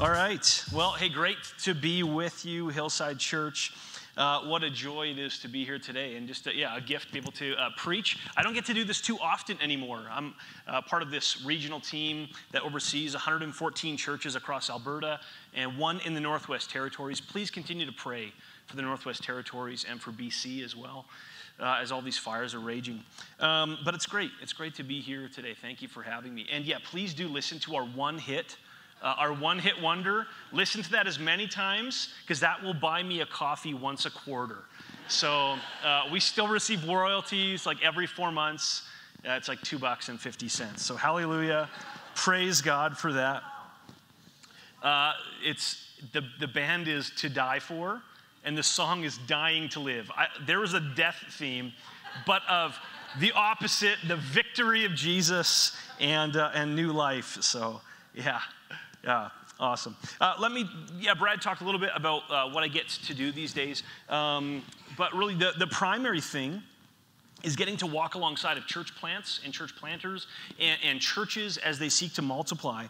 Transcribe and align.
All 0.00 0.10
right. 0.10 0.64
Well, 0.74 0.90
hey, 0.90 1.08
great 1.08 1.36
to 1.60 1.72
be 1.72 2.02
with 2.02 2.44
you, 2.44 2.66
Hillside 2.68 3.16
Church. 3.16 3.72
Uh, 4.16 4.40
what 4.40 4.64
a 4.64 4.70
joy 4.70 5.06
it 5.06 5.20
is 5.20 5.38
to 5.38 5.48
be 5.48 5.64
here 5.64 5.78
today, 5.78 6.16
and 6.16 6.26
just 6.26 6.48
a, 6.48 6.54
yeah, 6.54 6.76
a 6.76 6.80
gift 6.80 7.06
to 7.06 7.12
be 7.12 7.18
able 7.20 7.30
to 7.30 7.54
uh, 7.54 7.68
preach. 7.76 8.18
I 8.36 8.42
don't 8.42 8.54
get 8.54 8.64
to 8.64 8.74
do 8.74 8.82
this 8.82 9.00
too 9.00 9.16
often 9.20 9.56
anymore. 9.62 10.04
I'm 10.10 10.34
uh, 10.66 10.82
part 10.82 11.02
of 11.02 11.12
this 11.12 11.44
regional 11.44 11.78
team 11.78 12.26
that 12.50 12.62
oversees 12.62 13.14
114 13.14 13.96
churches 13.96 14.34
across 14.34 14.68
Alberta 14.68 15.20
and 15.54 15.78
one 15.78 16.00
in 16.00 16.12
the 16.12 16.20
Northwest 16.20 16.70
Territories. 16.70 17.20
Please 17.20 17.48
continue 17.48 17.86
to 17.86 17.92
pray 17.92 18.32
for 18.66 18.74
the 18.74 18.82
Northwest 18.82 19.22
Territories 19.22 19.86
and 19.88 20.02
for 20.02 20.10
BC 20.10 20.64
as 20.64 20.74
well. 20.74 21.06
Uh, 21.60 21.78
as 21.80 21.92
all 21.92 22.02
these 22.02 22.18
fires 22.18 22.52
are 22.52 22.58
raging. 22.58 23.00
Um, 23.38 23.78
but 23.84 23.94
it's 23.94 24.06
great. 24.06 24.32
It's 24.42 24.52
great 24.52 24.74
to 24.74 24.82
be 24.82 25.00
here 25.00 25.28
today. 25.32 25.54
Thank 25.54 25.82
you 25.82 25.86
for 25.86 26.02
having 26.02 26.34
me. 26.34 26.48
And 26.50 26.64
yeah, 26.64 26.78
please 26.82 27.14
do 27.14 27.28
listen 27.28 27.60
to 27.60 27.76
our 27.76 27.84
one 27.84 28.18
hit 28.18 28.56
uh, 29.04 29.14
our 29.18 29.32
one 29.32 29.58
hit 29.58 29.80
wonder. 29.80 30.26
Listen 30.50 30.82
to 30.82 30.90
that 30.92 31.06
as 31.06 31.18
many 31.18 31.46
times 31.46 32.14
because 32.22 32.40
that 32.40 32.60
will 32.62 32.74
buy 32.74 33.02
me 33.02 33.20
a 33.20 33.26
coffee 33.26 33.74
once 33.74 34.06
a 34.06 34.10
quarter. 34.10 34.64
So 35.08 35.56
uh, 35.84 36.04
we 36.10 36.18
still 36.18 36.48
receive 36.48 36.88
royalties 36.88 37.66
like 37.66 37.82
every 37.82 38.06
four 38.06 38.32
months. 38.32 38.88
Uh, 39.24 39.32
it's 39.32 39.48
like 39.48 39.60
two 39.60 39.78
bucks 39.78 40.08
and 40.08 40.18
50 40.18 40.48
cents. 40.48 40.82
So 40.82 40.96
hallelujah. 40.96 41.68
Praise 42.14 42.62
God 42.62 42.96
for 42.96 43.12
that. 43.12 43.42
Uh, 44.82 45.12
it's 45.42 45.86
the, 46.12 46.22
the 46.40 46.48
band 46.48 46.88
is 46.88 47.10
To 47.16 47.28
Die 47.28 47.58
For, 47.58 48.02
and 48.44 48.56
the 48.56 48.62
song 48.62 49.04
is 49.04 49.18
Dying 49.26 49.68
to 49.70 49.80
Live. 49.80 50.10
I, 50.16 50.26
there 50.46 50.60
was 50.60 50.72
a 50.72 50.80
death 50.80 51.16
theme, 51.30 51.72
but 52.26 52.42
of 52.48 52.78
the 53.20 53.32
opposite, 53.32 53.96
the 54.06 54.16
victory 54.16 54.84
of 54.84 54.94
Jesus 54.94 55.76
and, 56.00 56.36
uh, 56.36 56.50
and 56.54 56.74
new 56.74 56.92
life. 56.92 57.38
So, 57.42 57.80
yeah. 58.14 58.40
Yeah, 59.04 59.28
awesome. 59.60 59.96
Uh, 60.18 60.34
let 60.40 60.50
me, 60.50 60.68
yeah, 60.98 61.12
Brad 61.12 61.42
talked 61.42 61.60
a 61.60 61.64
little 61.64 61.80
bit 61.80 61.90
about 61.94 62.22
uh, 62.30 62.48
what 62.48 62.64
I 62.64 62.68
get 62.68 62.88
to 62.88 63.14
do 63.14 63.32
these 63.32 63.52
days. 63.52 63.82
Um, 64.08 64.62
but 64.96 65.14
really, 65.14 65.34
the, 65.34 65.52
the 65.58 65.66
primary 65.66 66.22
thing 66.22 66.62
is 67.44 67.56
getting 67.56 67.76
to 67.76 67.86
walk 67.86 68.14
alongside 68.14 68.56
of 68.56 68.66
church 68.66 68.94
plants 68.96 69.40
and 69.44 69.52
church 69.52 69.76
planters 69.76 70.26
and, 70.58 70.78
and 70.82 71.00
churches 71.00 71.58
as 71.58 71.78
they 71.78 71.88
seek 71.88 72.12
to 72.14 72.22
multiply 72.22 72.86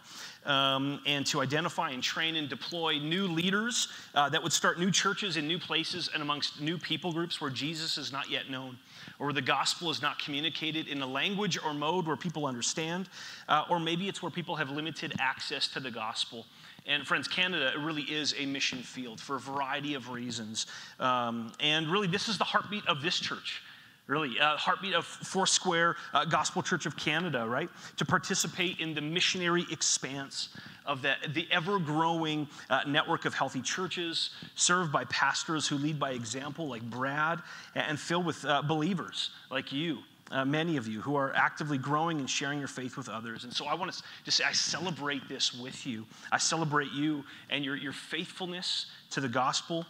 um, 0.47 1.01
and 1.07 1.27
to 1.27 1.41
identify 1.41 1.91
and 1.91 2.03
train 2.03 2.37
and 2.37 2.49
deploy 2.49 2.99
new 2.99 3.27
leaders 3.27 3.89
uh, 4.15 4.29
that 4.29 4.43
would 4.43 4.53
start 4.53 4.79
new 4.79 4.91
churches 4.91 5.37
in 5.37 5.49
new 5.49 5.59
places 5.59 6.09
and 6.15 6.23
amongst 6.23 6.61
new 6.61 6.79
people 6.79 7.13
groups 7.13 7.41
where 7.41 7.51
Jesus 7.51 7.99
is 7.99 8.13
not 8.13 8.31
yet 8.31 8.49
known 8.49 8.77
or 9.19 9.27
where 9.27 9.35
the 9.35 9.43
gospel 9.43 9.91
is 9.91 10.01
not 10.01 10.19
communicated 10.19 10.89
in 10.89 11.03
a 11.03 11.07
language 11.07 11.59
or 11.63 11.75
mode 11.75 12.07
where 12.07 12.17
people 12.17 12.47
understand, 12.47 13.09
uh, 13.49 13.65
or 13.69 13.79
maybe 13.81 14.09
it's 14.09 14.23
where 14.23 14.31
people 14.31 14.57
have 14.57 14.71
limited 14.71 15.13
access 15.19 15.69
to 15.69 15.81
the 15.81 15.91
gospel. 15.91 16.47
And 16.87 17.07
friends, 17.07 17.27
Canada 17.27 17.73
really 17.79 18.03
is 18.03 18.35
a 18.39 18.45
mission 18.45 18.79
field 18.79 19.21
for 19.21 19.37
a 19.37 19.41
variety 19.41 19.95
of 19.95 20.11
reasons. 20.11 20.67
Um, 21.01 21.53
and 21.61 21.89
really, 21.89 22.07
this 22.07 22.29
is 22.29 22.37
the 22.37 22.45
heartbeat 22.45 22.87
of 22.87 23.01
this 23.01 23.19
church 23.19 23.63
really 24.07 24.39
uh, 24.39 24.57
heartbeat 24.57 24.95
of 24.95 25.05
foursquare 25.05 25.97
uh, 26.13 26.25
gospel 26.25 26.63
church 26.63 26.87
of 26.87 26.97
canada 26.97 27.47
right 27.47 27.71
to 27.97 28.05
participate 28.05 28.79
in 28.81 28.95
the 28.95 29.01
missionary 29.01 29.65
expanse 29.71 30.51
of 30.87 31.03
the, 31.03 31.15
the 31.33 31.47
ever 31.51 31.79
growing 31.79 32.47
uh, 32.71 32.81
network 32.87 33.25
of 33.25 33.35
healthy 33.35 33.63
churches 33.63 34.31
served 34.55 34.93
by 34.93 35.05
pastors 35.05 35.67
who 35.67 35.77
lead 35.77 35.99
by 35.99 36.11
example, 36.11 36.69
like 36.69 36.83
Brad, 36.83 37.41
and 37.75 37.99
filled 37.99 38.27
with 38.27 38.45
uh, 38.45 38.63
believers 38.63 39.31
like 39.51 39.73
you. 39.73 39.99
Uh, 40.31 40.45
many 40.45 40.79
of 40.79 40.89
you 40.89 41.01
who 41.03 41.17
are 41.17 41.35
actively 41.37 41.77
growing 41.77 42.19
and 42.19 42.29
sharing 42.29 42.59
your 42.59 42.69
faith 42.69 42.97
with 42.97 43.11
others. 43.11 43.45
And 43.45 43.53
so 43.53 43.67
I 43.67 43.75
want 43.75 43.93
to 43.93 44.03
just 44.25 44.39
say, 44.39 44.45
I 44.45 44.53
celebrate 44.53 45.29
this 45.29 45.53
with 45.53 45.87
you. 45.87 46.07
I 46.33 46.39
celebrate 46.39 46.93
you 46.93 47.25
and 47.51 47.65
your, 47.65 47.77
your 47.77 47.93
faithfulness 47.93 48.87
to 49.11 49.21
the 49.21 49.29
gospel 49.29 49.87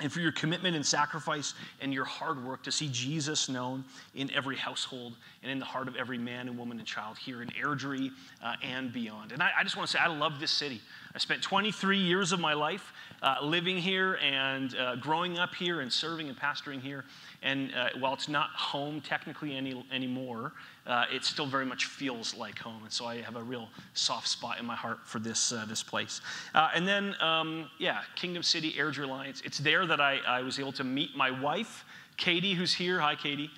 and 0.00 0.12
for 0.12 0.20
your 0.20 0.32
commitment 0.32 0.76
and 0.76 0.84
sacrifice 0.84 1.54
and 1.80 1.92
your 1.92 2.04
hard 2.04 2.44
work 2.44 2.62
to 2.62 2.72
see 2.72 2.88
Jesus 2.88 3.48
known 3.48 3.84
in 4.14 4.30
every 4.32 4.56
household 4.56 5.14
and 5.42 5.50
in 5.50 5.58
the 5.58 5.64
heart 5.64 5.88
of 5.88 5.96
every 5.96 6.18
man 6.18 6.48
and 6.48 6.56
woman 6.56 6.78
and 6.78 6.86
child 6.86 7.18
here 7.18 7.42
in 7.42 7.48
Airdrie 7.48 8.10
uh, 8.42 8.54
and 8.62 8.92
beyond. 8.92 9.32
And 9.32 9.42
I, 9.42 9.50
I 9.58 9.64
just 9.64 9.76
want 9.76 9.88
to 9.88 9.92
say, 9.92 9.98
I 9.98 10.06
love 10.06 10.40
this 10.40 10.50
city. 10.50 10.80
I 11.14 11.18
spent 11.18 11.42
23 11.42 11.98
years 11.98 12.32
of 12.32 12.38
my 12.38 12.54
life 12.54 12.92
uh, 13.22 13.36
living 13.42 13.78
here 13.78 14.18
and 14.22 14.76
uh, 14.76 14.96
growing 14.96 15.38
up 15.38 15.54
here 15.54 15.80
and 15.80 15.92
serving 15.92 16.28
and 16.28 16.38
pastoring 16.38 16.80
here. 16.80 17.04
And 17.42 17.74
uh, 17.74 17.88
while 17.98 18.14
it's 18.14 18.28
not 18.28 18.50
home 18.50 19.00
technically 19.00 19.56
any, 19.56 19.84
anymore, 19.92 20.52
uh, 20.88 21.04
it 21.12 21.22
still 21.24 21.46
very 21.46 21.66
much 21.66 21.84
feels 21.84 22.34
like 22.34 22.58
home. 22.58 22.82
And 22.82 22.92
so 22.92 23.04
I 23.04 23.18
have 23.18 23.36
a 23.36 23.42
real 23.42 23.68
soft 23.92 24.26
spot 24.26 24.58
in 24.58 24.64
my 24.64 24.74
heart 24.74 25.00
for 25.04 25.18
this, 25.18 25.52
uh, 25.52 25.66
this 25.68 25.82
place. 25.82 26.22
Uh, 26.54 26.70
and 26.74 26.88
then, 26.88 27.14
um, 27.20 27.68
yeah, 27.78 28.00
Kingdom 28.16 28.42
City 28.42 28.72
Airdrie 28.72 29.04
Alliance. 29.04 29.42
It's 29.44 29.58
there 29.58 29.86
that 29.86 30.00
I, 30.00 30.18
I 30.26 30.40
was 30.40 30.58
able 30.58 30.72
to 30.72 30.84
meet 30.84 31.14
my 31.14 31.30
wife, 31.30 31.84
Katie, 32.16 32.54
who's 32.54 32.72
here. 32.72 32.98
Hi, 33.00 33.14
Katie. 33.14 33.50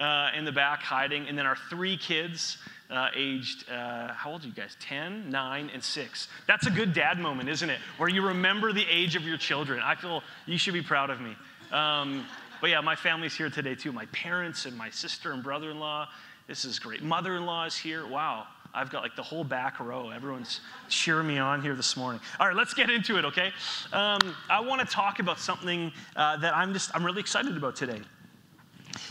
Uh, 0.00 0.30
in 0.34 0.44
the 0.44 0.52
back 0.52 0.80
hiding. 0.80 1.28
And 1.28 1.36
then 1.36 1.46
our 1.46 1.56
three 1.70 1.96
kids. 1.96 2.58
Uh, 2.90 3.10
aged, 3.14 3.70
uh, 3.70 4.14
how 4.14 4.30
old 4.30 4.42
are 4.42 4.46
you 4.46 4.52
guys? 4.54 4.74
10, 4.80 5.28
9, 5.28 5.70
and 5.74 5.84
6. 5.84 6.28
That's 6.46 6.66
a 6.66 6.70
good 6.70 6.94
dad 6.94 7.18
moment, 7.18 7.50
isn't 7.50 7.68
it? 7.68 7.80
Where 7.98 8.08
you 8.08 8.26
remember 8.26 8.72
the 8.72 8.86
age 8.90 9.14
of 9.14 9.24
your 9.24 9.36
children. 9.36 9.82
I 9.84 9.94
feel 9.94 10.22
you 10.46 10.56
should 10.56 10.72
be 10.72 10.80
proud 10.80 11.10
of 11.10 11.20
me. 11.20 11.36
Um, 11.70 12.24
but 12.60 12.70
yeah, 12.70 12.80
my 12.80 12.96
family's 12.96 13.36
here 13.36 13.50
today 13.50 13.74
too. 13.74 13.92
My 13.92 14.06
parents 14.06 14.64
and 14.64 14.76
my 14.76 14.90
sister 14.90 15.32
and 15.32 15.42
brother 15.42 15.70
in 15.70 15.78
law. 15.78 16.08
This 16.48 16.64
is 16.64 16.78
great. 16.78 17.02
Mother 17.02 17.36
in 17.36 17.44
law 17.44 17.66
is 17.66 17.76
here. 17.76 18.06
Wow. 18.06 18.46
I've 18.72 18.90
got 18.90 19.02
like 19.02 19.14
the 19.16 19.22
whole 19.22 19.44
back 19.44 19.80
row. 19.80 20.08
Everyone's 20.10 20.60
cheering 20.88 21.26
me 21.26 21.38
on 21.38 21.60
here 21.60 21.74
this 21.74 21.96
morning. 21.96 22.20
All 22.40 22.46
right, 22.46 22.56
let's 22.56 22.72
get 22.72 22.88
into 22.90 23.18
it, 23.18 23.24
okay? 23.26 23.52
Um, 23.92 24.18
I 24.48 24.60
want 24.60 24.80
to 24.80 24.86
talk 24.86 25.18
about 25.18 25.38
something 25.38 25.92
uh, 26.16 26.38
that 26.38 26.56
I'm 26.56 26.72
just, 26.72 26.90
I'm 26.94 27.04
really 27.04 27.20
excited 27.20 27.56
about 27.56 27.76
today. 27.76 28.00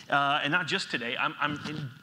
Uh, 0.09 0.41
and 0.43 0.51
not 0.51 0.67
just 0.67 0.89
today, 0.89 1.15
I'm, 1.19 1.35
I'm 1.39 1.59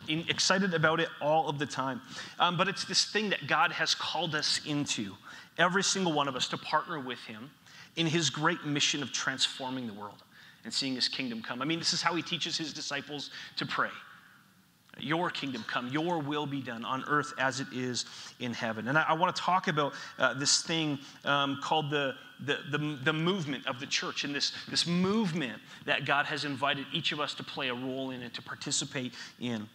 in, 0.09 0.21
in 0.21 0.28
excited 0.28 0.72
about 0.72 1.00
it 1.00 1.09
all 1.21 1.49
of 1.49 1.59
the 1.59 1.66
time. 1.66 2.01
Um, 2.39 2.56
but 2.56 2.69
it's 2.69 2.84
this 2.84 3.05
thing 3.05 3.31
that 3.31 3.47
God 3.49 3.72
has 3.72 3.95
called 3.95 4.34
us 4.34 4.61
into, 4.66 5.15
every 5.59 5.83
single 5.83 6.12
one 6.12 6.28
of 6.28 6.37
us, 6.37 6.47
to 6.49 6.59
partner 6.59 7.01
with 7.01 7.19
Him 7.21 7.51
in 7.97 8.06
His 8.06 8.31
great 8.31 8.65
mission 8.65 9.03
of 9.03 9.12
transforming 9.12 9.87
the 9.87 9.95
world 9.95 10.22
and 10.65 10.72
seeing 10.72 10.95
His 10.95 11.09
kingdom 11.09 11.43
come. 11.43 11.61
I 11.61 11.65
mean, 11.65 11.78
this 11.78 11.93
is 11.93 12.03
how 12.03 12.15
He 12.15 12.22
teaches 12.22 12.56
His 12.56 12.72
disciples 12.72 13.31
to 13.56 13.66
pray. 13.66 13.91
Your 14.99 15.31
kingdom 15.31 15.65
come, 15.66 15.88
your 15.88 16.19
will 16.19 16.47
be 16.47 16.60
done 16.60 16.84
on 16.84 17.05
earth 17.09 17.32
as 17.38 17.60
it 17.60 17.66
is 17.72 18.06
in 18.41 18.53
heaven. 18.53 18.88
And 18.88 18.97
I, 18.97 19.06
I 19.09 19.12
want 19.15 19.34
to 19.34 19.43
talk 19.43 19.69
about 19.69 19.93
uh, 20.19 20.34
this 20.34 20.62
thing 20.62 20.99
um, 21.25 21.59
called 21.62 21.91
the, 21.91 22.15
the, 22.45 22.59
the, 22.71 22.98
the, 23.03 23.13
movement 23.13 23.66
of 23.66 23.80
the 23.80 23.86
church 23.86 24.24
and 24.24 24.34
this, 24.34 24.53
this 24.69 24.86
movement 24.86 25.60
that 25.84 26.04
God 26.04 26.27
has 26.27 26.45
invited 26.45 26.86
each 26.92 27.13
of 27.13 27.21
us 27.21 27.34
to 27.34 27.42
play 27.42 27.69
a 27.69 27.74
role 27.74 28.10
in 28.10 28.22
and 28.22 28.33
to 28.34 28.42
participate 28.42 29.15
in. 29.41 29.69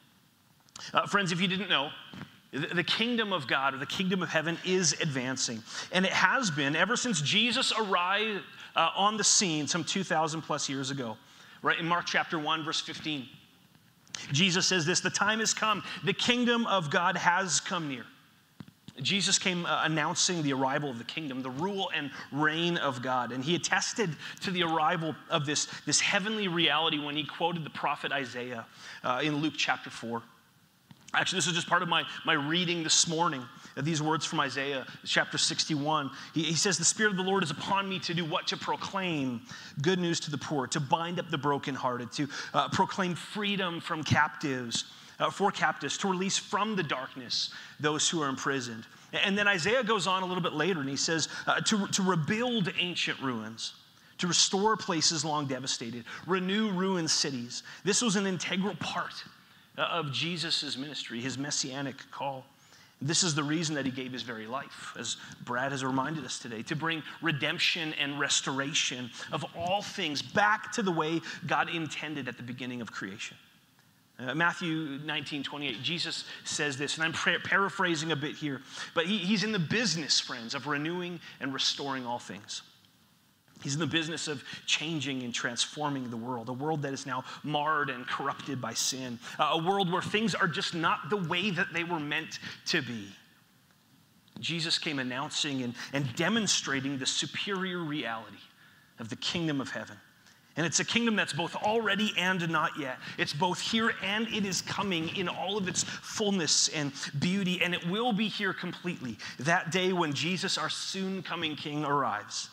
Uh, 0.93 1.05
friends, 1.05 1.31
if 1.31 1.41
you 1.41 1.47
didn't 1.47 1.69
know, 1.69 1.89
the 2.51 2.83
kingdom 2.83 3.31
of 3.31 3.47
God 3.47 3.75
or 3.75 3.77
the 3.77 3.85
kingdom 3.85 4.23
of 4.23 4.29
heaven 4.29 4.57
is 4.65 4.93
advancing. 5.01 5.61
And 5.91 6.03
it 6.05 6.11
has 6.11 6.49
been 6.49 6.75
ever 6.75 6.95
since 6.95 7.21
Jesus 7.21 7.71
arrived 7.77 8.43
uh, 8.75 8.89
on 8.95 9.17
the 9.17 9.23
scene 9.23 9.67
some 9.67 9.83
2,000 9.83 10.41
plus 10.41 10.67
years 10.67 10.89
ago, 10.89 11.15
right? 11.61 11.77
In 11.77 11.85
Mark 11.85 12.05
chapter 12.07 12.39
1, 12.39 12.63
verse 12.63 12.81
15. 12.81 13.27
Jesus 14.31 14.67
says 14.67 14.85
this 14.85 14.99
the 14.99 15.09
time 15.09 15.39
has 15.39 15.53
come, 15.53 15.83
the 16.03 16.13
kingdom 16.13 16.67
of 16.67 16.89
God 16.89 17.17
has 17.17 17.59
come 17.59 17.87
near. 17.87 18.05
Jesus 19.01 19.39
came 19.39 19.65
uh, 19.65 19.83
announcing 19.85 20.43
the 20.43 20.53
arrival 20.53 20.89
of 20.89 20.97
the 20.97 21.03
kingdom, 21.03 21.41
the 21.41 21.49
rule 21.49 21.89
and 21.95 22.11
reign 22.31 22.77
of 22.77 23.01
God. 23.01 23.31
And 23.31 23.43
he 23.43 23.55
attested 23.55 24.09
to 24.41 24.51
the 24.51 24.63
arrival 24.63 25.15
of 25.29 25.45
this, 25.45 25.67
this 25.85 26.01
heavenly 26.01 26.47
reality 26.47 26.99
when 26.99 27.15
he 27.15 27.23
quoted 27.23 27.63
the 27.63 27.69
prophet 27.69 28.11
Isaiah 28.11 28.65
uh, 29.03 29.21
in 29.23 29.37
Luke 29.37 29.53
chapter 29.57 29.89
4. 29.89 30.21
Actually, 31.13 31.37
this 31.37 31.47
is 31.47 31.53
just 31.53 31.67
part 31.67 31.81
of 31.81 31.89
my, 31.89 32.03
my 32.25 32.33
reading 32.33 32.83
this 32.83 33.07
morning 33.07 33.43
these 33.81 34.01
words 34.01 34.25
from 34.25 34.39
Isaiah 34.39 34.85
chapter 35.05 35.37
61. 35.37 36.11
He, 36.33 36.43
he, 36.43 36.55
says, 36.55 36.77
The 36.77 36.85
Spirit 36.85 37.11
of 37.11 37.17
the 37.17 37.23
Lord 37.23 37.43
is 37.43 37.51
upon 37.51 37.87
me 37.87 37.99
to 37.99 38.13
do 38.13 38.25
what? 38.25 38.47
To 38.47 38.57
proclaim 38.57 39.41
good 39.81 39.99
news 39.99 40.19
to 40.21 40.31
the 40.31 40.37
poor, 40.37 40.67
to 40.67 40.79
bind 40.79 41.19
up 41.19 41.29
the 41.29 41.37
brokenhearted, 41.37 42.11
to 42.13 42.27
uh, 42.53 42.69
proclaim 42.69 43.15
freedom 43.15 43.79
from 43.79 44.03
captives 44.03 44.85
uh, 45.19 45.29
for 45.29 45.51
captives, 45.51 45.97
to 45.97 46.07
release 46.07 46.37
from 46.37 46.75
the 46.75 46.83
darkness 46.83 47.51
those 47.79 48.09
who 48.09 48.21
are 48.21 48.29
imprisoned. 48.29 48.85
And 49.13 49.37
then 49.37 49.47
Isaiah 49.47 49.83
goes 49.83 50.07
on 50.07 50.23
a 50.23 50.25
little 50.25 50.43
bit 50.43 50.53
later 50.53 50.79
and 50.79 50.89
he 50.89 50.95
says, 50.95 51.29
uh, 51.47 51.59
to, 51.61 51.87
to 51.87 52.03
rebuild 52.03 52.71
ancient 52.79 53.19
ruins, 53.19 53.73
to 54.19 54.27
restore 54.27 54.77
places 54.77 55.25
long 55.25 55.45
devastated, 55.47 56.05
renew 56.27 56.71
ruined 56.71 57.09
cities. 57.09 57.63
This 57.83 58.01
was 58.01 58.15
an 58.15 58.27
integral 58.27 58.75
part 58.75 59.23
uh, 59.77 59.81
of 59.81 60.11
Jesus' 60.11 60.77
ministry, 60.77 61.19
his 61.21 61.37
messianic 61.37 61.95
call. 62.11 62.45
This 63.01 63.23
is 63.23 63.33
the 63.33 63.43
reason 63.43 63.75
that 63.75 63.85
he 63.85 63.91
gave 63.91 64.11
his 64.11 64.23
very 64.23 64.45
life, 64.45 64.93
as 64.99 65.15
Brad 65.45 65.71
has 65.71 65.85
reminded 65.85 66.25
us 66.25 66.37
today, 66.37 66.63
to 66.63 66.75
bring 66.75 67.01
redemption 67.21 67.93
and 67.93 68.19
restoration 68.19 69.09
of 69.31 69.45
all 69.55 69.81
things 69.81 70.21
back 70.21 70.73
to 70.73 70.81
the 70.81 70.91
way 70.91 71.21
God 71.47 71.69
intended 71.69 72.27
at 72.27 72.35
the 72.35 72.43
beginning 72.43 72.81
of 72.81 72.91
creation. 72.91 73.37
Uh, 74.19 74.35
Matthew 74.35 74.99
19, 75.05 75.43
28, 75.43 75.81
Jesus 75.81 76.25
says 76.43 76.77
this, 76.77 76.97
and 76.97 77.05
I'm 77.05 77.13
paraphrasing 77.13 78.11
a 78.11 78.17
bit 78.17 78.35
here, 78.35 78.61
but 78.93 79.05
he, 79.05 79.17
he's 79.17 79.45
in 79.45 79.53
the 79.53 79.59
business, 79.59 80.19
friends, 80.19 80.53
of 80.53 80.67
renewing 80.67 81.21
and 81.39 81.53
restoring 81.53 82.05
all 82.05 82.19
things. 82.19 82.63
He's 83.61 83.73
in 83.73 83.79
the 83.79 83.87
business 83.87 84.27
of 84.27 84.43
changing 84.65 85.23
and 85.23 85.33
transforming 85.33 86.09
the 86.09 86.17
world, 86.17 86.47
a 86.49 86.53
world 86.53 86.81
that 86.83 86.93
is 86.93 87.05
now 87.05 87.25
marred 87.43 87.89
and 87.89 88.07
corrupted 88.07 88.61
by 88.61 88.73
sin, 88.73 89.19
uh, 89.37 89.49
a 89.53 89.57
world 89.63 89.91
where 89.91 90.01
things 90.01 90.33
are 90.33 90.47
just 90.47 90.73
not 90.73 91.09
the 91.09 91.17
way 91.17 91.49
that 91.51 91.73
they 91.73 91.83
were 91.83 91.99
meant 91.99 92.39
to 92.67 92.81
be. 92.81 93.09
Jesus 94.39 94.77
came 94.77 94.99
announcing 94.99 95.63
and, 95.63 95.73
and 95.91 96.15
demonstrating 96.15 96.97
the 96.97 97.05
superior 97.05 97.79
reality 97.79 98.37
of 98.99 99.09
the 99.09 99.17
kingdom 99.17 99.59
of 99.59 99.69
heaven. 99.69 99.97
And 100.55 100.65
it's 100.65 100.79
a 100.79 100.85
kingdom 100.85 101.15
that's 101.15 101.33
both 101.33 101.55
already 101.55 102.11
and 102.17 102.49
not 102.49 102.71
yet. 102.77 102.97
It's 103.17 103.33
both 103.33 103.59
here 103.59 103.93
and 104.03 104.27
it 104.27 104.45
is 104.45 104.61
coming 104.61 105.15
in 105.15 105.29
all 105.29 105.57
of 105.57 105.67
its 105.67 105.83
fullness 105.83 106.67
and 106.69 106.91
beauty, 107.19 107.61
and 107.61 107.73
it 107.73 107.87
will 107.87 108.11
be 108.11 108.27
here 108.27 108.53
completely 108.53 109.17
that 109.39 109.71
day 109.71 109.93
when 109.93 110.13
Jesus, 110.13 110.57
our 110.57 110.69
soon 110.69 111.23
coming 111.23 111.55
King, 111.55 111.85
arrives. 111.85 112.49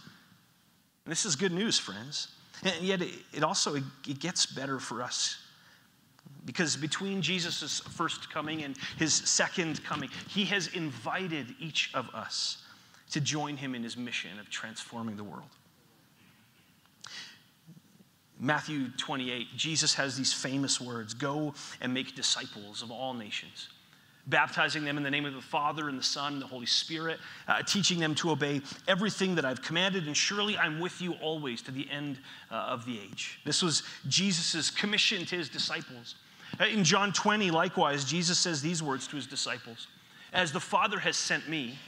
And 1.06 1.12
this 1.12 1.25
is 1.25 1.37
good 1.37 1.53
news, 1.53 1.79
friends. 1.79 2.29
And 2.64 2.82
yet, 2.82 3.00
it, 3.00 3.44
also 3.44 3.76
it 3.76 4.19
gets 4.19 4.44
better 4.44 4.81
for 4.81 5.03
us. 5.03 5.38
Because 6.44 6.76
between 6.76 7.23
Jesus' 7.23 7.79
first 7.79 8.29
coming 8.32 8.64
and 8.64 8.76
his 8.99 9.14
second 9.14 9.85
coming, 9.85 10.11
he 10.29 10.44
has 10.47 10.67
invited 10.69 11.47
each 11.61 11.93
of 11.94 12.12
us 12.12 12.58
to 13.11 13.20
join 13.20 13.56
him 13.56 13.76
in 13.76 13.85
his 13.85 13.97
mission 13.97 14.41
of 14.41 14.50
transforming 14.50 15.17
the 15.17 15.23
world. 15.23 15.49
Matthew 18.41 18.88
28, 18.97 19.47
Jesus 19.56 19.94
has 19.94 20.17
these 20.17 20.32
famous 20.32 20.81
words 20.81 21.14
Go 21.14 21.55
and 21.81 21.94
make 21.94 22.17
disciples 22.17 22.82
of 22.82 22.91
all 22.91 23.14
nations 23.14 23.69
baptizing 24.26 24.84
them 24.84 24.96
in 24.96 25.02
the 25.02 25.11
name 25.11 25.25
of 25.25 25.34
the 25.34 25.40
Father 25.40 25.88
and 25.88 25.99
the 25.99 26.02
Son 26.02 26.34
and 26.34 26.43
the 26.43 26.46
Holy 26.46 26.67
Spirit, 26.67 27.19
uh, 27.46 27.62
teaching 27.62 27.99
them 27.99 28.14
to 28.17 28.31
obey 28.31 28.61
everything 28.88 29.34
that 29.37 29.44
I've 29.44 29.62
commanded, 29.62 30.06
and 30.06 30.17
surely 30.17 30.58
I'm 30.58 30.81
with 30.81 31.00
you 31.00 31.14
always 31.14 31.62
to 31.62 31.70
the 31.70 31.88
end 31.90 32.19
uh, 32.50 32.55
of 32.55 32.84
the 32.87 32.99
age. 32.99 33.40
This 33.44 33.62
was 33.62 33.82
Jesus' 34.08 34.70
commission 34.70 35.25
to 35.26 35.37
his 35.37 35.49
disciples. 35.49 36.17
Uh, 36.61 36.64
in 36.64 36.84
John 36.84 37.12
20, 37.12 37.50
likewise, 37.50 38.05
Jesus 38.05 38.38
says 38.38 38.61
these 38.61 38.82
words 38.82 39.06
to 39.08 39.17
his 39.17 39.26
disciples 39.26 39.87
As 40.32 40.52
the 40.52 40.61
Father 40.61 40.99
has 40.99 41.17
sent 41.17 41.49
me, 41.49 41.79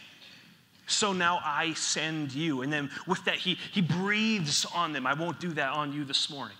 so 0.86 1.12
now 1.12 1.40
I 1.44 1.74
send 1.74 2.32
you. 2.32 2.62
And 2.62 2.72
then 2.72 2.90
with 3.06 3.24
that, 3.24 3.34
he, 3.34 3.58
he 3.72 3.82
breathes 3.82 4.64
on 4.74 4.92
them. 4.92 5.06
I 5.06 5.12
won't 5.12 5.38
do 5.38 5.52
that 5.52 5.72
on 5.72 5.92
you 5.92 6.04
this 6.04 6.30
morning. 6.30 6.56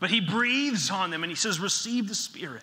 But 0.00 0.10
he 0.10 0.20
breathes 0.20 0.90
on 0.90 1.10
them 1.10 1.22
and 1.24 1.30
he 1.30 1.36
says, 1.36 1.58
Receive 1.58 2.08
the 2.08 2.14
Spirit 2.14 2.62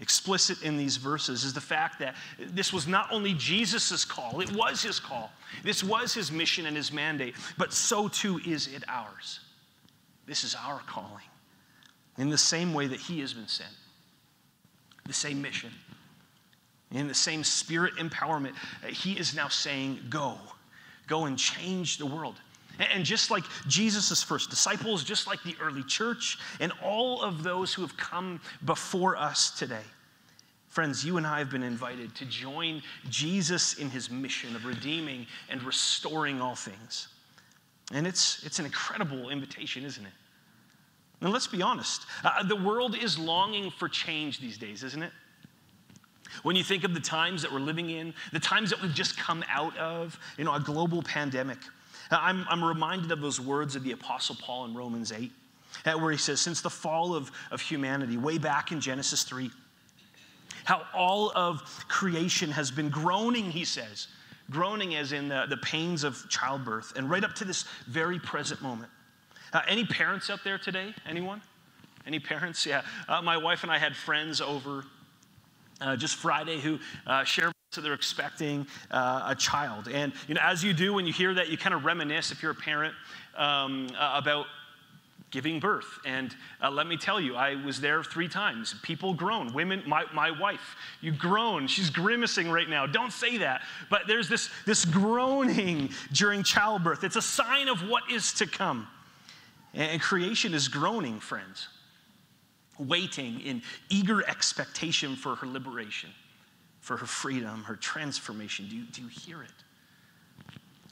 explicit 0.00 0.62
in 0.62 0.76
these 0.76 0.96
verses 0.96 1.44
is 1.44 1.52
the 1.52 1.60
fact 1.60 1.98
that 1.98 2.14
this 2.38 2.72
was 2.72 2.86
not 2.86 3.10
only 3.12 3.34
Jesus' 3.34 4.04
call, 4.04 4.40
it 4.40 4.50
was 4.52 4.82
his 4.82 5.00
call. 5.00 5.30
This 5.64 5.82
was 5.82 6.14
his 6.14 6.30
mission 6.30 6.66
and 6.66 6.76
his 6.76 6.92
mandate, 6.92 7.34
but 7.56 7.72
so 7.72 8.08
too 8.08 8.40
is 8.46 8.68
it 8.68 8.84
ours. 8.88 9.40
This 10.26 10.44
is 10.44 10.54
our 10.54 10.80
calling 10.86 11.24
in 12.18 12.28
the 12.28 12.38
same 12.38 12.74
way 12.74 12.86
that 12.86 13.00
he 13.00 13.20
has 13.20 13.32
been 13.32 13.48
sent, 13.48 13.70
the 15.06 15.12
same 15.12 15.40
mission, 15.40 15.70
in 16.92 17.08
the 17.08 17.14
same 17.14 17.42
spirit 17.42 17.94
empowerment. 17.96 18.54
He 18.86 19.12
is 19.12 19.34
now 19.34 19.48
saying, 19.48 20.00
Go, 20.10 20.36
go 21.06 21.24
and 21.24 21.38
change 21.38 21.98
the 21.98 22.06
world. 22.06 22.34
And 22.78 23.04
just 23.04 23.30
like 23.30 23.44
Jesus' 23.66 24.22
first 24.22 24.50
disciples, 24.50 25.02
just 25.02 25.26
like 25.26 25.42
the 25.42 25.56
early 25.60 25.82
church, 25.82 26.38
and 26.60 26.72
all 26.82 27.22
of 27.22 27.42
those 27.42 27.74
who 27.74 27.82
have 27.82 27.96
come 27.96 28.40
before 28.64 29.16
us 29.16 29.50
today, 29.50 29.82
friends, 30.68 31.04
you 31.04 31.16
and 31.16 31.26
I 31.26 31.38
have 31.38 31.50
been 31.50 31.64
invited 31.64 32.14
to 32.16 32.24
join 32.24 32.82
Jesus 33.08 33.74
in 33.74 33.90
his 33.90 34.10
mission 34.10 34.54
of 34.54 34.64
redeeming 34.64 35.26
and 35.48 35.62
restoring 35.62 36.40
all 36.40 36.54
things. 36.54 37.08
And 37.92 38.06
it's, 38.06 38.44
it's 38.44 38.58
an 38.58 38.64
incredible 38.64 39.30
invitation, 39.30 39.84
isn't 39.84 40.04
it? 40.04 40.12
And 41.20 41.32
let's 41.32 41.48
be 41.48 41.62
honest, 41.62 42.02
uh, 42.22 42.44
the 42.44 42.54
world 42.54 42.96
is 42.96 43.18
longing 43.18 43.72
for 43.72 43.88
change 43.88 44.38
these 44.38 44.56
days, 44.56 44.84
isn't 44.84 45.02
it? 45.02 45.10
When 46.42 46.54
you 46.54 46.62
think 46.62 46.84
of 46.84 46.94
the 46.94 47.00
times 47.00 47.42
that 47.42 47.50
we're 47.50 47.58
living 47.58 47.90
in, 47.90 48.14
the 48.32 48.38
times 48.38 48.70
that 48.70 48.80
we've 48.80 48.94
just 48.94 49.16
come 49.16 49.44
out 49.48 49.76
of, 49.78 50.18
you 50.36 50.44
know, 50.44 50.54
a 50.54 50.60
global 50.60 51.02
pandemic, 51.02 51.58
I'm, 52.10 52.46
I'm 52.48 52.64
reminded 52.64 53.12
of 53.12 53.20
those 53.20 53.40
words 53.40 53.76
of 53.76 53.84
the 53.84 53.92
Apostle 53.92 54.36
Paul 54.40 54.64
in 54.64 54.74
Romans 54.74 55.12
8, 55.12 55.30
uh, 55.84 55.92
where 55.92 56.10
he 56.10 56.18
says, 56.18 56.40
Since 56.40 56.60
the 56.60 56.70
fall 56.70 57.14
of, 57.14 57.30
of 57.50 57.60
humanity, 57.60 58.16
way 58.16 58.38
back 58.38 58.72
in 58.72 58.80
Genesis 58.80 59.24
3, 59.24 59.50
how 60.64 60.82
all 60.94 61.32
of 61.34 61.62
creation 61.88 62.50
has 62.50 62.70
been 62.70 62.88
groaning, 62.88 63.50
he 63.50 63.64
says, 63.64 64.08
groaning 64.50 64.94
as 64.96 65.12
in 65.12 65.28
the, 65.28 65.46
the 65.48 65.56
pains 65.58 66.04
of 66.04 66.28
childbirth, 66.28 66.94
and 66.96 67.10
right 67.10 67.24
up 67.24 67.34
to 67.34 67.44
this 67.44 67.64
very 67.86 68.18
present 68.18 68.62
moment. 68.62 68.90
Uh, 69.52 69.62
any 69.68 69.84
parents 69.84 70.30
out 70.30 70.40
there 70.44 70.58
today? 70.58 70.94
Anyone? 71.06 71.40
Any 72.06 72.18
parents? 72.18 72.64
Yeah. 72.64 72.82
Uh, 73.06 73.20
my 73.22 73.36
wife 73.36 73.62
and 73.62 73.72
I 73.72 73.78
had 73.78 73.94
friends 73.94 74.40
over 74.40 74.84
uh, 75.80 75.96
just 75.96 76.16
Friday 76.16 76.60
who 76.60 76.78
uh, 77.06 77.24
shared 77.24 77.52
so 77.70 77.80
they're 77.80 77.94
expecting 77.94 78.66
uh, 78.90 79.26
a 79.26 79.34
child. 79.34 79.88
And 79.88 80.12
you 80.26 80.34
know, 80.34 80.40
as 80.42 80.64
you 80.64 80.72
do 80.72 80.94
when 80.94 81.06
you 81.06 81.12
hear 81.12 81.34
that, 81.34 81.48
you 81.48 81.58
kind 81.58 81.74
of 81.74 81.84
reminisce 81.84 82.32
if 82.32 82.42
you're 82.42 82.52
a 82.52 82.54
parent 82.54 82.94
um, 83.36 83.88
uh, 83.98 84.14
about 84.14 84.46
giving 85.30 85.60
birth. 85.60 85.98
And 86.06 86.34
uh, 86.62 86.70
let 86.70 86.86
me 86.86 86.96
tell 86.96 87.20
you, 87.20 87.36
I 87.36 87.62
was 87.62 87.82
there 87.82 88.02
three 88.02 88.28
times. 88.28 88.74
People 88.82 89.12
groan. 89.12 89.52
Women, 89.52 89.82
my, 89.86 90.04
my 90.14 90.30
wife, 90.30 90.74
you 91.02 91.12
groan. 91.12 91.66
She's 91.66 91.90
grimacing 91.90 92.50
right 92.50 92.68
now. 92.68 92.86
Don't 92.86 93.12
say 93.12 93.36
that. 93.36 93.60
But 93.90 94.06
there's 94.06 94.30
this, 94.30 94.48
this 94.64 94.86
groaning 94.86 95.90
during 96.12 96.42
childbirth. 96.42 97.04
It's 97.04 97.16
a 97.16 97.22
sign 97.22 97.68
of 97.68 97.86
what 97.86 98.10
is 98.10 98.32
to 98.34 98.46
come. 98.46 98.88
And 99.74 100.00
creation 100.00 100.54
is 100.54 100.66
groaning, 100.66 101.20
friends, 101.20 101.68
waiting 102.78 103.40
in 103.40 103.60
eager 103.90 104.26
expectation 104.26 105.14
for 105.14 105.34
her 105.34 105.46
liberation 105.46 106.08
for 106.88 106.96
her 106.96 107.06
freedom, 107.06 107.64
her 107.64 107.76
transformation. 107.76 108.66
Do 108.66 108.74
you, 108.74 108.84
do 108.84 109.02
you 109.02 109.08
hear 109.08 109.42
it? 109.42 109.50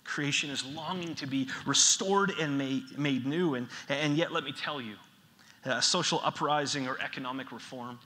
Creation 0.04 0.50
is 0.50 0.62
longing 0.62 1.14
to 1.14 1.26
be 1.26 1.48
restored 1.64 2.32
and 2.38 2.58
made, 2.58 2.98
made 2.98 3.24
new. 3.24 3.54
And, 3.54 3.66
and 3.88 4.14
yet, 4.14 4.30
let 4.30 4.44
me 4.44 4.52
tell 4.52 4.78
you, 4.78 4.96
uh, 5.64 5.80
social 5.80 6.20
uprising 6.22 6.86
or 6.86 6.98
economic 7.00 7.50
reform, 7.50 7.98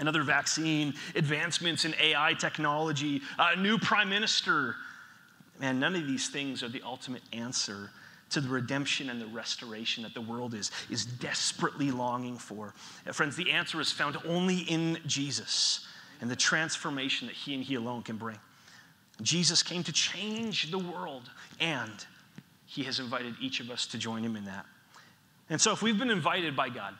another 0.00 0.22
vaccine, 0.22 0.92
advancements 1.14 1.86
in 1.86 1.94
AI 1.98 2.34
technology, 2.34 3.22
a 3.38 3.56
new 3.56 3.78
prime 3.78 4.10
minister, 4.10 4.76
man, 5.58 5.80
none 5.80 5.96
of 5.96 6.06
these 6.06 6.28
things 6.28 6.62
are 6.62 6.68
the 6.68 6.82
ultimate 6.82 7.22
answer 7.32 7.88
to 8.28 8.42
the 8.42 8.50
redemption 8.50 9.08
and 9.08 9.18
the 9.18 9.26
restoration 9.28 10.02
that 10.02 10.12
the 10.12 10.20
world 10.20 10.52
is, 10.52 10.70
is 10.90 11.06
desperately 11.06 11.90
longing 11.90 12.36
for. 12.36 12.74
Uh, 13.06 13.12
friends, 13.12 13.34
the 13.34 13.50
answer 13.50 13.80
is 13.80 13.90
found 13.90 14.18
only 14.26 14.58
in 14.58 14.98
Jesus 15.06 15.86
and 16.20 16.30
the 16.30 16.36
transformation 16.36 17.26
that 17.26 17.36
He 17.36 17.54
and 17.54 17.62
He 17.62 17.74
alone 17.74 18.02
can 18.02 18.16
bring. 18.16 18.38
Jesus 19.22 19.62
came 19.62 19.82
to 19.84 19.92
change 19.92 20.70
the 20.70 20.78
world, 20.78 21.30
and 21.60 22.06
He 22.66 22.82
has 22.84 23.00
invited 23.00 23.34
each 23.40 23.60
of 23.60 23.70
us 23.70 23.86
to 23.88 23.98
join 23.98 24.22
Him 24.22 24.36
in 24.36 24.44
that. 24.44 24.66
And 25.48 25.60
so, 25.60 25.72
if 25.72 25.82
we've 25.82 25.98
been 25.98 26.10
invited 26.10 26.56
by 26.56 26.68
God 26.68 26.94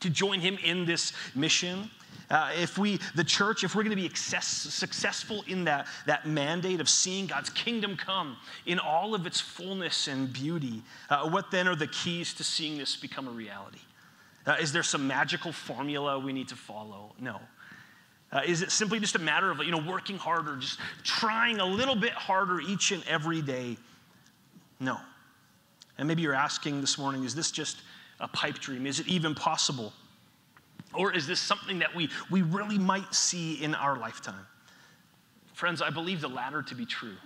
to 0.00 0.10
join 0.10 0.40
Him 0.40 0.58
in 0.62 0.86
this 0.86 1.12
mission, 1.34 1.90
uh, 2.30 2.50
if 2.60 2.76
we, 2.76 2.98
the 3.14 3.24
church, 3.24 3.62
if 3.62 3.74
we're 3.74 3.82
going 3.82 3.94
to 3.94 4.00
be 4.00 4.06
access, 4.06 4.46
successful 4.46 5.44
in 5.46 5.64
that, 5.64 5.86
that 6.06 6.26
mandate 6.26 6.80
of 6.80 6.88
seeing 6.88 7.26
God's 7.26 7.50
kingdom 7.50 7.96
come 7.96 8.36
in 8.66 8.78
all 8.78 9.14
of 9.14 9.26
its 9.26 9.40
fullness 9.40 10.08
and 10.08 10.32
beauty, 10.32 10.82
uh, 11.08 11.28
what 11.28 11.50
then 11.50 11.68
are 11.68 11.76
the 11.76 11.86
keys 11.86 12.34
to 12.34 12.44
seeing 12.44 12.78
this 12.78 12.96
become 12.96 13.28
a 13.28 13.30
reality? 13.30 13.78
Uh, 14.44 14.56
is 14.60 14.72
there 14.72 14.82
some 14.82 15.06
magical 15.06 15.52
formula 15.52 16.18
we 16.18 16.32
need 16.32 16.48
to 16.48 16.56
follow? 16.56 17.12
No. 17.20 17.40
Uh, 18.32 18.42
is 18.44 18.62
it 18.62 18.70
simply 18.72 18.98
just 18.98 19.14
a 19.14 19.20
matter 19.20 19.50
of 19.50 19.58
you 19.58 19.70
know 19.70 19.82
working 19.86 20.18
harder, 20.18 20.56
just 20.56 20.78
trying 21.04 21.60
a 21.60 21.64
little 21.64 21.96
bit 21.96 22.12
harder 22.12 22.60
each 22.60 22.92
and 22.92 23.02
every 23.06 23.40
day? 23.40 23.76
No. 24.80 24.98
And 25.98 26.06
maybe 26.06 26.22
you're 26.22 26.34
asking 26.34 26.80
this 26.80 26.98
morning, 26.98 27.24
is 27.24 27.34
this 27.34 27.50
just 27.50 27.78
a 28.20 28.28
pipe 28.28 28.58
dream? 28.58 28.86
Is 28.86 29.00
it 29.00 29.08
even 29.08 29.34
possible? 29.34 29.92
Or 30.94 31.12
is 31.12 31.26
this 31.26 31.40
something 31.40 31.78
that 31.78 31.94
we, 31.94 32.08
we 32.30 32.42
really 32.42 32.78
might 32.78 33.14
see 33.14 33.62
in 33.62 33.74
our 33.74 33.98
lifetime? 33.98 34.46
Friends, 35.54 35.80
I 35.80 35.90
believe 35.90 36.20
the 36.20 36.28
latter 36.28 36.62
to 36.62 36.74
be 36.74 36.84
true. 36.84 37.16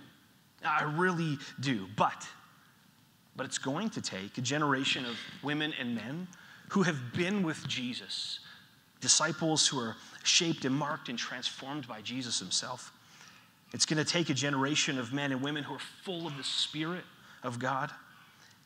I 0.65 0.83
really 0.83 1.37
do. 1.59 1.87
But, 1.97 2.27
but 3.35 3.45
it's 3.45 3.57
going 3.57 3.89
to 3.91 4.01
take 4.01 4.37
a 4.37 4.41
generation 4.41 5.05
of 5.05 5.17
women 5.43 5.73
and 5.79 5.95
men 5.95 6.27
who 6.69 6.83
have 6.83 7.13
been 7.13 7.43
with 7.43 7.67
Jesus, 7.67 8.39
disciples 9.01 9.67
who 9.67 9.79
are 9.79 9.95
shaped 10.23 10.65
and 10.65 10.73
marked 10.73 11.09
and 11.09 11.17
transformed 11.17 11.87
by 11.87 12.01
Jesus 12.01 12.39
himself. 12.39 12.91
It's 13.73 13.85
going 13.85 14.03
to 14.03 14.09
take 14.09 14.29
a 14.29 14.33
generation 14.33 14.99
of 14.99 15.13
men 15.13 15.31
and 15.31 15.41
women 15.41 15.63
who 15.63 15.75
are 15.75 15.81
full 16.03 16.27
of 16.27 16.37
the 16.37 16.43
Spirit 16.43 17.03
of 17.43 17.59
God. 17.59 17.89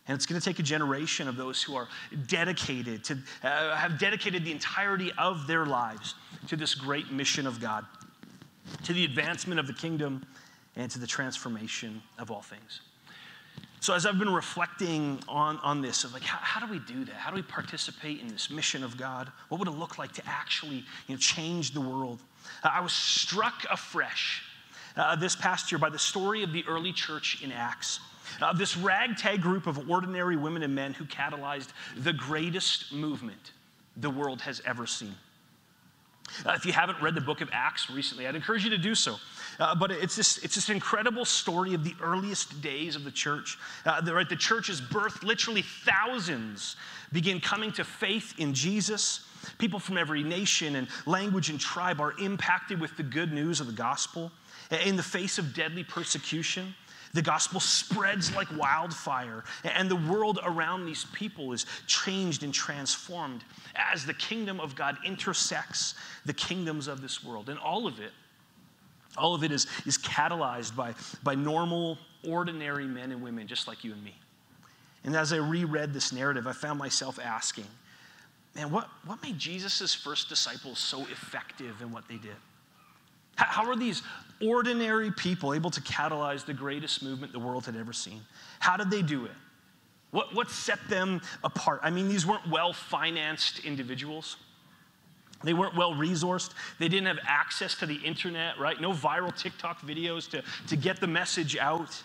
And 0.08 0.16
it's 0.16 0.26
going 0.26 0.40
to 0.40 0.46
take 0.46 0.60
a 0.60 0.64
generation 0.64 1.28
of 1.28 1.36
those 1.36 1.64
who 1.64 1.76
are 1.76 1.88
dedicated 2.28 3.04
to 3.06 3.18
uh, 3.44 3.76
have 3.76 3.98
dedicated 3.98 4.46
the 4.46 4.52
entirety 4.52 5.12
of 5.18 5.48
their 5.48 5.66
lives 5.66 6.14
to 6.48 6.56
this 6.56 6.76
great 6.76 7.12
mission 7.12 7.48
of 7.48 7.60
God, 7.60 7.86
to 8.84 8.94
the 8.94 9.04
advancement 9.04 9.60
of 9.60 9.66
the 9.66 9.74
kingdom, 9.74 10.24
and 10.76 10.92
to 10.92 11.00
the 11.00 11.08
transformation 11.08 12.04
of 12.20 12.30
all 12.30 12.42
things. 12.42 12.82
So, 13.86 13.94
as 13.94 14.08
I've 14.08 14.18
been 14.18 14.34
reflecting 14.34 15.20
on, 15.28 15.60
on 15.60 15.80
this, 15.80 16.06
of 16.06 16.12
like, 16.12 16.24
how, 16.24 16.40
how 16.42 16.66
do 16.66 16.72
we 16.72 16.80
do 16.80 17.06
that? 17.06 17.14
How 17.14 17.30
do 17.30 17.36
we 17.36 17.44
participate 17.44 18.20
in 18.20 18.28
this 18.30 18.50
mission 18.50 18.84
of 18.84 18.98
God? 18.98 19.32
What 19.50 19.60
would 19.60 19.68
it 19.68 19.78
look 19.78 20.00
like 20.00 20.12
to 20.14 20.24
actually 20.26 20.78
you 21.06 21.14
know, 21.14 21.18
change 21.18 21.70
the 21.70 21.82
world? 21.82 22.20
Uh, 22.64 22.70
I 22.74 22.80
was 22.80 22.94
struck 22.94 23.64
afresh 23.70 24.42
uh, 24.98 25.16
this 25.18 25.36
past 25.36 25.72
year 25.72 25.78
by 25.78 25.92
the 25.92 26.00
story 26.00 26.42
of 26.42 26.52
the 26.52 26.64
early 26.68 26.94
church 26.94 27.44
in 27.44 27.52
Acts. 27.52 28.00
Uh, 28.42 28.54
this 28.54 28.76
ragtag 28.76 29.44
group 29.44 29.68
of 29.68 29.88
ordinary 29.88 30.36
women 30.36 30.64
and 30.64 30.74
men 30.74 30.96
who 30.96 31.06
catalyzed 31.06 31.70
the 31.96 32.12
greatest 32.12 32.92
movement 32.92 33.52
the 33.98 34.10
world 34.10 34.42
has 34.42 34.64
ever 34.66 34.88
seen. 34.88 35.14
Uh, 36.44 36.54
if 36.54 36.66
you 36.66 36.74
haven't 36.74 37.00
read 37.04 37.14
the 37.14 37.22
book 37.22 37.42
of 37.42 37.50
Acts 37.54 37.90
recently, 37.90 38.26
I'd 38.26 38.36
encourage 38.36 38.64
you 38.64 38.72
to 38.72 38.80
do 38.80 38.96
so. 38.96 39.18
Uh, 39.60 39.76
but 39.76 39.92
it's 39.92 40.16
this, 40.16 40.38
it's 40.40 40.56
this 40.56 40.70
incredible 40.70 41.26
story 41.26 41.74
of 41.74 41.84
the 41.84 41.96
earliest 42.02 42.62
days 42.62 42.96
of 42.96 43.04
the 43.04 43.12
church. 43.12 43.58
Uh, 43.86 44.02
the, 44.02 44.14
right, 44.14 44.30
the 44.30 44.36
church's 44.36 44.82
birth, 44.82 45.24
literally 45.24 45.64
thousands 45.86 46.76
begin 47.12 47.40
coming 47.40 47.72
to 47.72 47.84
faith 47.84 48.34
in 48.38 48.54
Jesus. 48.54 49.22
People 49.58 49.80
from 49.80 49.98
every 49.98 50.24
nation 50.24 50.76
and 50.76 50.88
language 51.06 51.50
and 51.50 51.60
tribe 51.60 52.02
are 52.02 52.14
impacted 52.20 52.80
with 52.80 52.96
the 52.98 53.04
good 53.04 53.32
news 53.32 53.60
of 53.60 53.68
the 53.68 53.74
gospel. 53.74 54.32
In 54.86 54.96
the 54.96 55.04
face 55.04 55.38
of 55.38 55.54
deadly 55.54 55.84
persecution, 55.84 56.74
the 57.14 57.22
gospel 57.22 57.62
spreads 57.62 58.36
like 58.36 58.48
wildfire, 58.58 59.46
and 59.64 59.90
the 59.90 59.96
world 59.96 60.40
around 60.44 60.86
these 60.86 61.06
people 61.14 61.54
is 61.54 61.66
changed 61.88 62.44
and 62.44 62.54
transformed 62.54 63.44
as 63.76 64.06
the 64.06 64.14
kingdom 64.14 64.60
of 64.60 64.76
God 64.76 64.98
intersects 65.06 65.96
the 66.26 66.34
kingdoms 66.34 66.88
of 66.88 67.02
this 67.02 67.24
world. 67.24 67.48
And 67.48 67.58
all 67.58 67.88
of 67.88 68.02
it, 68.02 68.12
all 69.18 69.36
of 69.36 69.44
it 69.44 69.52
is, 69.52 69.68
is 69.86 69.98
catalyzed 69.98 70.76
by, 70.76 70.94
by 71.24 71.36
normal, 71.36 71.98
ordinary 72.28 72.86
men 72.86 73.12
and 73.12 73.22
women 73.22 73.48
just 73.48 73.68
like 73.68 73.84
you 73.84 73.94
and 73.94 74.04
me. 74.04 74.16
And 75.04 75.16
as 75.16 75.32
I 75.32 75.38
reread 75.38 75.94
this 75.94 76.12
narrative, 76.12 76.48
I 76.48 76.52
found 76.52 76.80
myself 76.80 77.20
asking, 77.24 77.68
man, 78.56 78.72
what, 78.72 78.90
what 79.06 79.22
made 79.22 79.38
Jesus' 79.38 79.94
first 79.94 80.30
disciples 80.30 80.80
so 80.80 81.02
effective 81.02 81.82
in 81.82 81.92
what 81.92 82.08
they 82.08 82.18
did? 82.18 82.36
How 83.36 83.70
are 83.70 83.76
these 83.76 84.02
ordinary 84.42 85.12
people 85.12 85.54
able 85.54 85.70
to 85.70 85.82
catalyze 85.82 86.46
the 86.46 86.54
greatest 86.54 87.04
movement 87.04 87.34
the 87.34 87.40
world 87.40 87.66
had 87.66 87.76
ever 87.76 87.94
seen? 87.94 88.22
How 88.60 88.78
did 88.78 88.90
they 88.90 89.02
do 89.02 89.26
it? 89.26 89.32
What, 90.12 90.34
what 90.34 90.50
set 90.50 90.80
them 90.88 91.22
apart? 91.44 91.82
I 91.84 91.90
mean, 91.90 92.08
these 92.08 92.26
weren't 92.26 92.50
well 92.50 92.72
financed 92.72 93.60
individuals. 93.66 94.38
They 95.46 95.54
weren't 95.54 95.76
well 95.76 95.94
resourced. 95.94 96.52
They 96.80 96.88
didn't 96.88 97.08
have 97.08 97.20
access 97.26 97.76
to 97.76 97.86
the 97.86 97.96
internet, 97.96 98.60
right? 98.60 98.80
No 98.82 98.92
viral 98.92 99.36
TikTok 99.36 99.82
videos 99.82 100.30
to, 100.32 100.44
to 100.68 100.76
get 100.76 101.00
the 101.00 101.08
message 101.08 101.56
out. 101.58 102.02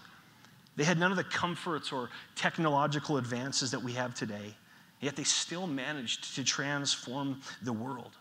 They 0.76 0.85
had 0.85 0.99
none 0.99 1.11
of 1.11 1.16
the 1.16 1.25
comforts 1.25 1.90
or 1.90 2.11
technological 2.37 3.16
advances 3.16 3.70
that 3.73 3.82
we 3.82 3.92
have 3.94 4.14
today. 4.14 4.54
Yet 5.00 5.16
they 5.16 5.25
still 5.25 5.66
managed 5.66 6.35
to 6.37 6.44
transform 6.44 7.40
the 7.62 7.73
world. 7.73 8.12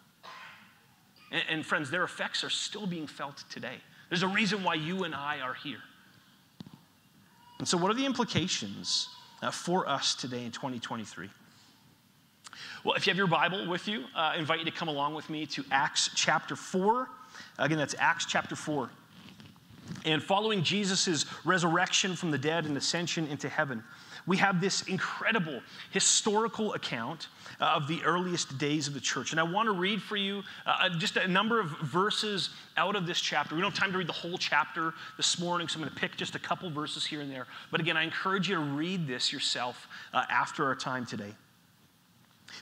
And, 1.32 1.44
and 1.50 1.66
friends, 1.66 1.92
their 1.92 2.04
effects 2.04 2.44
are 2.44 2.50
still 2.50 2.88
being 2.88 3.08
felt 3.08 3.44
today. 3.50 3.76
There's 4.08 4.24
a 4.24 4.28
reason 4.28 4.64
why 4.64 4.76
you 4.76 5.04
and 5.04 5.14
I 5.14 5.40
are 5.42 5.54
here. 5.54 5.82
And 7.60 7.68
so, 7.68 7.78
what 7.78 7.92
are 7.92 7.94
the 7.94 8.06
implications 8.06 9.10
uh, 9.42 9.52
for 9.52 9.88
us 9.88 10.16
today 10.16 10.46
in 10.46 10.52
2023? 10.52 11.30
Well, 12.84 12.96
if 12.96 13.06
you 13.06 13.12
have 13.12 13.18
your 13.18 13.28
Bible 13.28 13.68
with 13.68 13.88
you, 13.88 14.06
uh, 14.16 14.20
I 14.20 14.38
invite 14.38 14.60
you 14.60 14.66
to 14.66 14.72
come 14.72 14.88
along 14.88 15.14
with 15.14 15.30
me 15.30 15.46
to 15.48 15.66
Acts 15.70 16.10
chapter 16.16 16.56
4. 16.56 17.10
Again, 17.58 17.78
that's 17.78 17.96
Acts 18.00 18.26
chapter 18.26 18.56
4. 18.56 18.90
And 20.06 20.24
following 20.24 20.64
Jesus' 20.64 21.26
resurrection 21.44 22.16
from 22.16 22.32
the 22.32 22.38
dead 22.38 22.66
and 22.66 22.78
ascension 22.78 23.28
into 23.28 23.50
heaven, 23.50 23.84
we 24.26 24.38
have 24.38 24.62
this 24.62 24.84
incredible 24.84 25.62
historical 25.92 26.74
account 26.74 27.28
uh, 27.60 27.66
of 27.66 27.88
the 27.88 28.02
earliest 28.04 28.58
days 28.58 28.88
of 28.88 28.94
the 28.94 29.00
church. 29.00 29.32
And 29.32 29.40
I 29.40 29.44
want 29.44 29.68
to 29.68 29.74
read 29.74 30.02
for 30.02 30.16
you 30.16 30.44
uh, 30.66 30.78
uh, 30.84 30.90
just 30.98 31.18
a 31.18 31.28
number 31.28 31.60
of 31.60 31.70
verses 31.82 32.52
out 32.78 32.96
of 32.96 33.08
this 33.08 33.20
chapter. 33.20 33.56
We 33.56 33.62
don't 33.62 33.72
have 33.72 33.80
time 33.80 33.92
to 33.92 33.98
read 33.98 34.08
the 34.08 34.14
whole 34.14 34.38
chapter 34.38 34.94
this 35.18 35.38
morning, 35.38 35.68
so 35.68 35.80
I'm 35.80 35.82
going 35.82 35.94
to 35.94 36.00
pick 36.00 36.16
just 36.16 36.36
a 36.36 36.40
couple 36.40 36.70
verses 36.70 37.06
here 37.06 37.20
and 37.20 37.30
there. 37.30 37.48
But 37.72 37.82
again, 37.82 37.98
I 37.98 38.04
encourage 38.04 38.48
you 38.48 38.56
to 38.56 38.62
read 38.62 39.06
this 39.06 39.34
yourself 39.34 39.88
uh, 40.14 40.24
after 40.30 40.64
our 40.64 40.76
time 40.76 41.06
today. 41.06 41.34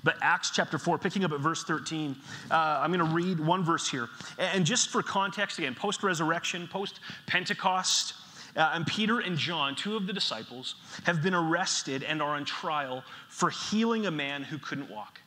But 0.04 0.18
Acts 0.22 0.52
chapter 0.52 0.78
4, 0.78 0.98
picking 0.98 1.24
up 1.24 1.32
at 1.32 1.40
verse 1.40 1.64
13, 1.64 2.16
uh, 2.50 2.54
I'm 2.54 2.92
going 2.92 3.08
to 3.08 3.16
read 3.16 3.40
one 3.40 3.64
verse 3.64 3.90
here. 3.90 4.10
And 4.38 4.66
just 4.66 4.90
for 4.90 5.02
context, 5.02 5.58
again, 5.58 5.76
post 5.76 6.04
resurrection, 6.04 6.68
post 6.68 7.00
Pentecost, 7.26 8.14
uh, 8.56 8.72
and 8.74 8.88
Peter 8.88 9.20
and 9.20 9.38
John, 9.38 9.76
two 9.76 9.96
of 9.96 10.08
the 10.08 10.14
disciples, 10.14 10.76
have 11.04 11.22
been 11.22 11.36
arrested 11.36 12.04
and 12.04 12.22
are 12.22 12.36
on 12.36 12.44
trial 12.44 13.04
for 13.30 13.50
healing 13.50 14.08
a 14.08 14.12
man 14.12 14.44
who 14.44 14.58
couldn't 14.58 14.90
walk. 14.90 15.20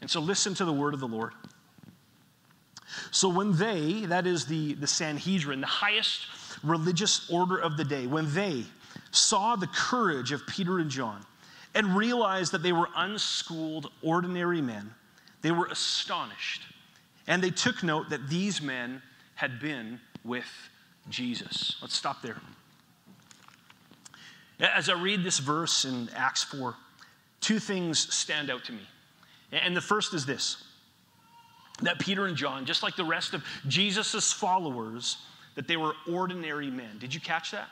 And 0.00 0.10
so 0.10 0.20
listen 0.20 0.54
to 0.54 0.64
the 0.64 0.72
word 0.72 0.94
of 0.94 1.00
the 1.00 1.08
Lord. 1.08 1.32
So 3.10 3.28
when 3.28 3.56
they, 3.56 4.06
that 4.06 4.26
is 4.26 4.46
the, 4.46 4.74
the 4.74 4.86
Sanhedrin, 4.86 5.60
the 5.60 5.66
highest 5.66 6.26
religious 6.62 7.30
order 7.30 7.58
of 7.58 7.76
the 7.76 7.84
day, 7.84 8.06
when 8.06 8.32
they 8.32 8.64
saw 9.10 9.56
the 9.56 9.66
courage 9.66 10.32
of 10.32 10.46
Peter 10.46 10.78
and 10.78 10.90
John 10.90 11.24
and 11.78 11.96
realized 11.96 12.50
that 12.50 12.64
they 12.64 12.72
were 12.72 12.88
unschooled, 12.96 13.92
ordinary 14.02 14.60
men, 14.60 14.92
they 15.42 15.52
were 15.52 15.66
astonished. 15.66 16.62
And 17.28 17.40
they 17.40 17.50
took 17.50 17.84
note 17.84 18.10
that 18.10 18.28
these 18.28 18.60
men 18.60 19.00
had 19.36 19.60
been 19.60 20.00
with 20.24 20.50
Jesus. 21.08 21.76
Let's 21.80 21.94
stop 21.94 22.20
there. 22.20 22.40
As 24.58 24.88
I 24.88 24.94
read 24.94 25.22
this 25.22 25.38
verse 25.38 25.84
in 25.84 26.08
Acts 26.16 26.42
4, 26.42 26.74
two 27.40 27.60
things 27.60 28.12
stand 28.12 28.50
out 28.50 28.64
to 28.64 28.72
me. 28.72 28.82
And 29.52 29.76
the 29.76 29.80
first 29.80 30.12
is 30.14 30.26
this 30.26 30.64
that 31.82 32.00
Peter 32.00 32.26
and 32.26 32.36
John, 32.36 32.66
just 32.66 32.82
like 32.82 32.96
the 32.96 33.04
rest 33.04 33.34
of 33.34 33.44
Jesus' 33.68 34.32
followers, 34.32 35.18
that 35.54 35.68
they 35.68 35.76
were 35.76 35.92
ordinary 36.10 36.72
men. 36.72 36.98
Did 36.98 37.14
you 37.14 37.20
catch 37.20 37.52
that? 37.52 37.68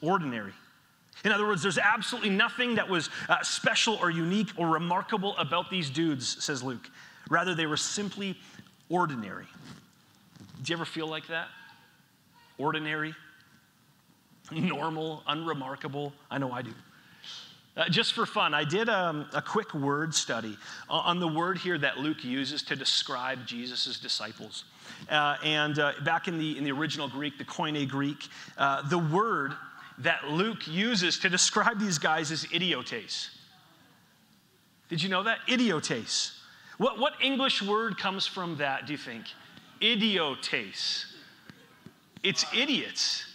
Ordinary. 0.00 0.54
In 1.24 1.32
other 1.32 1.46
words, 1.46 1.62
there's 1.62 1.78
absolutely 1.78 2.30
nothing 2.30 2.76
that 2.76 2.88
was 2.88 3.10
uh, 3.28 3.42
special 3.42 3.96
or 3.96 4.10
unique 4.10 4.50
or 4.56 4.68
remarkable 4.68 5.36
about 5.36 5.70
these 5.70 5.90
dudes, 5.90 6.42
says 6.44 6.62
Luke. 6.62 6.88
Rather, 7.28 7.54
they 7.54 7.66
were 7.66 7.76
simply 7.76 8.36
ordinary. 8.88 9.46
Do 10.62 10.72
you 10.72 10.76
ever 10.76 10.84
feel 10.84 11.08
like 11.08 11.26
that? 11.28 11.48
Ordinary? 12.56 13.14
normal, 14.50 15.22
unremarkable? 15.26 16.12
I 16.30 16.38
know 16.38 16.50
I 16.52 16.62
do. 16.62 16.72
Uh, 17.76 17.88
just 17.88 18.12
for 18.12 18.26
fun, 18.26 18.54
I 18.54 18.64
did 18.64 18.88
um, 18.88 19.26
a 19.32 19.40
quick 19.40 19.72
word 19.72 20.12
study 20.12 20.56
on 20.88 21.20
the 21.20 21.28
word 21.28 21.58
here 21.58 21.78
that 21.78 21.98
Luke 21.98 22.24
uses 22.24 22.62
to 22.62 22.74
describe 22.74 23.46
Jesus' 23.46 24.00
disciples. 24.00 24.64
Uh, 25.08 25.36
and 25.44 25.78
uh, 25.78 25.92
back 26.04 26.26
in 26.26 26.38
the, 26.38 26.58
in 26.58 26.64
the 26.64 26.72
original 26.72 27.08
Greek, 27.08 27.38
the 27.38 27.44
Koine 27.44 27.88
Greek, 27.88 28.26
uh, 28.56 28.82
the 28.88 28.98
word 28.98 29.52
that 30.00 30.28
Luke 30.28 30.66
uses 30.66 31.18
to 31.20 31.28
describe 31.28 31.78
these 31.78 31.98
guys 31.98 32.30
is 32.30 32.46
idiotes. 32.52 33.30
Did 34.88 35.02
you 35.02 35.08
know 35.08 35.22
that? 35.24 35.38
Idiotes. 35.48 36.40
What, 36.78 36.98
what 36.98 37.14
English 37.20 37.62
word 37.62 37.98
comes 37.98 38.26
from 38.26 38.56
that, 38.56 38.86
do 38.86 38.92
you 38.92 38.98
think? 38.98 39.24
Idiotes. 39.80 41.06
It's 42.22 42.44
idiots 42.54 43.28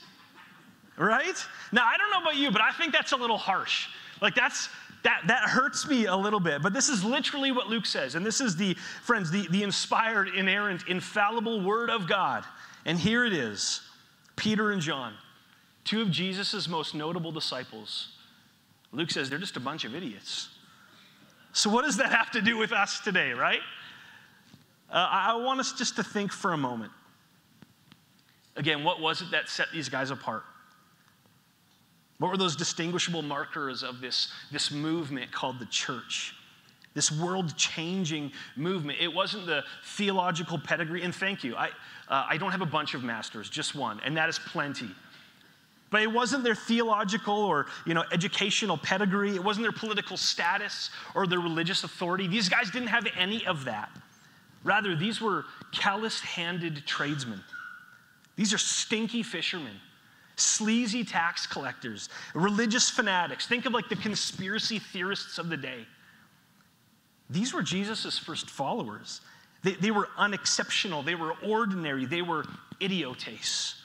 right? 0.98 1.46
Now, 1.72 1.86
I 1.86 1.98
don't 1.98 2.12
know 2.12 2.22
about 2.22 2.36
you, 2.36 2.52
but 2.52 2.62
I 2.62 2.72
think 2.72 2.94
that's 2.94 3.12
a 3.12 3.18
little 3.18 3.38
harsh. 3.38 3.88
Like, 4.22 4.36
that's, 4.36 4.70
that, 5.04 5.24
that 5.28 5.50
hurts 5.50 5.88
me 5.88 6.06
a 6.06 6.16
little 6.16 6.40
bit. 6.40 6.62
But 6.62 6.74
this 6.74 6.90
is 6.90 7.04
literally 7.04 7.52
what 7.52 7.68
Luke 7.68 7.86
says. 7.86 8.16
And 8.16 8.26
this 8.26 8.42
is 8.42 8.56
the, 8.56 8.76
friends, 9.04 9.32
the, 9.32 9.48
the 9.50 9.64
inspired, 9.64 10.30
inerrant, 10.30 10.88
infallible 10.88 11.62
word 11.62 11.90
of 11.90 12.08
God. 12.08 12.44
And 12.86 13.00
here 13.00 13.26
it 13.26 13.34
is 13.34 13.82
Peter 14.36 14.72
and 14.72 14.82
John, 14.82 15.14
two 15.84 16.02
of 16.02 16.12
Jesus' 16.12 16.68
most 16.68 16.96
notable 16.96 17.32
disciples. 17.32 18.10
Luke 18.92 19.12
says 19.12 19.30
they're 19.30 19.40
just 19.40 19.58
a 19.58 19.62
bunch 19.62 19.86
of 19.86 19.96
idiots. 19.96 20.50
So, 21.52 21.70
what 21.70 21.84
does 21.84 21.98
that 21.98 22.12
have 22.12 22.32
to 22.32 22.42
do 22.42 22.58
with 22.58 22.72
us 22.72 23.00
today, 23.00 23.32
right? 23.32 23.62
uh, 24.94 25.08
I 25.10 25.36
want 25.36 25.60
us 25.60 25.74
just 25.74 25.96
to 25.96 26.04
think 26.04 26.32
for 26.32 26.54
a 26.54 26.58
moment. 26.58 26.92
Again, 28.56 28.84
what 28.84 29.02
was 29.02 29.22
it 29.22 29.32
that 29.32 29.50
set 29.50 29.68
these 29.74 29.90
guys 29.90 30.12
apart? 30.12 30.44
What 32.20 32.30
were 32.30 32.38
those 32.38 32.56
distinguishable 32.56 33.24
markers 33.24 33.82
of 33.82 34.00
this, 34.00 34.32
this 34.52 34.72
movement 34.72 35.32
called 35.32 35.58
the 35.60 35.66
church? 35.66 36.36
This 36.94 37.12
world 37.12 37.58
changing 37.58 38.32
movement. 38.56 39.00
It 39.02 39.12
wasn't 39.12 39.48
the 39.48 39.64
theological 39.84 40.60
pedigree, 40.60 41.02
and 41.02 41.14
thank 41.14 41.44
you. 41.44 41.56
I, 41.56 41.70
uh, 42.08 42.28
I 42.30 42.38
don't 42.38 42.52
have 42.52 42.62
a 42.62 42.68
bunch 42.68 42.94
of 42.94 43.04
masters, 43.04 43.50
just 43.50 43.74
one, 43.74 44.00
and 44.06 44.16
that 44.16 44.30
is 44.30 44.38
plenty. 44.38 44.90
But 45.94 46.02
it 46.02 46.12
wasn't 46.12 46.44
their 46.44 46.56
theological 46.56 47.36
or 47.36 47.68
you 47.86 47.94
know, 47.94 48.04
educational 48.12 48.78
pedigree, 48.78 49.36
it 49.36 49.44
wasn't 49.44 49.66
their 49.66 49.72
political 49.72 50.18
status 50.18 50.90
or 51.14 51.28
their 51.28 51.40
religious 51.40 51.84
authority. 51.84 52.28
These 52.28 52.50
guys 52.50 52.72
didn't 52.72 52.88
have 52.88 53.06
any 53.16 53.46
of 53.46 53.66
that. 53.66 53.92
Rather, 54.64 54.96
these 54.96 55.22
were 55.22 55.46
callous 55.72 56.20
handed 56.20 56.82
tradesmen. 56.88 57.40
These 58.36 58.56
are 58.56 58.58
stinky 58.58 59.22
fishermen, 59.22 59.76
sleazy 60.36 61.04
tax 61.04 61.46
collectors, 61.46 62.10
religious 62.34 62.90
fanatics. 62.90 63.46
Think 63.46 63.68
of 63.68 63.74
like 63.74 63.88
the 63.88 63.96
conspiracy 63.96 64.80
theorists 64.80 65.38
of 65.38 65.50
the 65.50 65.58
day. 65.58 65.86
These 67.30 67.54
were 67.54 67.62
Jesus' 67.62 68.18
first 68.18 68.50
followers. 68.50 69.22
They, 69.62 69.74
they 69.74 69.92
were 69.92 70.10
unexceptional, 70.18 71.04
they 71.04 71.14
were 71.14 71.34
ordinary, 71.44 72.06
they 72.06 72.24
were 72.24 72.46
idiotes. 72.80 73.76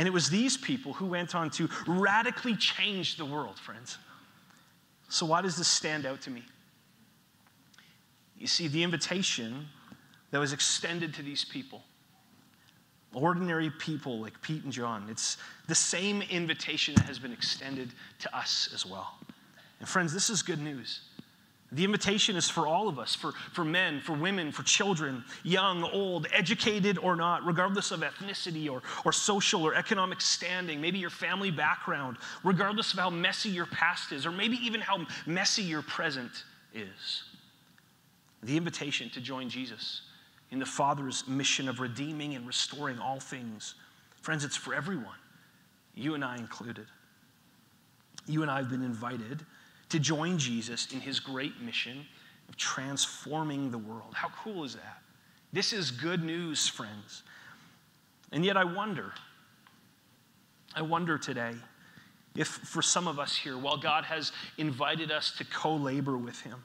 And 0.00 0.06
it 0.06 0.12
was 0.12 0.30
these 0.30 0.56
people 0.56 0.94
who 0.94 1.04
went 1.04 1.34
on 1.34 1.50
to 1.50 1.68
radically 1.86 2.56
change 2.56 3.18
the 3.18 3.24
world, 3.26 3.58
friends. 3.58 3.98
So, 5.10 5.26
why 5.26 5.42
does 5.42 5.58
this 5.58 5.68
stand 5.68 6.06
out 6.06 6.22
to 6.22 6.30
me? 6.30 6.42
You 8.38 8.46
see, 8.46 8.66
the 8.66 8.82
invitation 8.82 9.68
that 10.30 10.38
was 10.38 10.54
extended 10.54 11.12
to 11.16 11.22
these 11.22 11.44
people, 11.44 11.82
ordinary 13.12 13.68
people 13.68 14.20
like 14.20 14.40
Pete 14.40 14.64
and 14.64 14.72
John, 14.72 15.06
it's 15.10 15.36
the 15.68 15.74
same 15.74 16.22
invitation 16.22 16.94
that 16.94 17.04
has 17.04 17.18
been 17.18 17.34
extended 17.34 17.90
to 18.20 18.34
us 18.34 18.70
as 18.72 18.86
well. 18.86 19.18
And, 19.80 19.86
friends, 19.86 20.14
this 20.14 20.30
is 20.30 20.40
good 20.40 20.62
news. 20.62 21.02
The 21.72 21.84
invitation 21.84 22.34
is 22.34 22.50
for 22.50 22.66
all 22.66 22.88
of 22.88 22.98
us, 22.98 23.14
for, 23.14 23.32
for 23.52 23.64
men, 23.64 24.00
for 24.00 24.12
women, 24.12 24.50
for 24.50 24.64
children, 24.64 25.24
young, 25.44 25.84
old, 25.84 26.26
educated 26.32 26.98
or 26.98 27.14
not, 27.14 27.46
regardless 27.46 27.92
of 27.92 28.00
ethnicity 28.00 28.68
or, 28.68 28.82
or 29.04 29.12
social 29.12 29.62
or 29.62 29.74
economic 29.76 30.20
standing, 30.20 30.80
maybe 30.80 30.98
your 30.98 31.10
family 31.10 31.52
background, 31.52 32.16
regardless 32.42 32.92
of 32.92 32.98
how 32.98 33.08
messy 33.08 33.50
your 33.50 33.66
past 33.66 34.10
is, 34.10 34.26
or 34.26 34.32
maybe 34.32 34.56
even 34.56 34.80
how 34.80 35.06
messy 35.26 35.62
your 35.62 35.82
present 35.82 36.44
is. 36.74 37.22
The 38.42 38.56
invitation 38.56 39.08
to 39.10 39.20
join 39.20 39.48
Jesus 39.48 40.02
in 40.50 40.58
the 40.58 40.66
Father's 40.66 41.28
mission 41.28 41.68
of 41.68 41.78
redeeming 41.78 42.34
and 42.34 42.48
restoring 42.48 42.98
all 42.98 43.20
things. 43.20 43.76
Friends, 44.22 44.44
it's 44.44 44.56
for 44.56 44.74
everyone, 44.74 45.18
you 45.94 46.14
and 46.14 46.24
I 46.24 46.36
included. 46.36 46.86
You 48.26 48.42
and 48.42 48.50
I 48.50 48.56
have 48.56 48.70
been 48.70 48.82
invited 48.82 49.46
to 49.90 49.98
join 49.98 50.38
Jesus 50.38 50.92
in 50.92 51.00
his 51.00 51.20
great 51.20 51.60
mission 51.60 52.06
of 52.48 52.56
transforming 52.56 53.70
the 53.70 53.78
world. 53.78 54.14
How 54.14 54.28
cool 54.42 54.64
is 54.64 54.74
that? 54.74 55.02
This 55.52 55.72
is 55.72 55.90
good 55.90 56.24
news, 56.24 56.68
friends. 56.68 57.22
And 58.32 58.44
yet, 58.44 58.56
I 58.56 58.64
wonder, 58.64 59.12
I 60.74 60.82
wonder 60.82 61.18
today 61.18 61.52
if 62.36 62.46
for 62.46 62.82
some 62.82 63.08
of 63.08 63.18
us 63.18 63.36
here, 63.36 63.58
while 63.58 63.76
God 63.76 64.04
has 64.04 64.32
invited 64.58 65.10
us 65.10 65.32
to 65.38 65.44
co 65.44 65.74
labor 65.74 66.16
with 66.16 66.40
him, 66.40 66.62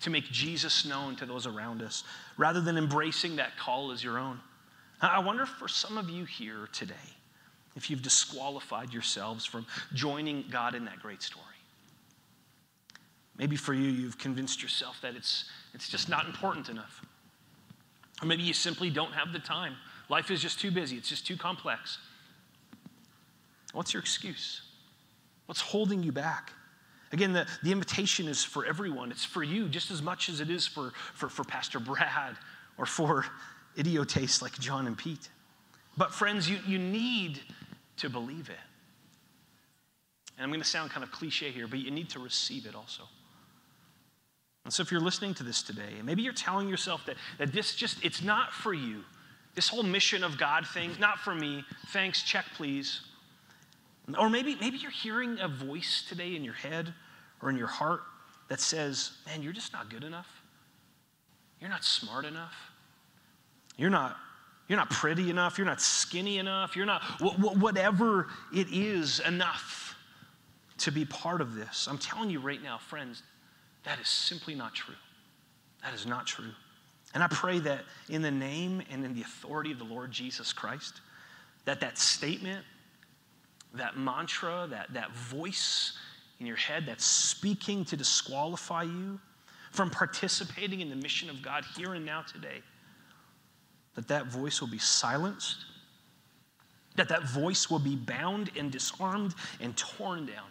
to 0.00 0.10
make 0.10 0.24
Jesus 0.30 0.86
known 0.86 1.16
to 1.16 1.26
those 1.26 1.46
around 1.46 1.82
us, 1.82 2.04
rather 2.38 2.60
than 2.60 2.78
embracing 2.78 3.36
that 3.36 3.56
call 3.58 3.90
as 3.90 4.02
your 4.02 4.18
own, 4.18 4.38
I 5.00 5.18
wonder 5.18 5.46
for 5.46 5.66
some 5.66 5.98
of 5.98 6.08
you 6.08 6.24
here 6.24 6.68
today, 6.72 6.94
if 7.74 7.90
you've 7.90 8.02
disqualified 8.02 8.92
yourselves 8.92 9.44
from 9.44 9.66
joining 9.94 10.44
God 10.50 10.74
in 10.74 10.84
that 10.84 11.00
great 11.00 11.22
story. 11.22 11.44
Maybe 13.40 13.56
for 13.56 13.72
you, 13.72 13.90
you've 13.90 14.18
convinced 14.18 14.62
yourself 14.62 14.98
that 15.00 15.16
it's, 15.16 15.46
it's 15.72 15.88
just 15.88 16.10
not 16.10 16.26
important 16.26 16.68
enough. 16.68 17.02
Or 18.20 18.26
maybe 18.26 18.42
you 18.42 18.52
simply 18.52 18.90
don't 18.90 19.12
have 19.12 19.32
the 19.32 19.38
time. 19.38 19.76
Life 20.10 20.30
is 20.30 20.42
just 20.42 20.60
too 20.60 20.70
busy, 20.70 20.96
it's 20.96 21.08
just 21.08 21.26
too 21.26 21.38
complex. 21.38 21.96
What's 23.72 23.94
your 23.94 24.02
excuse? 24.02 24.60
What's 25.46 25.62
holding 25.62 26.02
you 26.02 26.12
back? 26.12 26.52
Again, 27.12 27.32
the, 27.32 27.46
the 27.62 27.72
invitation 27.72 28.28
is 28.28 28.44
for 28.44 28.66
everyone. 28.66 29.10
It's 29.10 29.24
for 29.24 29.42
you 29.42 29.70
just 29.70 29.90
as 29.90 30.02
much 30.02 30.28
as 30.28 30.40
it 30.40 30.50
is 30.50 30.66
for, 30.66 30.92
for, 31.14 31.30
for 31.30 31.42
Pastor 31.42 31.80
Brad 31.80 32.36
or 32.76 32.84
for 32.84 33.24
idiotes 33.74 34.42
like 34.42 34.58
John 34.58 34.86
and 34.86 34.98
Pete. 34.98 35.30
But, 35.96 36.12
friends, 36.12 36.48
you, 36.48 36.58
you 36.66 36.78
need 36.78 37.40
to 37.96 38.10
believe 38.10 38.50
it. 38.50 38.56
And 40.36 40.44
I'm 40.44 40.50
going 40.50 40.60
to 40.60 40.68
sound 40.68 40.90
kind 40.90 41.04
of 41.04 41.10
cliche 41.10 41.50
here, 41.50 41.66
but 41.66 41.78
you 41.78 41.90
need 41.90 42.10
to 42.10 42.18
receive 42.18 42.66
it 42.66 42.74
also. 42.74 43.04
And 44.64 44.72
so 44.72 44.82
if 44.82 44.90
you're 44.92 45.00
listening 45.00 45.34
to 45.34 45.42
this 45.42 45.62
today, 45.62 45.94
and 45.96 46.04
maybe 46.04 46.22
you're 46.22 46.32
telling 46.32 46.68
yourself 46.68 47.04
that, 47.06 47.16
that 47.38 47.52
this 47.52 47.74
just, 47.74 48.04
it's 48.04 48.22
not 48.22 48.52
for 48.52 48.74
you. 48.74 49.04
This 49.54 49.68
whole 49.68 49.82
mission 49.82 50.22
of 50.22 50.38
God 50.38 50.66
thing, 50.66 50.92
not 51.00 51.18
for 51.18 51.34
me. 51.34 51.64
Thanks, 51.88 52.22
check 52.22 52.44
please. 52.56 53.00
Or 54.18 54.28
maybe, 54.28 54.56
maybe 54.60 54.76
you're 54.78 54.90
hearing 54.90 55.38
a 55.40 55.48
voice 55.48 56.04
today 56.08 56.36
in 56.36 56.44
your 56.44 56.54
head 56.54 56.92
or 57.42 57.50
in 57.50 57.56
your 57.56 57.66
heart 57.66 58.02
that 58.48 58.60
says, 58.60 59.12
man, 59.26 59.42
you're 59.42 59.52
just 59.52 59.72
not 59.72 59.88
good 59.88 60.04
enough. 60.04 60.28
You're 61.60 61.70
not 61.70 61.84
smart 61.84 62.24
enough. 62.24 62.54
You're 63.76 63.90
not, 63.90 64.16
you're 64.68 64.78
not 64.78 64.90
pretty 64.90 65.30
enough. 65.30 65.58
You're 65.58 65.66
not 65.66 65.80
skinny 65.80 66.38
enough. 66.38 66.76
You're 66.76 66.86
not, 66.86 67.02
whatever 67.20 68.28
it 68.54 68.68
is, 68.70 69.20
enough 69.20 69.94
to 70.78 70.90
be 70.90 71.04
part 71.04 71.40
of 71.40 71.54
this. 71.54 71.86
I'm 71.88 71.98
telling 71.98 72.30
you 72.30 72.40
right 72.40 72.62
now, 72.62 72.78
friends, 72.78 73.22
that 73.84 73.98
is 74.00 74.08
simply 74.08 74.54
not 74.54 74.74
true. 74.74 74.94
That 75.82 75.94
is 75.94 76.06
not 76.06 76.26
true. 76.26 76.52
And 77.14 77.22
I 77.22 77.28
pray 77.28 77.58
that 77.60 77.80
in 78.08 78.22
the 78.22 78.30
name 78.30 78.82
and 78.90 79.04
in 79.04 79.14
the 79.14 79.22
authority 79.22 79.72
of 79.72 79.78
the 79.78 79.84
Lord 79.84 80.12
Jesus 80.12 80.52
Christ, 80.52 81.00
that 81.64 81.80
that 81.80 81.98
statement, 81.98 82.64
that 83.74 83.96
mantra, 83.96 84.66
that, 84.70 84.92
that 84.92 85.12
voice 85.12 85.96
in 86.38 86.46
your 86.46 86.56
head 86.56 86.84
that's 86.86 87.04
speaking 87.04 87.84
to 87.86 87.96
disqualify 87.96 88.84
you 88.84 89.18
from 89.72 89.90
participating 89.90 90.80
in 90.80 90.90
the 90.90 90.96
mission 90.96 91.30
of 91.30 91.42
God 91.42 91.64
here 91.76 91.94
and 91.94 92.04
now 92.04 92.22
today, 92.22 92.60
that 93.94 94.08
that 94.08 94.26
voice 94.26 94.60
will 94.60 94.68
be 94.68 94.78
silenced, 94.78 95.64
that 96.96 97.08
that 97.08 97.28
voice 97.28 97.70
will 97.70 97.78
be 97.78 97.96
bound 97.96 98.50
and 98.56 98.70
disarmed 98.70 99.34
and 99.60 99.76
torn 99.76 100.26
down. 100.26 100.48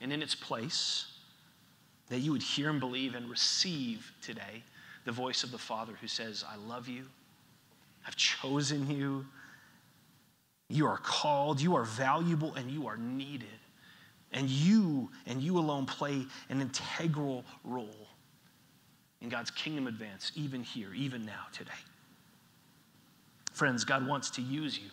And 0.00 0.12
in 0.12 0.22
its 0.22 0.34
place, 0.34 1.06
that 2.08 2.20
you 2.20 2.32
would 2.32 2.42
hear 2.42 2.70
and 2.70 2.80
believe 2.80 3.14
and 3.14 3.28
receive 3.30 4.12
today 4.22 4.62
the 5.04 5.12
voice 5.12 5.42
of 5.44 5.50
the 5.50 5.58
Father 5.58 5.94
who 6.00 6.06
says, 6.06 6.44
I 6.48 6.56
love 6.56 6.88
you, 6.88 7.04
I've 8.06 8.16
chosen 8.16 8.90
you, 8.90 9.24
you 10.68 10.86
are 10.86 10.98
called, 10.98 11.60
you 11.60 11.76
are 11.76 11.84
valuable, 11.84 12.54
and 12.54 12.70
you 12.70 12.86
are 12.86 12.96
needed. 12.96 13.48
And 14.32 14.48
you 14.48 15.10
and 15.26 15.42
you 15.42 15.58
alone 15.58 15.84
play 15.84 16.24
an 16.48 16.62
integral 16.62 17.44
role 17.64 18.08
in 19.20 19.28
God's 19.28 19.50
kingdom 19.50 19.86
advance, 19.86 20.32
even 20.34 20.62
here, 20.62 20.94
even 20.94 21.26
now, 21.26 21.44
today. 21.52 21.70
Friends, 23.52 23.84
God 23.84 24.06
wants 24.06 24.30
to 24.30 24.42
use 24.42 24.78
you 24.78 24.88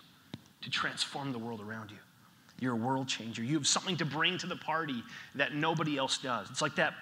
to 0.61 0.69
transform 0.69 1.31
the 1.31 1.39
world 1.39 1.61
around 1.61 1.91
you. 1.91 1.97
You're 2.59 2.73
a 2.73 2.77
world 2.77 3.07
changer. 3.07 3.43
You 3.43 3.55
have 3.55 3.67
something 3.67 3.97
to 3.97 4.05
bring 4.05 4.37
to 4.39 4.47
the 4.47 4.55
party 4.55 5.03
that 5.35 5.53
nobody 5.53 5.97
else 5.97 6.17
does. 6.17 6.49
It's 6.49 6.61
like 6.61 6.75
that 6.75 6.93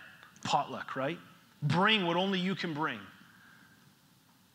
potluck, 0.43 0.96
right? 0.96 1.17
Bring 1.63 2.06
what 2.06 2.15
only 2.15 2.39
you 2.39 2.56
can 2.56 2.74
bring. 2.74 3.00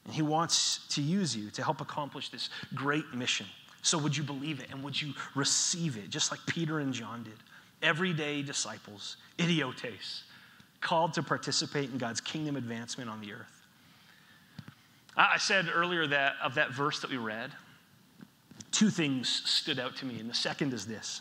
And 0.05 0.15
he 0.15 0.23
wants 0.23 0.87
to 0.91 1.03
use 1.03 1.37
you 1.37 1.51
to 1.51 1.63
help 1.63 1.81
accomplish 1.81 2.29
this 2.29 2.51
great 2.75 3.13
mission. 3.15 3.47
So, 3.83 3.99
would 3.99 4.17
you 4.17 4.23
believe 4.23 4.61
it 4.61 4.69
and 4.71 4.83
would 4.85 5.01
you 5.01 5.13
receive 5.35 5.97
it, 5.97 6.09
just 6.09 6.31
like 6.31 6.41
Peter 6.47 6.79
and 6.79 6.93
John 6.93 7.25
did? 7.25 7.35
Everyday 7.83 8.43
disciples, 8.43 9.17
idiotes, 9.39 10.23
called 10.81 11.15
to 11.15 11.23
participate 11.23 11.91
in 11.91 11.99
God's 11.99 12.21
kingdom 12.21 12.55
advancement 12.57 13.11
on 13.11 13.21
the 13.21 13.33
earth. 13.33 13.67
I 15.17 15.39
said 15.39 15.67
earlier 15.73 16.07
that 16.07 16.35
of 16.43 16.55
that 16.55 16.73
verse 16.73 17.01
that 17.01 17.11
we 17.11 17.17
read, 17.17 17.51
two 18.73 18.91
things 18.91 19.43
stood 19.45 19.79
out 19.79 19.97
to 19.97 20.07
me, 20.07 20.19
and 20.19 20.29
the 20.29 20.35
second 20.35 20.73
is 20.73 20.87
this. 20.87 21.21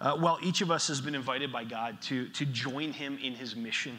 Uh, 0.00 0.16
well, 0.20 0.38
each 0.42 0.60
of 0.60 0.70
us 0.70 0.86
has 0.88 1.00
been 1.00 1.14
invited 1.14 1.50
by 1.50 1.64
God 1.64 2.00
to, 2.02 2.28
to 2.28 2.44
join 2.44 2.92
him 2.92 3.18
in 3.22 3.34
his 3.34 3.56
mission. 3.56 3.98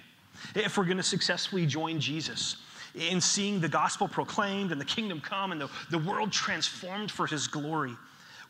If 0.56 0.78
we're 0.78 0.86
going 0.86 0.98
to 0.98 1.04
successfully 1.04 1.66
join 1.66 2.00
Jesus 2.00 2.58
in 2.94 3.20
seeing 3.20 3.60
the 3.60 3.68
gospel 3.68 4.08
proclaimed 4.08 4.72
and 4.72 4.80
the 4.80 4.86
kingdom 4.86 5.20
come 5.20 5.52
and 5.52 5.60
the, 5.60 5.70
the 5.90 5.98
world 5.98 6.32
transformed 6.32 7.12
for 7.12 7.26
his 7.26 7.48
glory, 7.48 7.96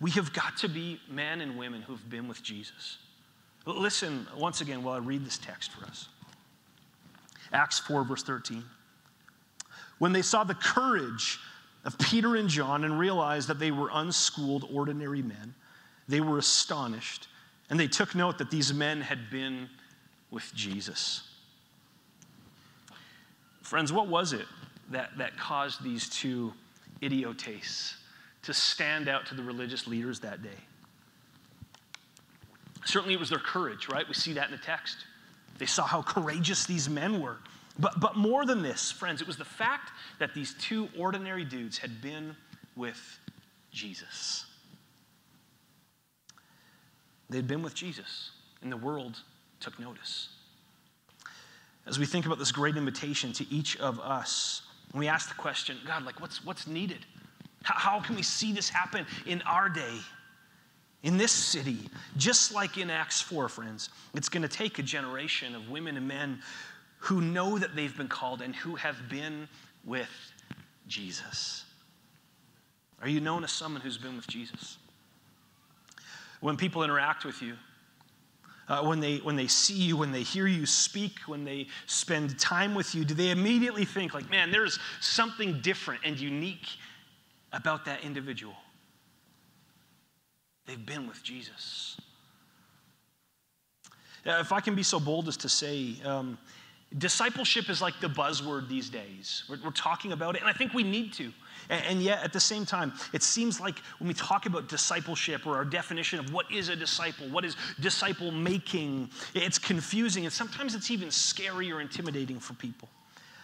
we 0.02 0.12
have 0.12 0.34
got 0.34 0.58
to 0.58 0.68
be 0.68 1.00
men 1.10 1.42
and 1.42 1.58
women 1.58 1.82
who've 1.82 2.10
been 2.10 2.28
with 2.28 2.44
Jesus. 2.44 2.98
Listen 3.66 4.28
once 4.38 4.62
again 4.62 4.84
while 4.84 4.96
I 4.96 5.00
read 5.00 5.26
this 5.26 5.38
text 5.38 5.72
for 5.72 5.86
us 5.86 6.08
Acts 7.54 7.80
4, 7.80 8.04
verse 8.04 8.24
13. 8.24 8.64
when 10.00 10.12
they 10.12 10.22
saw 10.22 10.44
the 10.44 10.54
courage 10.54 11.40
of 11.88 11.98
Peter 12.00 12.36
and 12.36 12.50
John 12.50 12.84
and 12.84 13.00
realized 13.00 13.48
that 13.48 13.60
they 13.60 13.72
were 13.72 13.90
unschooled, 13.94 14.68
ordinary 14.72 15.22
men, 15.22 15.56
they 16.10 16.20
were 16.20 16.38
astonished 16.38 17.30
and 17.70 17.80
they 17.80 17.88
took 17.88 18.14
note 18.14 18.38
that 18.38 18.52
these 18.52 18.74
men 18.74 19.00
had 19.00 19.30
been 19.32 19.70
with 20.30 20.54
Jesus. 20.54 21.24
Friends, 23.62 23.92
what 23.94 24.08
was 24.08 24.34
it 24.34 24.46
that, 24.92 25.18
that 25.18 25.38
caused 25.38 25.82
these 25.82 26.10
two 26.10 26.54
idiotes 27.00 27.96
to 28.44 28.54
stand 28.54 29.08
out 29.08 29.26
to 29.28 29.36
the 29.36 29.44
religious 29.44 29.88
leaders 29.88 30.20
that 30.20 30.44
day? 30.44 30.50
Certainly, 32.86 33.14
it 33.14 33.20
was 33.20 33.30
their 33.30 33.40
courage, 33.40 33.90
right? 33.90 34.08
We 34.08 34.14
see 34.14 34.34
that 34.34 34.46
in 34.46 34.52
the 34.52 34.64
text. 34.64 34.98
They 35.58 35.66
saw 35.66 35.86
how 35.86 36.02
courageous 36.02 36.66
these 36.66 36.90
men 36.90 37.22
were. 37.22 37.38
But, 37.80 38.00
but 38.00 38.16
more 38.16 38.46
than 38.46 38.62
this, 38.64 38.92
friends, 38.92 39.22
it 39.22 39.28
was 39.28 39.38
the 39.38 39.46
fact 39.46 39.92
that 40.20 40.34
these 40.34 40.56
two 40.56 40.90
ordinary 40.98 41.46
dudes 41.46 41.78
had 41.78 42.02
been 42.02 42.36
with 42.76 43.20
Jesus. 43.72 44.46
They'd 47.30 47.48
been 47.48 47.62
with 47.62 47.76
Jesus, 47.76 48.32
and 48.62 48.72
the 48.72 48.78
world 48.78 49.20
took 49.60 49.80
notice. 49.80 50.30
As 51.86 52.00
we 52.00 52.06
think 52.06 52.26
about 52.26 52.40
this 52.40 52.52
great 52.52 52.78
invitation 52.78 53.32
to 53.34 53.46
each 53.54 53.78
of 53.78 54.00
us, 54.00 54.64
when 54.92 55.00
we 55.00 55.08
ask 55.08 55.30
the 55.30 55.36
question 55.36 55.78
God, 55.86 56.04
like, 56.04 56.20
what's, 56.20 56.44
what's 56.44 56.68
needed? 56.68 57.06
How, 57.64 57.98
how 57.98 58.00
can 58.00 58.16
we 58.16 58.24
see 58.24 58.54
this 58.54 58.70
happen 58.70 59.06
in 59.26 59.42
our 59.44 59.70
day? 59.70 60.00
in 61.04 61.18
this 61.18 61.32
city, 61.32 61.78
just 62.18 62.54
like 62.54 62.78
in 62.78 62.90
Acts 62.90 63.22
4, 63.22 63.50
friends, 63.50 63.90
it's 64.16 64.30
going 64.30 64.42
to 64.42 64.48
take 64.48 64.80
a 64.80 64.84
generation 64.84 65.56
of 65.56 65.70
women 65.70 65.96
and 65.96 66.08
men 66.08 66.40
who 67.08 67.22
know 67.22 67.58
that 67.58 67.74
they've 67.74 67.96
been 67.96 68.10
called 68.10 68.42
and 68.42 68.54
who 68.54 68.76
have 68.76 69.08
been 69.08 69.48
with 69.86 70.10
Jesus. 70.88 71.64
Are 73.02 73.08
you 73.08 73.22
known 73.22 73.46
as 73.46 73.52
someone 73.52 73.82
who's 73.82 73.98
been 73.98 74.18
with 74.18 74.28
Jesus? 74.28 74.78
When 76.42 76.58
people 76.58 76.84
interact 76.84 77.24
with 77.24 77.42
you, 77.42 77.54
uh, 78.68 78.84
when, 78.84 79.00
they, 79.00 79.18
when 79.20 79.38
they 79.38 79.48
see 79.48 79.76
you, 79.76 79.96
when 79.96 80.12
they 80.12 80.24
hear 80.24 80.48
you 80.48 80.66
speak, 80.66 81.20
when 81.28 81.46
they 81.46 81.68
spend 81.86 82.38
time 82.38 82.76
with 82.76 82.94
you, 82.94 83.06
do 83.06 83.14
they 83.14 83.30
immediately 83.30 83.86
think, 83.86 84.14
like, 84.14 84.30
man, 84.30 84.52
there's 84.52 84.78
something 85.00 85.62
different 85.62 86.02
and 86.04 86.20
unique 86.20 86.68
about 87.54 87.86
that 87.86 88.04
individual? 88.04 88.56
They've 90.66 90.86
been 90.86 91.08
with 91.08 91.24
Jesus. 91.24 91.96
If 94.26 94.52
I 94.52 94.60
can 94.60 94.76
be 94.76 94.84
so 94.84 95.00
bold 95.00 95.30
as 95.30 95.38
to 95.38 95.48
say, 95.48 95.96
um, 96.04 96.38
discipleship 96.98 97.70
is 97.70 97.82
like 97.82 98.00
the 98.00 98.08
buzzword 98.08 98.70
these 98.70 98.90
days. 98.90 99.44
We're, 99.50 99.58
we're, 99.64 99.72
talking 99.72 100.14
about 100.14 100.36
it, 100.36 100.42
and 100.42 100.50
I 100.50 100.54
think 100.54 100.74
we 100.74 100.84
need 100.84 101.14
to. 101.14 101.32
And, 101.70 101.84
and 101.86 102.02
yet, 102.02 102.24
at 102.24 102.32
the 102.32 102.40
same 102.40 102.66
time, 102.66 102.94
it 103.14 103.24
seems 103.24 103.60
like 103.60 103.80
when 104.00 104.08
we 104.08 104.14
talk 104.14 104.46
about 104.46 104.70
discipleship 104.70 105.46
or 105.46 105.56
our 105.56 105.66
definition 105.66 106.20
of 106.20 106.32
what 106.32 106.46
is 106.52 106.70
a 106.70 106.76
disciple, 106.76 107.28
what 107.30 107.44
is 107.44 107.56
disciple 107.80 108.32
making, 108.32 109.10
it's 109.34 109.60
confusing, 109.60 110.24
and 110.24 110.34
sometimes 110.34 110.76
it's 110.76 110.90
even 110.90 111.12
scary 111.12 111.72
or 111.72 111.82
intimidating 111.82 112.40
for 112.40 112.54
people. 112.54 112.88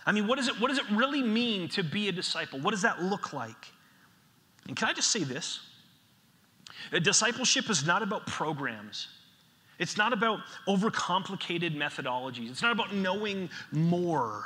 I 0.06 0.12
mean, 0.12 0.28
what, 0.28 0.40
is 0.40 0.48
it, 0.48 0.60
what 0.60 0.70
does 0.70 0.78
it 0.78 0.90
really 0.92 1.24
mean 1.24 1.70
to 1.70 1.84
be 1.84 2.10
a 2.10 2.12
disciple? 2.12 2.60
What 2.60 2.72
does 2.72 2.82
that 2.82 3.02
look 3.02 3.34
like? 3.34 3.72
And 4.68 4.76
can 4.76 4.88
I 4.88 4.94
just 4.94 5.12
say 5.12 5.24
this? 5.24 5.60
Discipleship 7.02 7.70
is 7.70 7.86
not 7.86 8.02
about 8.02 8.28
programs. 8.28 9.08
It's 9.80 9.98
not 9.98 10.14
about 10.14 10.40
overcomplicated 10.68 11.76
methodologies. 11.76 12.52
It's 12.52 12.62
not 12.62 12.72
about 12.72 12.94
knowing 12.94 13.50
more. 13.72 14.46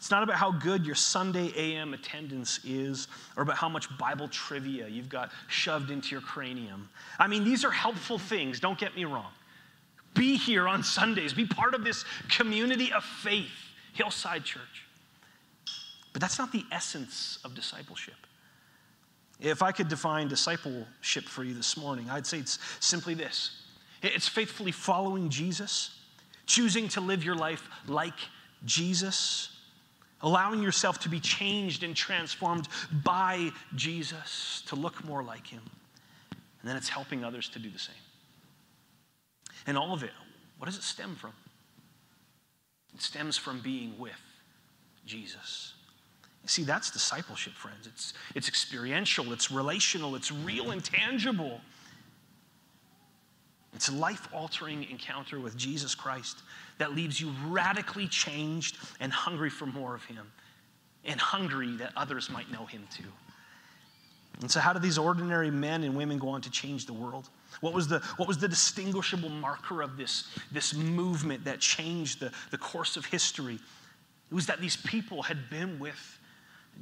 It's 0.00 0.10
not 0.10 0.22
about 0.22 0.36
how 0.36 0.52
good 0.52 0.86
your 0.86 0.94
Sunday 0.94 1.52
AM 1.54 1.92
attendance 1.92 2.60
is 2.64 3.06
or 3.36 3.42
about 3.42 3.56
how 3.56 3.68
much 3.68 3.86
Bible 3.98 4.28
trivia 4.28 4.88
you've 4.88 5.10
got 5.10 5.30
shoved 5.48 5.90
into 5.90 6.12
your 6.12 6.22
cranium. 6.22 6.88
I 7.18 7.26
mean, 7.26 7.44
these 7.44 7.66
are 7.66 7.70
helpful 7.70 8.18
things, 8.18 8.60
don't 8.60 8.78
get 8.78 8.96
me 8.96 9.04
wrong. 9.04 9.30
Be 10.14 10.36
here 10.36 10.66
on 10.66 10.82
Sundays, 10.82 11.34
be 11.34 11.44
part 11.44 11.74
of 11.74 11.84
this 11.84 12.06
community 12.30 12.90
of 12.94 13.04
faith, 13.04 13.50
Hillside 13.92 14.42
Church. 14.42 14.86
But 16.14 16.22
that's 16.22 16.38
not 16.38 16.50
the 16.50 16.64
essence 16.72 17.38
of 17.44 17.54
discipleship. 17.54 18.14
If 19.38 19.62
I 19.62 19.70
could 19.70 19.88
define 19.88 20.28
discipleship 20.28 21.24
for 21.24 21.44
you 21.44 21.52
this 21.52 21.76
morning, 21.76 22.08
I'd 22.10 22.26
say 22.26 22.38
it's 22.38 22.58
simply 22.80 23.12
this 23.12 23.59
it's 24.02 24.28
faithfully 24.28 24.72
following 24.72 25.28
Jesus, 25.28 25.98
choosing 26.46 26.88
to 26.88 27.00
live 27.00 27.24
your 27.24 27.34
life 27.34 27.68
like 27.86 28.14
Jesus, 28.64 29.56
allowing 30.22 30.62
yourself 30.62 30.98
to 31.00 31.08
be 31.08 31.20
changed 31.20 31.82
and 31.82 31.94
transformed 31.94 32.68
by 33.04 33.50
Jesus 33.74 34.62
to 34.66 34.76
look 34.76 35.04
more 35.04 35.22
like 35.22 35.46
Him. 35.46 35.62
And 36.30 36.68
then 36.68 36.76
it's 36.76 36.88
helping 36.88 37.24
others 37.24 37.48
to 37.50 37.58
do 37.58 37.70
the 37.70 37.78
same. 37.78 37.94
And 39.66 39.76
all 39.76 39.92
of 39.92 40.02
it, 40.02 40.10
what 40.58 40.66
does 40.66 40.76
it 40.76 40.82
stem 40.82 41.16
from? 41.16 41.32
It 42.94 43.02
stems 43.02 43.36
from 43.36 43.60
being 43.60 43.98
with 43.98 44.12
Jesus. 45.06 45.74
See, 46.46 46.64
that's 46.64 46.90
discipleship, 46.90 47.52
friends. 47.52 47.86
It's, 47.86 48.14
it's 48.34 48.48
experiential, 48.48 49.32
it's 49.32 49.50
relational, 49.50 50.16
it's 50.16 50.32
real 50.32 50.70
and 50.70 50.82
tangible. 50.82 51.60
It's 53.74 53.88
a 53.88 53.94
life 53.94 54.28
altering 54.32 54.84
encounter 54.90 55.38
with 55.38 55.56
Jesus 55.56 55.94
Christ 55.94 56.42
that 56.78 56.94
leaves 56.94 57.20
you 57.20 57.32
radically 57.46 58.08
changed 58.08 58.78
and 58.98 59.12
hungry 59.12 59.50
for 59.50 59.66
more 59.66 59.94
of 59.94 60.04
Him, 60.04 60.30
and 61.04 61.20
hungry 61.20 61.76
that 61.76 61.92
others 61.96 62.30
might 62.30 62.50
know 62.50 62.66
Him 62.66 62.86
too. 62.90 63.04
And 64.40 64.50
so, 64.50 64.58
how 64.58 64.72
did 64.72 64.82
these 64.82 64.98
ordinary 64.98 65.50
men 65.50 65.84
and 65.84 65.94
women 65.94 66.18
go 66.18 66.30
on 66.30 66.40
to 66.42 66.50
change 66.50 66.86
the 66.86 66.92
world? 66.92 67.28
What 67.60 67.74
was 67.74 67.88
the, 67.88 67.98
what 68.16 68.26
was 68.26 68.38
the 68.38 68.48
distinguishable 68.48 69.28
marker 69.28 69.82
of 69.82 69.96
this, 69.96 70.28
this 70.50 70.74
movement 70.74 71.44
that 71.44 71.60
changed 71.60 72.20
the, 72.20 72.32
the 72.50 72.58
course 72.58 72.96
of 72.96 73.04
history? 73.04 73.58
It 74.30 74.34
was 74.34 74.46
that 74.46 74.60
these 74.60 74.76
people 74.76 75.22
had 75.22 75.50
been 75.50 75.78
with 75.78 76.18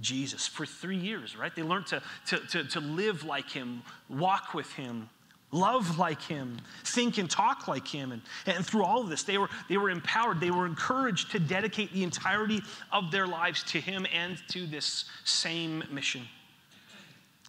Jesus 0.00 0.46
for 0.46 0.66
three 0.66 0.96
years, 0.96 1.36
right? 1.36 1.54
They 1.54 1.62
learned 1.62 1.86
to, 1.88 2.02
to, 2.26 2.38
to, 2.38 2.64
to 2.64 2.80
live 2.80 3.24
like 3.24 3.50
him, 3.50 3.82
walk 4.08 4.54
with 4.54 4.70
him, 4.74 5.08
love 5.50 5.98
like 5.98 6.20
him, 6.22 6.58
think 6.84 7.18
and 7.18 7.30
talk 7.30 7.68
like 7.68 7.86
him. 7.86 8.12
And, 8.12 8.22
and 8.46 8.64
through 8.64 8.84
all 8.84 9.00
of 9.00 9.08
this, 9.08 9.22
they 9.22 9.38
were, 9.38 9.48
they 9.68 9.76
were 9.76 9.90
empowered, 9.90 10.40
they 10.40 10.50
were 10.50 10.66
encouraged 10.66 11.30
to 11.32 11.38
dedicate 11.38 11.92
the 11.92 12.04
entirety 12.04 12.62
of 12.92 13.10
their 13.10 13.26
lives 13.26 13.62
to 13.64 13.80
him 13.80 14.06
and 14.12 14.40
to 14.48 14.66
this 14.66 15.06
same 15.24 15.84
mission. 15.90 16.22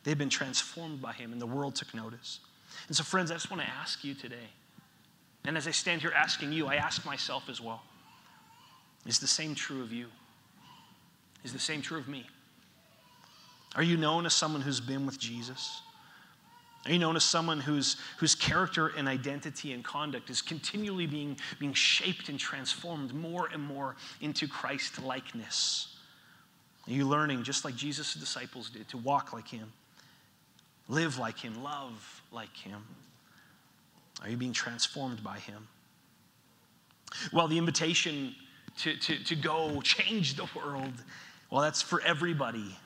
They've 0.04 0.18
been 0.18 0.30
transformed 0.30 1.02
by 1.02 1.14
him, 1.14 1.34
and 1.34 1.42
the 1.42 1.48
world 1.48 1.76
took 1.76 1.94
notice. 1.94 2.40
And 2.88 2.96
so, 2.96 3.04
friends, 3.04 3.32
I 3.32 3.36
just 3.36 3.52
want 3.52 3.62
to 3.62 3.70
ask 3.70 4.04
you 4.04 4.14
today, 4.14 4.50
and 5.46 5.58
as 5.58 5.68
I 5.68 5.72
stand 5.72 6.02
here 6.02 6.14
asking 6.16 6.54
you, 6.54 6.68
I 6.68 6.76
ask 6.76 7.06
myself 7.06 7.50
as 7.50 7.60
well 7.60 7.82
is 9.06 9.20
the 9.20 9.28
same 9.28 9.56
true 9.56 9.82
of 9.82 9.92
you? 9.92 10.08
Is 11.44 11.54
the 11.54 11.60
same 11.60 11.82
true 11.82 11.98
of 11.98 12.08
me? 12.08 12.28
Are 13.76 13.84
you 13.84 13.98
known 13.98 14.26
as 14.26 14.34
someone 14.34 14.62
who's 14.62 14.82
been 14.82 15.06
with 15.06 15.20
Jesus? 15.20 15.82
Are 16.86 16.92
you 16.92 17.00
known 17.00 17.16
as 17.16 17.24
someone 17.24 17.60
whose, 17.60 17.98
whose 18.18 18.36
character 18.36 18.88
and 18.88 19.08
identity 19.08 19.74
and 19.74 19.84
conduct 19.84 20.30
is 20.30 20.42
continually 20.42 21.08
being, 21.08 21.38
being 21.60 21.74
shaped 21.74 22.30
and 22.30 22.40
transformed 22.40 23.14
more 23.14 23.50
and 23.52 23.62
more 23.62 23.96
into 24.22 24.48
Christ 24.48 25.02
likeness? 25.04 25.98
Are 26.88 26.94
you 26.94 27.06
learning, 27.06 27.44
just 27.44 27.66
like 27.66 27.76
Jesus' 27.76 28.14
disciples 28.14 28.70
did, 28.70 28.88
to 28.90 28.98
walk 28.98 29.34
like 29.34 29.48
him, 29.48 29.72
live 30.88 31.20
like 31.20 31.38
him, 31.38 31.62
love 31.62 32.22
like 32.32 32.56
him? 32.56 32.82
Are 34.22 34.30
you 34.30 34.38
being 34.38 34.54
transformed 34.54 35.24
by 35.24 35.38
him? 35.38 35.68
Well, 37.34 37.48
the 37.48 37.58
invitation 37.58 38.36
to, 38.80 38.96
to, 38.96 39.24
to 39.26 39.36
go 39.36 39.82
change 39.82 40.36
the 40.36 40.48
world, 40.56 40.94
well, 41.52 41.62
that's 41.62 41.82
for 41.82 42.02
everybody 42.02 42.78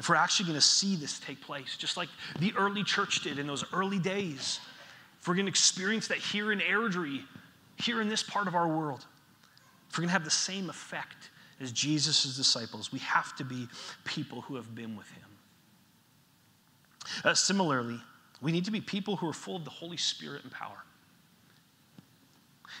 if 0.00 0.08
we're 0.08 0.16
actually 0.16 0.46
going 0.46 0.58
to 0.58 0.64
see 0.64 0.96
this 0.96 1.20
take 1.20 1.42
place, 1.42 1.76
just 1.76 1.98
like 1.98 2.08
the 2.38 2.54
early 2.56 2.82
church 2.82 3.20
did 3.22 3.38
in 3.38 3.46
those 3.46 3.64
early 3.70 3.98
days, 3.98 4.58
if 5.20 5.28
we're 5.28 5.34
going 5.34 5.44
to 5.44 5.50
experience 5.50 6.08
that 6.08 6.16
here 6.16 6.52
in 6.52 6.60
Airdrie, 6.60 7.22
here 7.76 8.00
in 8.00 8.08
this 8.08 8.22
part 8.22 8.48
of 8.48 8.54
our 8.54 8.66
world, 8.66 9.04
if 9.90 9.98
we're 9.98 10.02
going 10.02 10.08
to 10.08 10.14
have 10.14 10.24
the 10.24 10.30
same 10.30 10.70
effect 10.70 11.28
as 11.60 11.70
Jesus' 11.70 12.34
disciples, 12.34 12.90
we 12.90 12.98
have 13.00 13.36
to 13.36 13.44
be 13.44 13.68
people 14.04 14.40
who 14.40 14.56
have 14.56 14.74
been 14.74 14.96
with 14.96 15.08
him. 15.10 15.28
Uh, 17.22 17.34
similarly, 17.34 18.00
we 18.40 18.52
need 18.52 18.64
to 18.64 18.70
be 18.70 18.80
people 18.80 19.16
who 19.16 19.28
are 19.28 19.34
full 19.34 19.56
of 19.56 19.64
the 19.64 19.70
Holy 19.70 19.98
Spirit 19.98 20.44
and 20.44 20.50
power. 20.50 20.82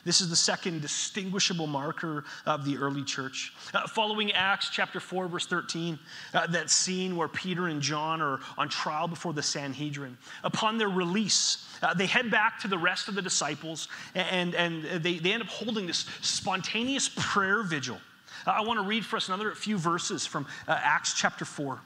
This 0.04 0.20
is 0.20 0.30
the 0.30 0.36
second 0.36 0.80
distinguishable 0.80 1.66
marker 1.66 2.24
of 2.46 2.64
the 2.64 2.76
early 2.76 3.04
church. 3.04 3.52
Uh, 3.74 3.86
following 3.86 4.32
Acts 4.32 4.70
chapter 4.70 5.00
4, 5.00 5.28
verse 5.28 5.46
13, 5.46 5.98
uh, 6.34 6.46
that 6.48 6.70
scene 6.70 7.16
where 7.16 7.28
Peter 7.28 7.68
and 7.68 7.80
John 7.80 8.20
are 8.20 8.40
on 8.56 8.68
trial 8.68 9.08
before 9.08 9.32
the 9.32 9.42
Sanhedrin. 9.42 10.16
Upon 10.44 10.78
their 10.78 10.88
release, 10.88 11.68
uh, 11.82 11.94
they 11.94 12.06
head 12.06 12.30
back 12.30 12.58
to 12.60 12.68
the 12.68 12.78
rest 12.78 13.08
of 13.08 13.14
the 13.14 13.22
disciples 13.22 13.88
and, 14.14 14.54
and 14.54 14.84
they, 15.02 15.18
they 15.18 15.32
end 15.32 15.42
up 15.42 15.48
holding 15.48 15.86
this 15.86 16.06
spontaneous 16.20 17.10
prayer 17.16 17.62
vigil. 17.62 17.98
I 18.46 18.62
want 18.62 18.78
to 18.78 18.84
read 18.84 19.04
for 19.04 19.16
us 19.16 19.28
another 19.28 19.54
few 19.54 19.76
verses 19.76 20.26
from 20.26 20.46
uh, 20.66 20.78
Acts 20.82 21.14
chapter 21.14 21.44
4, 21.44 21.80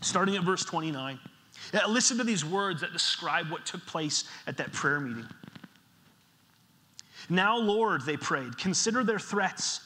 starting 0.00 0.36
at 0.36 0.42
verse 0.42 0.64
29. 0.64 1.18
Uh, 1.72 1.88
listen 1.88 2.18
to 2.18 2.24
these 2.24 2.44
words 2.44 2.80
that 2.80 2.92
describe 2.92 3.50
what 3.50 3.64
took 3.64 3.84
place 3.86 4.24
at 4.46 4.56
that 4.56 4.72
prayer 4.72 5.00
meeting. 5.00 5.26
Now, 7.28 7.56
Lord, 7.58 8.02
they 8.02 8.16
prayed, 8.16 8.58
consider 8.58 9.04
their 9.04 9.18
threats. 9.18 9.80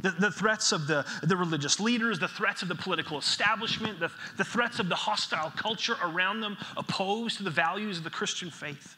The, 0.00 0.10
the, 0.12 0.30
threats 0.30 0.70
of 0.70 0.86
the, 0.86 1.04
the 1.24 1.36
religious 1.36 1.80
leaders, 1.80 2.20
the 2.20 2.28
threats 2.28 2.62
of 2.62 2.68
the 2.68 2.76
political 2.76 3.18
establishment, 3.18 3.98
the, 3.98 4.12
the 4.36 4.44
threats 4.44 4.78
of 4.78 4.88
the 4.88 4.94
hostile 4.94 5.50
culture 5.56 5.96
around 6.00 6.40
them 6.40 6.56
opposed 6.76 7.38
to 7.38 7.42
the 7.42 7.50
values 7.50 7.98
of 7.98 8.04
the 8.04 8.10
Christian 8.10 8.48
faith. 8.48 8.96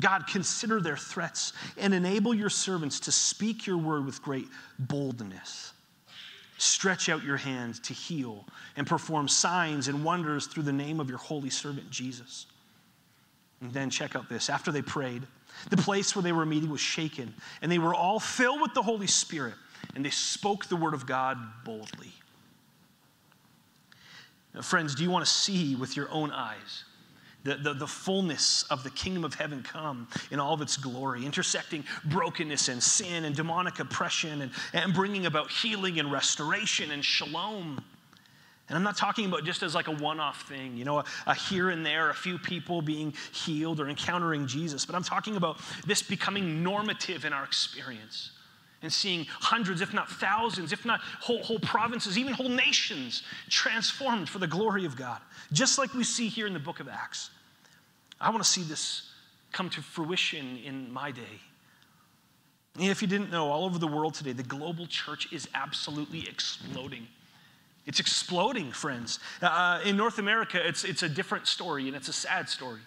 God, 0.00 0.26
consider 0.26 0.80
their 0.80 0.96
threats 0.96 1.52
and 1.78 1.94
enable 1.94 2.34
your 2.34 2.50
servants 2.50 3.00
to 3.00 3.12
speak 3.12 3.66
your 3.66 3.78
word 3.78 4.04
with 4.04 4.22
great 4.22 4.46
boldness. 4.78 5.72
Stretch 6.58 7.08
out 7.08 7.24
your 7.24 7.36
hand 7.36 7.82
to 7.84 7.92
heal 7.92 8.44
and 8.76 8.86
perform 8.86 9.26
signs 9.26 9.88
and 9.88 10.04
wonders 10.04 10.46
through 10.46 10.62
the 10.64 10.72
name 10.72 11.00
of 11.00 11.08
your 11.08 11.18
holy 11.18 11.50
servant 11.50 11.90
Jesus. 11.90 12.46
And 13.60 13.72
then 13.72 13.90
check 13.90 14.14
out 14.14 14.28
this. 14.28 14.50
After 14.50 14.70
they 14.70 14.82
prayed, 14.82 15.22
the 15.70 15.76
place 15.76 16.14
where 16.14 16.22
they 16.22 16.32
were 16.32 16.46
meeting 16.46 16.70
was 16.70 16.80
shaken, 16.80 17.34
and 17.60 17.70
they 17.70 17.78
were 17.78 17.94
all 17.94 18.20
filled 18.20 18.60
with 18.60 18.74
the 18.74 18.82
Holy 18.82 19.06
Spirit, 19.06 19.54
and 19.94 20.04
they 20.04 20.10
spoke 20.10 20.66
the 20.66 20.76
word 20.76 20.94
of 20.94 21.06
God 21.06 21.38
boldly. 21.64 22.12
Now, 24.54 24.62
friends, 24.62 24.94
do 24.94 25.02
you 25.02 25.10
want 25.10 25.24
to 25.24 25.30
see 25.30 25.74
with 25.74 25.96
your 25.96 26.10
own 26.10 26.30
eyes 26.30 26.84
the, 27.44 27.56
the, 27.56 27.74
the, 27.74 27.86
fullness 27.86 28.64
of 28.70 28.84
the 28.84 28.90
kingdom 28.90 29.24
of 29.24 29.34
heaven 29.34 29.62
come 29.62 30.06
in 30.30 30.38
all 30.38 30.54
of 30.54 30.60
its 30.60 30.76
glory, 30.76 31.26
intersecting 31.26 31.84
brokenness 32.04 32.68
and 32.68 32.80
sin 32.80 33.24
and 33.24 33.34
demonic 33.34 33.80
oppression 33.80 34.42
and, 34.42 34.52
and 34.72 34.94
bringing 34.94 35.26
about 35.26 35.50
healing 35.50 35.98
and 35.98 36.12
restoration 36.12 36.92
and 36.92 37.04
shalom. 37.04 37.82
And 38.72 38.78
I'm 38.78 38.84
not 38.84 38.96
talking 38.96 39.26
about 39.26 39.44
just 39.44 39.62
as 39.62 39.74
like 39.74 39.88
a 39.88 39.92
one 39.92 40.18
off 40.18 40.48
thing, 40.48 40.78
you 40.78 40.86
know, 40.86 41.00
a, 41.00 41.04
a, 41.26 41.34
here 41.34 41.68
and 41.68 41.84
there, 41.84 42.08
a 42.08 42.14
few 42.14 42.38
people 42.38 42.80
being 42.80 43.12
healed 43.30 43.80
or 43.80 43.90
encountering 43.90 44.46
Jesus, 44.46 44.86
but 44.86 44.94
I'm 44.94 45.02
talking 45.02 45.36
about 45.36 45.60
this 45.86 46.00
becoming 46.00 46.62
normative 46.62 47.26
in 47.26 47.34
our 47.34 47.44
experience 47.44 48.30
and 48.80 48.90
seeing 48.90 49.26
hundreds, 49.28 49.82
if 49.82 49.92
not 49.92 50.10
thousands, 50.10 50.72
if 50.72 50.86
not 50.86 51.00
whole, 51.20 51.42
whole 51.42 51.58
provinces, 51.58 52.16
even 52.16 52.32
whole 52.32 52.48
nations 52.48 53.24
transformed 53.50 54.26
for 54.26 54.38
the 54.38 54.46
glory 54.46 54.86
of 54.86 54.96
God, 54.96 55.20
just 55.52 55.76
like 55.76 55.92
we 55.92 56.02
see 56.02 56.28
here 56.28 56.46
in 56.46 56.54
the 56.54 56.58
book 56.58 56.80
of 56.80 56.88
Acts. 56.88 57.28
I 58.18 58.30
want 58.30 58.42
to 58.42 58.48
see 58.48 58.62
this 58.62 59.10
come 59.52 59.68
to 59.68 59.82
fruition 59.82 60.56
in 60.64 60.90
my 60.90 61.10
day. 61.10 61.42
And 62.76 62.86
if 62.86 63.02
you 63.02 63.08
didn't 63.08 63.30
know, 63.30 63.50
all 63.50 63.66
over 63.66 63.78
the 63.78 63.86
world 63.86 64.14
today, 64.14 64.32
the 64.32 64.42
global 64.42 64.86
church 64.86 65.30
is 65.30 65.46
absolutely 65.52 66.26
exploding. 66.26 67.06
It's 67.86 68.00
exploding, 68.00 68.70
friends. 68.70 69.18
Uh, 69.40 69.80
in 69.84 69.96
North 69.96 70.18
America, 70.18 70.60
it's, 70.64 70.84
it's 70.84 71.02
a 71.02 71.08
different 71.08 71.46
story, 71.46 71.88
and 71.88 71.96
it's 71.96 72.08
a 72.08 72.12
sad 72.12 72.48
story. 72.48 72.80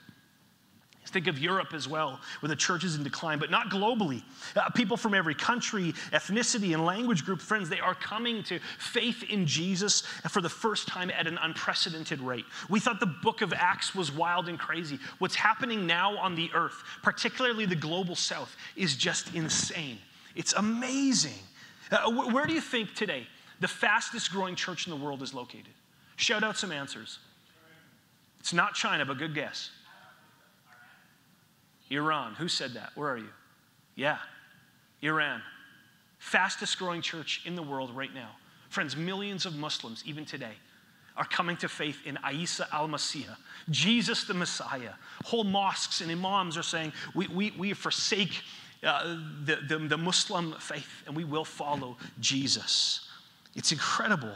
Think 1.07 1.27
of 1.27 1.39
Europe 1.39 1.73
as 1.73 1.87
well, 1.87 2.19
where 2.41 2.49
the 2.49 2.57
church 2.57 2.83
is 2.83 2.95
in 2.95 3.03
decline, 3.03 3.39
but 3.39 3.49
not 3.49 3.69
globally. 3.69 4.21
Uh, 4.53 4.69
people 4.71 4.97
from 4.97 5.13
every 5.13 5.33
country, 5.33 5.93
ethnicity, 6.11 6.73
and 6.73 6.85
language 6.85 7.23
group, 7.23 7.39
friends, 7.39 7.69
they 7.69 7.79
are 7.79 7.95
coming 7.95 8.43
to 8.43 8.59
faith 8.79 9.23
in 9.23 9.45
Jesus 9.45 10.01
for 10.29 10.41
the 10.41 10.49
first 10.49 10.89
time 10.89 11.09
at 11.11 11.25
an 11.25 11.37
unprecedented 11.41 12.19
rate. 12.19 12.43
We 12.69 12.81
thought 12.81 12.99
the 12.99 13.05
book 13.05 13.41
of 13.41 13.53
Acts 13.53 13.95
was 13.95 14.11
wild 14.11 14.49
and 14.49 14.59
crazy. 14.59 14.99
What's 15.19 15.35
happening 15.35 15.85
now 15.87 16.17
on 16.17 16.35
the 16.35 16.49
earth, 16.53 16.83
particularly 17.01 17.65
the 17.65 17.75
global 17.75 18.15
south, 18.15 18.55
is 18.75 18.97
just 18.97 19.33
insane. 19.35 19.99
It's 20.35 20.51
amazing. 20.53 21.39
Uh, 21.91 22.11
where 22.31 22.45
do 22.45 22.53
you 22.53 22.61
think 22.61 22.93
today 22.93 23.27
the 23.59 23.67
fastest 23.67 24.31
growing 24.31 24.55
church 24.55 24.87
in 24.87 24.91
the 24.91 25.03
world 25.03 25.21
is 25.21 25.33
located? 25.33 25.73
Shout 26.15 26.43
out 26.43 26.57
some 26.57 26.71
answers. 26.71 27.19
It's 28.39 28.53
not 28.53 28.73
China, 28.73 29.05
but 29.05 29.17
good 29.17 29.33
guess. 29.33 29.71
Iran. 31.89 32.33
Who 32.35 32.47
said 32.47 32.73
that? 32.73 32.91
Where 32.95 33.09
are 33.09 33.17
you? 33.17 33.29
Yeah, 33.95 34.17
Iran. 35.01 35.41
Fastest 36.19 36.77
growing 36.79 37.01
church 37.01 37.41
in 37.45 37.55
the 37.55 37.63
world 37.63 37.95
right 37.95 38.13
now. 38.13 38.29
Friends, 38.69 38.95
millions 38.95 39.45
of 39.45 39.55
Muslims, 39.55 40.03
even 40.05 40.25
today, 40.25 40.53
are 41.17 41.25
coming 41.25 41.55
to 41.57 41.69
faith 41.69 41.99
in 42.05 42.17
Isa 42.33 42.67
al 42.73 42.89
Masih, 42.89 43.25
Jesus 43.69 44.25
the 44.25 44.33
Messiah. 44.33 44.93
Whole 45.23 45.43
mosques 45.43 46.01
and 46.01 46.11
imams 46.11 46.57
are 46.57 46.63
saying, 46.63 46.91
We, 47.13 47.27
we, 47.27 47.51
we 47.51 47.73
forsake 47.73 48.41
uh, 48.83 49.17
the, 49.45 49.57
the, 49.67 49.77
the 49.77 49.97
Muslim 49.97 50.55
faith 50.59 51.03
and 51.07 51.15
we 51.15 51.23
will 51.23 51.45
follow 51.45 51.97
Jesus. 52.19 53.04
It's 53.55 53.71
incredible. 53.71 54.33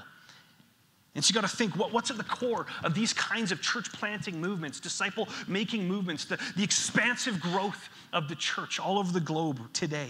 And 1.15 1.23
so 1.23 1.31
you 1.31 1.41
got 1.41 1.49
to 1.49 1.55
think 1.55 1.75
what, 1.75 1.91
what's 1.91 2.11
at 2.11 2.17
the 2.17 2.23
core 2.23 2.65
of 2.83 2.93
these 2.93 3.13
kinds 3.13 3.51
of 3.51 3.61
church 3.61 3.91
planting 3.91 4.39
movements, 4.39 4.79
disciple 4.79 5.27
making 5.47 5.87
movements, 5.87 6.25
the, 6.25 6.39
the 6.55 6.63
expansive 6.63 7.41
growth 7.41 7.89
of 8.13 8.29
the 8.29 8.35
church 8.35 8.79
all 8.79 8.99
over 8.99 9.11
the 9.11 9.19
globe 9.19 9.59
today. 9.73 10.09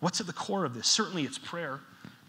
What's 0.00 0.20
at 0.20 0.26
the 0.26 0.32
core 0.32 0.64
of 0.64 0.74
this? 0.74 0.88
Certainly 0.88 1.22
it's 1.24 1.38
prayer. 1.38 1.80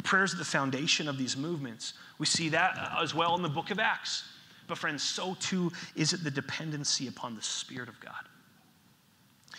Prayer 0.03 0.23
is 0.23 0.37
the 0.37 0.45
foundation 0.45 1.07
of 1.07 1.17
these 1.17 1.35
movements. 1.35 1.93
We 2.19 2.25
see 2.25 2.49
that 2.49 2.77
uh, 2.77 3.01
as 3.01 3.15
well 3.15 3.35
in 3.35 3.41
the 3.41 3.49
book 3.49 3.71
of 3.71 3.79
Acts. 3.79 4.23
But, 4.67 4.77
friends, 4.77 5.01
so 5.01 5.35
too 5.39 5.71
is 5.95 6.13
it 6.13 6.23
the 6.23 6.31
dependency 6.31 7.07
upon 7.07 7.35
the 7.35 7.41
Spirit 7.41 7.89
of 7.89 7.99
God. 7.99 8.13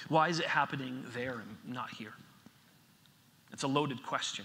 Why 0.09 0.29
is 0.29 0.41
it 0.41 0.47
happening 0.47 1.05
there 1.15 1.41
and 1.41 1.75
not 1.75 1.91
here? 1.91 2.13
It's 3.53 3.63
a 3.63 3.69
loaded 3.69 4.03
question. 4.03 4.45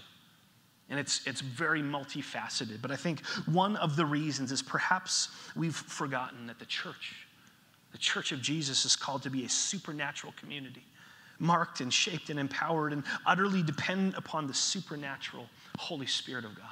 And 0.90 0.98
it's, 1.00 1.26
it's 1.26 1.40
very 1.40 1.80
multifaceted. 1.80 2.82
But 2.82 2.90
I 2.90 2.96
think 2.96 3.24
one 3.46 3.76
of 3.76 3.96
the 3.96 4.04
reasons 4.04 4.52
is 4.52 4.62
perhaps 4.62 5.28
we've 5.56 5.74
forgotten 5.74 6.46
that 6.48 6.58
the 6.58 6.66
church, 6.66 7.26
the 7.92 7.98
church 7.98 8.32
of 8.32 8.42
Jesus, 8.42 8.84
is 8.84 8.94
called 8.94 9.22
to 9.22 9.30
be 9.30 9.44
a 9.44 9.48
supernatural 9.48 10.34
community, 10.38 10.84
marked 11.38 11.80
and 11.80 11.92
shaped 11.92 12.28
and 12.30 12.38
empowered 12.38 12.92
and 12.92 13.04
utterly 13.24 13.62
dependent 13.62 14.16
upon 14.16 14.46
the 14.46 14.54
supernatural 14.54 15.46
Holy 15.78 16.06
Spirit 16.06 16.44
of 16.44 16.54
God. 16.54 16.66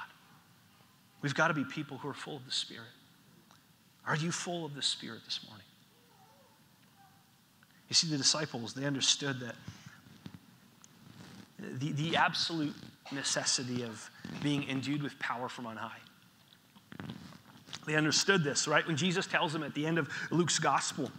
We've 1.21 1.35
got 1.35 1.47
to 1.47 1.53
be 1.53 1.63
people 1.63 1.97
who 1.97 2.09
are 2.09 2.13
full 2.13 2.37
of 2.37 2.45
the 2.45 2.51
Spirit. 2.51 2.87
Are 4.05 4.15
you 4.15 4.31
full 4.31 4.65
of 4.65 4.75
the 4.75 4.81
Spirit 4.81 5.21
this 5.25 5.39
morning? 5.47 5.65
You 7.87 7.95
see, 7.95 8.07
the 8.07 8.17
disciples, 8.17 8.73
they 8.73 8.85
understood 8.85 9.39
that 9.41 9.55
the, 11.59 11.91
the 11.91 12.15
absolute 12.15 12.73
necessity 13.11 13.83
of 13.83 14.09
being 14.41 14.67
endued 14.69 15.03
with 15.03 15.17
power 15.19 15.49
from 15.49 15.65
on 15.65 15.77
high. 15.77 15.99
They 17.85 17.95
understood 17.95 18.43
this, 18.43 18.67
right? 18.67 18.85
When 18.85 18.97
Jesus 18.97 19.25
tells 19.25 19.53
them 19.53 19.63
at 19.63 19.73
the 19.73 19.85
end 19.85 19.97
of 19.97 20.09
Luke's 20.29 20.59
gospel 20.59 21.11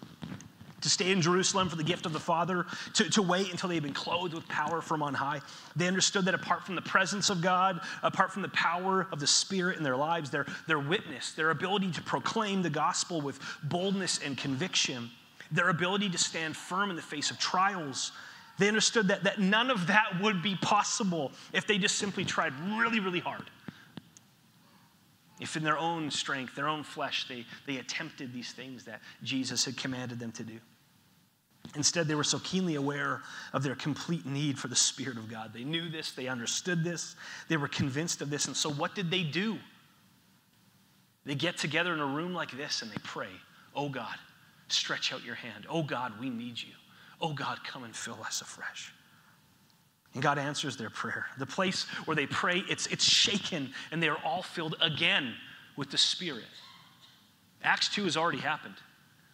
to 0.82 0.88
stay 0.90 1.12
in 1.12 1.22
Jerusalem 1.22 1.68
for 1.68 1.76
the 1.76 1.84
gift 1.84 2.06
of 2.06 2.12
the 2.12 2.20
Father, 2.20 2.66
to, 2.94 3.08
to 3.10 3.22
wait 3.22 3.50
until 3.50 3.68
they've 3.68 3.82
been 3.82 3.94
clothed 3.94 4.34
with 4.34 4.46
power 4.48 4.80
from 4.80 5.02
on 5.02 5.14
high. 5.14 5.40
They 5.76 5.86
understood 5.86 6.24
that 6.26 6.34
apart 6.34 6.66
from 6.66 6.74
the 6.74 6.82
presence 6.82 7.30
of 7.30 7.40
God, 7.40 7.80
apart 8.02 8.32
from 8.32 8.42
the 8.42 8.48
power 8.48 9.06
of 9.12 9.20
the 9.20 9.26
Spirit 9.26 9.78
in 9.78 9.84
their 9.84 9.96
lives, 9.96 10.30
their, 10.30 10.46
their 10.66 10.80
witness, 10.80 11.32
their 11.32 11.50
ability 11.50 11.92
to 11.92 12.02
proclaim 12.02 12.62
the 12.62 12.70
gospel 12.70 13.20
with 13.20 13.38
boldness 13.62 14.18
and 14.24 14.36
conviction, 14.36 15.08
their 15.50 15.68
ability 15.68 16.08
to 16.10 16.18
stand 16.18 16.56
firm 16.56 16.90
in 16.90 16.96
the 16.96 17.02
face 17.02 17.30
of 17.30 17.38
trials, 17.38 18.12
they 18.62 18.68
understood 18.68 19.08
that, 19.08 19.24
that 19.24 19.40
none 19.40 19.70
of 19.70 19.88
that 19.88 20.20
would 20.20 20.40
be 20.40 20.54
possible 20.54 21.32
if 21.52 21.66
they 21.66 21.78
just 21.78 21.96
simply 21.96 22.24
tried 22.24 22.52
really, 22.78 23.00
really 23.00 23.18
hard. 23.18 23.42
If 25.40 25.56
in 25.56 25.64
their 25.64 25.78
own 25.78 26.12
strength, 26.12 26.54
their 26.54 26.68
own 26.68 26.84
flesh, 26.84 27.26
they, 27.28 27.44
they 27.66 27.78
attempted 27.78 28.32
these 28.32 28.52
things 28.52 28.84
that 28.84 29.00
Jesus 29.24 29.64
had 29.64 29.76
commanded 29.76 30.20
them 30.20 30.30
to 30.32 30.44
do. 30.44 30.60
Instead, 31.74 32.06
they 32.06 32.14
were 32.14 32.22
so 32.22 32.38
keenly 32.40 32.76
aware 32.76 33.22
of 33.52 33.64
their 33.64 33.74
complete 33.74 34.26
need 34.26 34.56
for 34.56 34.68
the 34.68 34.76
Spirit 34.76 35.16
of 35.16 35.28
God. 35.28 35.52
They 35.52 35.64
knew 35.64 35.88
this, 35.88 36.12
they 36.12 36.28
understood 36.28 36.84
this, 36.84 37.16
they 37.48 37.56
were 37.56 37.68
convinced 37.68 38.22
of 38.22 38.30
this. 38.30 38.46
And 38.46 38.56
so, 38.56 38.70
what 38.70 38.94
did 38.94 39.10
they 39.10 39.24
do? 39.24 39.58
They 41.24 41.34
get 41.34 41.56
together 41.56 41.92
in 41.92 41.98
a 41.98 42.06
room 42.06 42.32
like 42.32 42.56
this 42.56 42.82
and 42.82 42.90
they 42.90 43.00
pray, 43.02 43.30
Oh 43.74 43.88
God, 43.88 44.14
stretch 44.68 45.12
out 45.12 45.24
your 45.24 45.34
hand. 45.34 45.66
Oh 45.68 45.82
God, 45.82 46.12
we 46.20 46.30
need 46.30 46.60
you. 46.60 46.74
Oh 47.22 47.32
God, 47.32 47.62
come 47.64 47.84
and 47.84 47.94
fill 47.94 48.18
us 48.24 48.40
afresh. 48.40 48.92
And 50.14 50.22
God 50.22 50.38
answers 50.38 50.76
their 50.76 50.90
prayer. 50.90 51.24
The 51.38 51.46
place 51.46 51.84
where 52.04 52.14
they 52.14 52.26
pray, 52.26 52.62
it's, 52.68 52.86
it's 52.88 53.04
shaken, 53.04 53.72
and 53.90 54.02
they 54.02 54.08
are 54.08 54.18
all 54.24 54.42
filled 54.42 54.74
again 54.82 55.32
with 55.76 55.90
the 55.90 55.96
Spirit. 55.96 56.44
Acts 57.62 57.88
2 57.88 58.04
has 58.04 58.16
already 58.16 58.38
happened. 58.40 58.74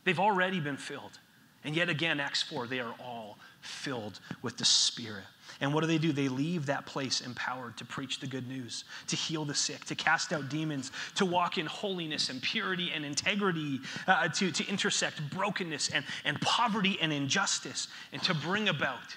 They've 0.05 0.21
already 0.21 0.61
been 0.61 0.77
filled. 0.77 1.19
And 1.65 1.75
yet 1.75 1.89
again, 1.89 2.21
Acts 2.21 2.43
4, 2.43 2.67
they 2.67 2.79
are 2.79 2.95
all 3.01 3.39
filled 3.61 4.21
with 4.43 4.57
the 4.57 4.65
Spirit. 4.65 5.25
And 5.61 5.75
what 5.75 5.81
do 5.81 5.89
they 5.89 5.99
do? 5.99 6.13
They 6.13 6.29
leave 6.29 6.67
that 6.67 6.87
place 6.87 7.21
empowered 7.21 7.77
to 7.79 7.85
preach 7.85 8.21
the 8.21 8.29
good 8.29 8.47
news, 8.47 8.85
to 9.09 9.17
heal 9.17 9.45
the 9.45 9.55
sick, 9.55 9.85
to 9.87 9.97
cast 9.97 10.33
out 10.33 10.49
demons, 10.49 10.93
to 11.17 11.27
walk 11.27 11.59
in 11.59 11.67
holiness 11.67 12.29
and 12.29 12.41
purity 12.41 12.93
and 12.95 13.05
integrity, 13.05 13.81
uh, 14.07 14.29
to, 14.29 14.53
to 14.53 14.69
intersect 14.69 15.21
brokenness 15.31 15.89
and, 15.91 16.05
and 16.25 16.41
poverty 16.41 16.97
and 17.01 17.13
injustice, 17.13 17.89
and 18.13 18.23
to 18.23 18.35
bring 18.35 18.69
about 18.69 19.17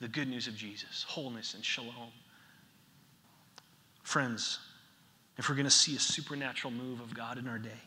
the 0.00 0.06
good 0.06 0.28
news 0.28 0.46
of 0.46 0.54
Jesus, 0.54 1.04
wholeness 1.08 1.54
and 1.54 1.64
shalom. 1.64 2.12
Friends, 4.04 4.60
if 5.38 5.48
we're 5.48 5.56
going 5.56 5.64
to 5.64 5.70
see 5.70 5.96
a 5.96 6.00
supernatural 6.00 6.72
move 6.72 7.00
of 7.00 7.14
God 7.14 7.36
in 7.36 7.48
our 7.48 7.58
day, 7.58 7.80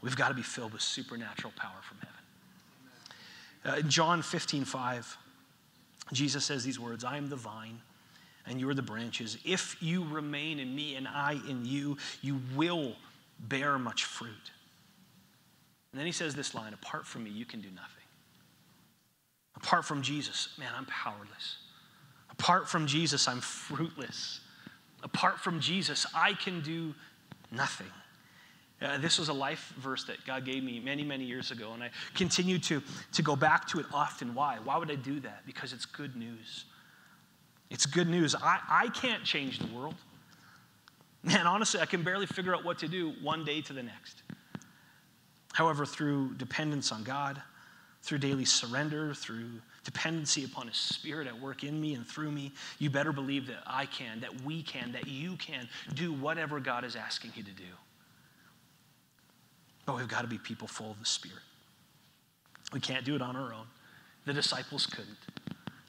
we've 0.00 0.16
got 0.16 0.28
to 0.28 0.34
be 0.34 0.42
filled 0.42 0.72
with 0.72 0.82
supernatural 0.82 1.52
power 1.56 1.80
from 1.82 1.98
heaven. 1.98 3.84
Uh, 3.84 3.88
John 3.88 4.22
15, 4.22 4.64
5, 4.64 5.18
Jesus 6.12 6.44
says 6.44 6.64
these 6.64 6.78
words 6.78 7.04
I 7.04 7.16
am 7.16 7.28
the 7.28 7.36
vine, 7.36 7.80
and 8.46 8.60
you 8.60 8.68
are 8.68 8.74
the 8.74 8.82
branches. 8.82 9.38
If 9.44 9.76
you 9.80 10.04
remain 10.04 10.58
in 10.58 10.74
me 10.74 10.96
and 10.96 11.08
I 11.08 11.38
in 11.48 11.64
you, 11.64 11.96
you 12.20 12.40
will 12.54 12.94
bear 13.38 13.78
much 13.78 14.04
fruit. 14.04 14.50
And 15.92 15.98
then 15.98 16.06
he 16.06 16.12
says 16.12 16.34
this 16.34 16.54
line 16.54 16.74
Apart 16.74 17.06
from 17.06 17.24
me, 17.24 17.30
you 17.30 17.44
can 17.44 17.60
do 17.60 17.70
nothing. 17.70 17.90
Apart 19.56 19.84
from 19.84 20.02
Jesus, 20.02 20.48
man, 20.58 20.72
I'm 20.76 20.86
powerless. 20.86 21.58
Apart 22.30 22.68
from 22.68 22.86
Jesus, 22.86 23.28
I'm 23.28 23.40
fruitless. 23.40 24.40
Apart 25.02 25.38
from 25.38 25.60
Jesus, 25.60 26.06
I 26.14 26.32
can 26.32 26.60
do 26.60 26.94
nothing. 27.52 27.86
Uh, 28.82 28.98
this 28.98 29.18
was 29.18 29.28
a 29.28 29.32
life 29.32 29.72
verse 29.78 30.04
that 30.04 30.24
God 30.26 30.44
gave 30.44 30.62
me 30.62 30.80
many, 30.80 31.04
many 31.04 31.24
years 31.24 31.50
ago, 31.50 31.72
and 31.72 31.82
I 31.82 31.90
continue 32.14 32.58
to, 32.60 32.82
to 33.12 33.22
go 33.22 33.36
back 33.36 33.66
to 33.68 33.78
it 33.78 33.86
often. 33.92 34.34
Why? 34.34 34.58
Why 34.62 34.76
would 34.76 34.90
I 34.90 34.96
do 34.96 35.20
that? 35.20 35.46
Because 35.46 35.72
it's 35.72 35.86
good 35.86 36.16
news. 36.16 36.64
It's 37.70 37.86
good 37.86 38.08
news. 38.08 38.34
I, 38.34 38.58
I 38.68 38.88
can't 38.88 39.24
change 39.24 39.58
the 39.58 39.72
world. 39.74 39.94
Man, 41.22 41.46
honestly, 41.46 41.80
I 41.80 41.86
can 41.86 42.02
barely 42.02 42.26
figure 42.26 42.54
out 42.54 42.64
what 42.64 42.78
to 42.80 42.88
do 42.88 43.14
one 43.22 43.44
day 43.44 43.62
to 43.62 43.72
the 43.72 43.82
next. 43.82 44.22
However, 45.54 45.86
through 45.86 46.34
dependence 46.34 46.92
on 46.92 47.04
God, 47.04 47.40
through 48.02 48.18
daily 48.18 48.44
surrender, 48.44 49.14
through 49.14 49.50
dependency 49.84 50.44
upon 50.44 50.68
His 50.68 50.76
Spirit 50.76 51.26
at 51.26 51.40
work 51.40 51.64
in 51.64 51.80
me 51.80 51.94
and 51.94 52.06
through 52.06 52.30
me, 52.30 52.52
you 52.78 52.90
better 52.90 53.12
believe 53.12 53.46
that 53.46 53.62
I 53.66 53.86
can, 53.86 54.20
that 54.20 54.42
we 54.42 54.62
can, 54.62 54.92
that 54.92 55.06
you 55.06 55.36
can 55.36 55.68
do 55.94 56.12
whatever 56.12 56.60
God 56.60 56.84
is 56.84 56.96
asking 56.96 57.32
you 57.34 57.42
to 57.44 57.52
do. 57.52 57.64
But 59.86 59.96
we've 59.96 60.08
got 60.08 60.22
to 60.22 60.28
be 60.28 60.38
people 60.38 60.66
full 60.66 60.90
of 60.90 60.98
the 60.98 61.06
Spirit. 61.06 61.42
We 62.72 62.80
can't 62.80 63.04
do 63.04 63.14
it 63.14 63.22
on 63.22 63.36
our 63.36 63.52
own. 63.52 63.66
The 64.26 64.32
disciples 64.32 64.86
couldn't. 64.86 65.18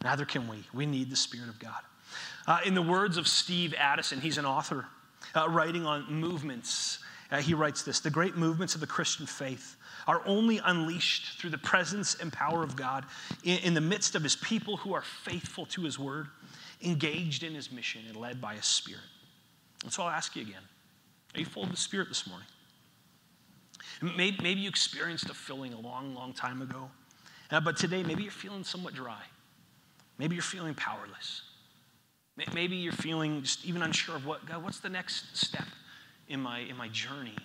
Neither 0.03 0.25
can 0.25 0.47
we. 0.47 0.57
We 0.73 0.85
need 0.85 1.09
the 1.09 1.15
Spirit 1.15 1.49
of 1.49 1.59
God. 1.59 1.81
Uh, 2.47 2.59
in 2.65 2.75
the 2.75 2.81
words 2.81 3.17
of 3.17 3.27
Steve 3.27 3.73
Addison, 3.77 4.21
he's 4.21 4.37
an 4.37 4.45
author 4.45 4.85
uh, 5.35 5.47
writing 5.49 5.85
on 5.85 6.05
movements. 6.13 6.99
Uh, 7.31 7.37
he 7.37 7.53
writes 7.53 7.81
this 7.83 7.99
The 7.99 8.11
great 8.11 8.37
movements 8.37 8.75
of 8.75 8.81
the 8.81 8.87
Christian 8.87 9.25
faith 9.25 9.77
are 10.07 10.21
only 10.25 10.59
unleashed 10.63 11.39
through 11.39 11.49
the 11.49 11.57
presence 11.57 12.15
and 12.15 12.31
power 12.31 12.63
of 12.63 12.75
God 12.75 13.05
in, 13.43 13.57
in 13.59 13.73
the 13.73 13.81
midst 13.81 14.13
of 14.13 14.21
his 14.21 14.35
people 14.35 14.77
who 14.77 14.93
are 14.93 15.01
faithful 15.01 15.65
to 15.67 15.81
his 15.81 15.97
word, 15.97 16.27
engaged 16.83 17.41
in 17.41 17.55
his 17.55 17.71
mission, 17.71 18.01
and 18.07 18.15
led 18.15 18.39
by 18.39 18.53
his 18.53 18.65
Spirit. 18.65 19.01
And 19.83 19.91
so 19.91 20.03
I'll 20.03 20.09
ask 20.09 20.35
you 20.35 20.43
again 20.43 20.61
Are 21.33 21.39
you 21.39 21.45
full 21.45 21.63
of 21.63 21.71
the 21.71 21.77
Spirit 21.77 22.09
this 22.09 22.27
morning? 22.27 22.47
Maybe, 24.01 24.37
maybe 24.41 24.61
you 24.61 24.69
experienced 24.69 25.29
a 25.29 25.33
filling 25.33 25.73
a 25.73 25.79
long, 25.79 26.13
long 26.13 26.33
time 26.33 26.61
ago. 26.61 26.89
Uh, 27.51 27.59
but 27.59 27.77
today, 27.77 28.03
maybe 28.03 28.23
you're 28.23 28.31
feeling 28.31 28.63
somewhat 28.63 28.93
dry. 28.93 29.21
Maybe 30.17 30.35
you're 30.35 30.43
feeling 30.43 30.73
powerless. 30.73 31.41
Maybe 32.53 32.75
you're 32.75 32.91
feeling 32.91 33.41
just 33.43 33.65
even 33.65 33.81
unsure 33.81 34.15
of 34.15 34.25
what, 34.25 34.45
God, 34.45 34.63
what's 34.63 34.79
the 34.79 34.89
next 34.89 35.37
step 35.37 35.67
in 36.27 36.41
my, 36.41 36.59
in 36.59 36.75
my 36.75 36.89
journey? 36.89 37.35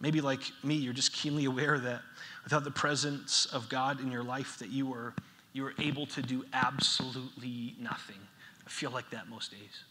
Maybe 0.00 0.22
like 0.22 0.40
me, 0.64 0.76
you're 0.76 0.94
just 0.94 1.12
keenly 1.12 1.44
aware 1.44 1.78
that 1.78 2.00
without 2.42 2.64
the 2.64 2.70
presence 2.70 3.44
of 3.46 3.68
God 3.68 4.00
in 4.00 4.10
your 4.10 4.22
life, 4.22 4.58
that 4.60 4.70
you 4.70 4.92
are, 4.94 5.14
you 5.52 5.66
are 5.66 5.74
able 5.78 6.06
to 6.06 6.22
do 6.22 6.44
absolutely 6.54 7.74
nothing. 7.78 8.16
I 8.66 8.70
feel 8.70 8.90
like 8.90 9.10
that 9.10 9.28
most 9.28 9.50
days 9.50 9.84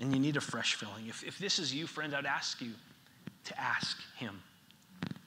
and 0.00 0.12
you 0.12 0.18
need 0.18 0.36
a 0.36 0.40
fresh 0.40 0.74
filling. 0.74 1.06
If, 1.08 1.24
if 1.24 1.38
this 1.38 1.58
is 1.58 1.74
you, 1.74 1.86
friend, 1.86 2.14
I'd 2.14 2.26
ask 2.26 2.60
you 2.60 2.72
to 3.44 3.60
ask 3.60 3.98
Him. 4.16 4.42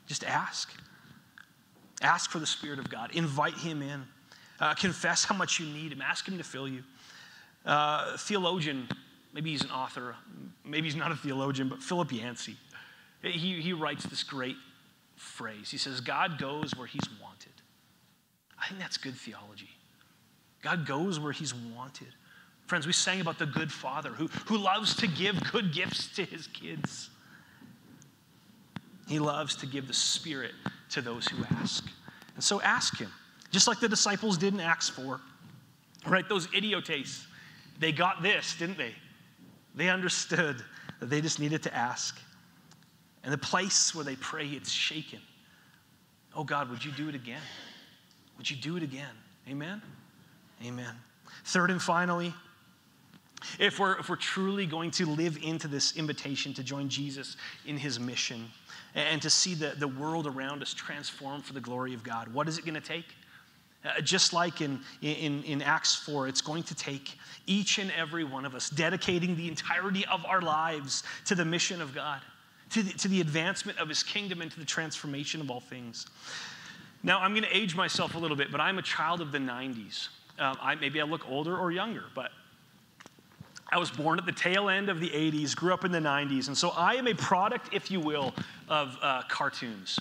Just 0.08 0.23
ask. 0.23 0.69
Ask 2.01 2.30
for 2.30 2.39
the 2.39 2.45
Spirit 2.45 2.80
of 2.80 2.89
God. 2.89 3.12
Invite 3.13 3.58
Him 3.58 3.82
in. 3.82 4.03
Uh, 4.60 4.73
confess 4.73 5.23
how 5.23 5.36
much 5.36 5.60
you 5.60 5.67
need 5.67 5.91
Him. 5.91 6.01
Ask 6.01 6.27
Him 6.27 6.38
to 6.38 6.43
fill 6.43 6.67
you. 6.67 6.84
Uh, 7.65 8.17
theologian, 8.17 8.88
maybe 9.34 9.51
he's 9.51 9.63
an 9.63 9.71
author, 9.71 10.15
maybe 10.63 10.88
he's 10.88 10.95
not 10.95 11.12
a 11.12 11.15
theologian, 11.15 11.67
but 11.67 11.84
Philip 11.84 12.13
Yancey, 12.13 12.56
he, 13.21 13.62
he 13.62 13.73
writes 13.73 14.06
this 14.06 14.23
great 14.23 14.56
phrase. 15.17 15.69
He 15.69 15.77
says, 15.77 15.99
God 15.99 16.38
goes 16.38 16.75
where 16.75 16.88
He's 16.88 17.08
wanted. 17.21 17.51
I 18.62 18.67
think 18.67 18.80
that's 18.80 18.97
good 18.97 19.15
theology. 19.15 19.69
God 20.62 20.86
goes 20.86 21.19
where 21.19 21.32
He's 21.32 21.53
wanted. 21.53 22.13
Friends, 22.67 22.86
we 22.86 22.91
sang 22.93 23.21
about 23.21 23.39
the 23.39 23.45
good 23.45 23.71
father 23.71 24.10
who, 24.10 24.27
who 24.45 24.58
loves 24.58 24.93
to 24.97 25.08
give 25.08 25.51
good 25.51 25.73
gifts 25.73 26.13
to 26.15 26.25
his 26.25 26.47
kids. 26.47 27.10
He 29.08 29.19
loves 29.19 29.56
to 29.58 29.65
give 29.65 29.88
the 29.88 29.93
Spirit 29.93 30.51
to 30.89 31.01
those 31.01 31.27
who 31.27 31.43
ask. 31.56 31.86
And 32.36 32.43
so 32.43 32.62
ask 32.62 32.97
him, 32.97 33.10
just 33.51 33.67
like 33.67 33.80
the 33.80 33.88
disciples 33.88 34.38
did 34.38 34.53
in 34.53 34.60
Acts 34.60 34.89
4. 34.89 35.21
Right? 36.06 36.27
Those 36.27 36.49
idiotes, 36.53 37.25
they 37.80 37.93
got 37.93 38.21
this, 38.21 38.56
didn't 38.58 38.77
they? 38.77 38.93
They 39.73 39.89
understood 39.89 40.62
that 40.99 41.10
they 41.10 41.21
just 41.21 41.39
needed 41.39 41.63
to 41.63 41.73
ask. 41.73 42.19
And 43.23 43.32
the 43.32 43.38
place 43.38 43.95
where 43.95 44.03
they 44.03 44.15
pray, 44.17 44.45
it's 44.45 44.71
shaken. 44.71 45.19
Oh 46.36 46.43
God, 46.43 46.69
would 46.69 46.84
you 46.84 46.91
do 46.91 47.08
it 47.08 47.15
again? 47.15 47.41
Would 48.38 48.49
you 48.49 48.58
do 48.58 48.75
it 48.75 48.84
again? 48.84 49.15
Amen? 49.49 49.82
Amen. 50.65 50.93
Third 51.45 51.71
and 51.71 51.82
finally, 51.82 52.34
if 53.60 53.80
we're, 53.80 53.97
if 54.00 54.10
we're 54.10 54.15
truly 54.15 54.65
going 54.65 54.91
to 54.91 55.06
live 55.06 55.38
into 55.41 55.67
this 55.67 55.95
invitation 55.95 56.54
to 56.56 56.63
join 56.63 56.89
Jesus 56.89 57.38
in 57.65 57.78
his 57.78 58.00
mission 58.00 58.45
and 58.95 59.21
to 59.21 59.30
see 59.30 59.54
the, 59.54 59.73
the 59.78 59.88
world 59.88 60.28
around 60.28 60.62
us 60.62 60.73
transformed 60.73 61.45
for 61.45 61.54
the 61.54 61.62
glory 61.62 61.93
of 61.93 62.04
God, 62.04 62.34
what 62.34 62.47
is 62.47 62.58
it 62.58 62.65
going 62.65 62.76
to 62.76 62.82
take? 62.82 63.06
Uh, 63.86 64.02
just 64.02 64.34
like 64.34 64.60
in, 64.62 64.80
in, 65.02 65.43
in 65.43 65.62
Acts 65.62 65.95
4, 65.95 66.28
it's 66.28 66.41
going 66.41 66.63
to 66.63 66.76
take 66.76 67.17
each 67.45 67.78
and 67.78 67.91
every 67.91 68.23
one 68.23 68.43
of 68.43 68.56
us 68.56 68.69
dedicating 68.69 69.36
the 69.36 69.47
entirety 69.47 70.06
of 70.08 70.26
our 70.26 70.41
lives 70.41 71.04
to 71.26 71.36
the 71.36 71.45
mission 71.45 71.80
of 71.80 71.93
God, 71.93 72.21
to 72.71 72.82
the, 72.82 72.91
to 72.93 73.08
the 73.08 73.21
advancement 73.21 73.78
of 73.78 73.88
his 73.88 74.02
kingdom, 74.02 74.41
and 74.41 74.52
to 74.52 74.60
the 74.60 74.65
transformation 74.65 75.41
of 75.41 75.52
all 75.52 75.60
things. 75.60 76.08
Now, 77.04 77.19
I'm 77.19 77.32
going 77.32 77.43
to 77.43 77.56
age 77.56 77.76
myself 77.76 78.15
a 78.15 78.17
little 78.17 78.36
bit, 78.36 78.52
but 78.52 78.60
I'm 78.60 78.80
a 78.80 78.82
child 78.82 79.21
of 79.21 79.32
the 79.32 79.38
90s. 79.38 80.10
Uh, 80.39 80.56
I, 80.60 80.76
maybe 80.76 81.00
I 81.00 81.04
look 81.04 81.30
older 81.30 81.56
or 81.56 81.71
younger, 81.71 82.06
but 82.15 82.32
I 83.69 83.77
was 83.77 83.91
born 83.91 84.17
at 84.17 84.25
the 84.25 84.32
tail 84.32 84.69
end 84.69 84.89
of 84.89 84.99
the 84.99 85.10
80s, 85.10 85.56
grew 85.56 85.73
up 85.73 85.84
in 85.84 85.91
the 85.91 85.99
90s, 85.99 86.47
and 86.47 86.58
so 86.58 86.69
I 86.69 86.93
am 86.93 87.08
a 87.08 87.13
product, 87.13 87.73
if 87.73 87.91
you 87.91 87.99
will, 87.99 88.34
of 88.69 88.97
uh, 89.01 89.23
cartoons, 89.27 89.99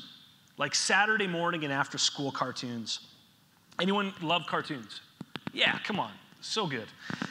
like 0.56 0.74
Saturday 0.74 1.26
morning 1.26 1.64
and 1.64 1.72
after 1.72 1.98
school 1.98 2.30
cartoons. 2.30 3.00
Anyone 3.80 4.12
love 4.22 4.46
cartoons? 4.46 5.00
Yeah, 5.52 5.78
come 5.80 5.98
on. 5.98 6.12
So 6.46 6.66
good. 6.66 6.86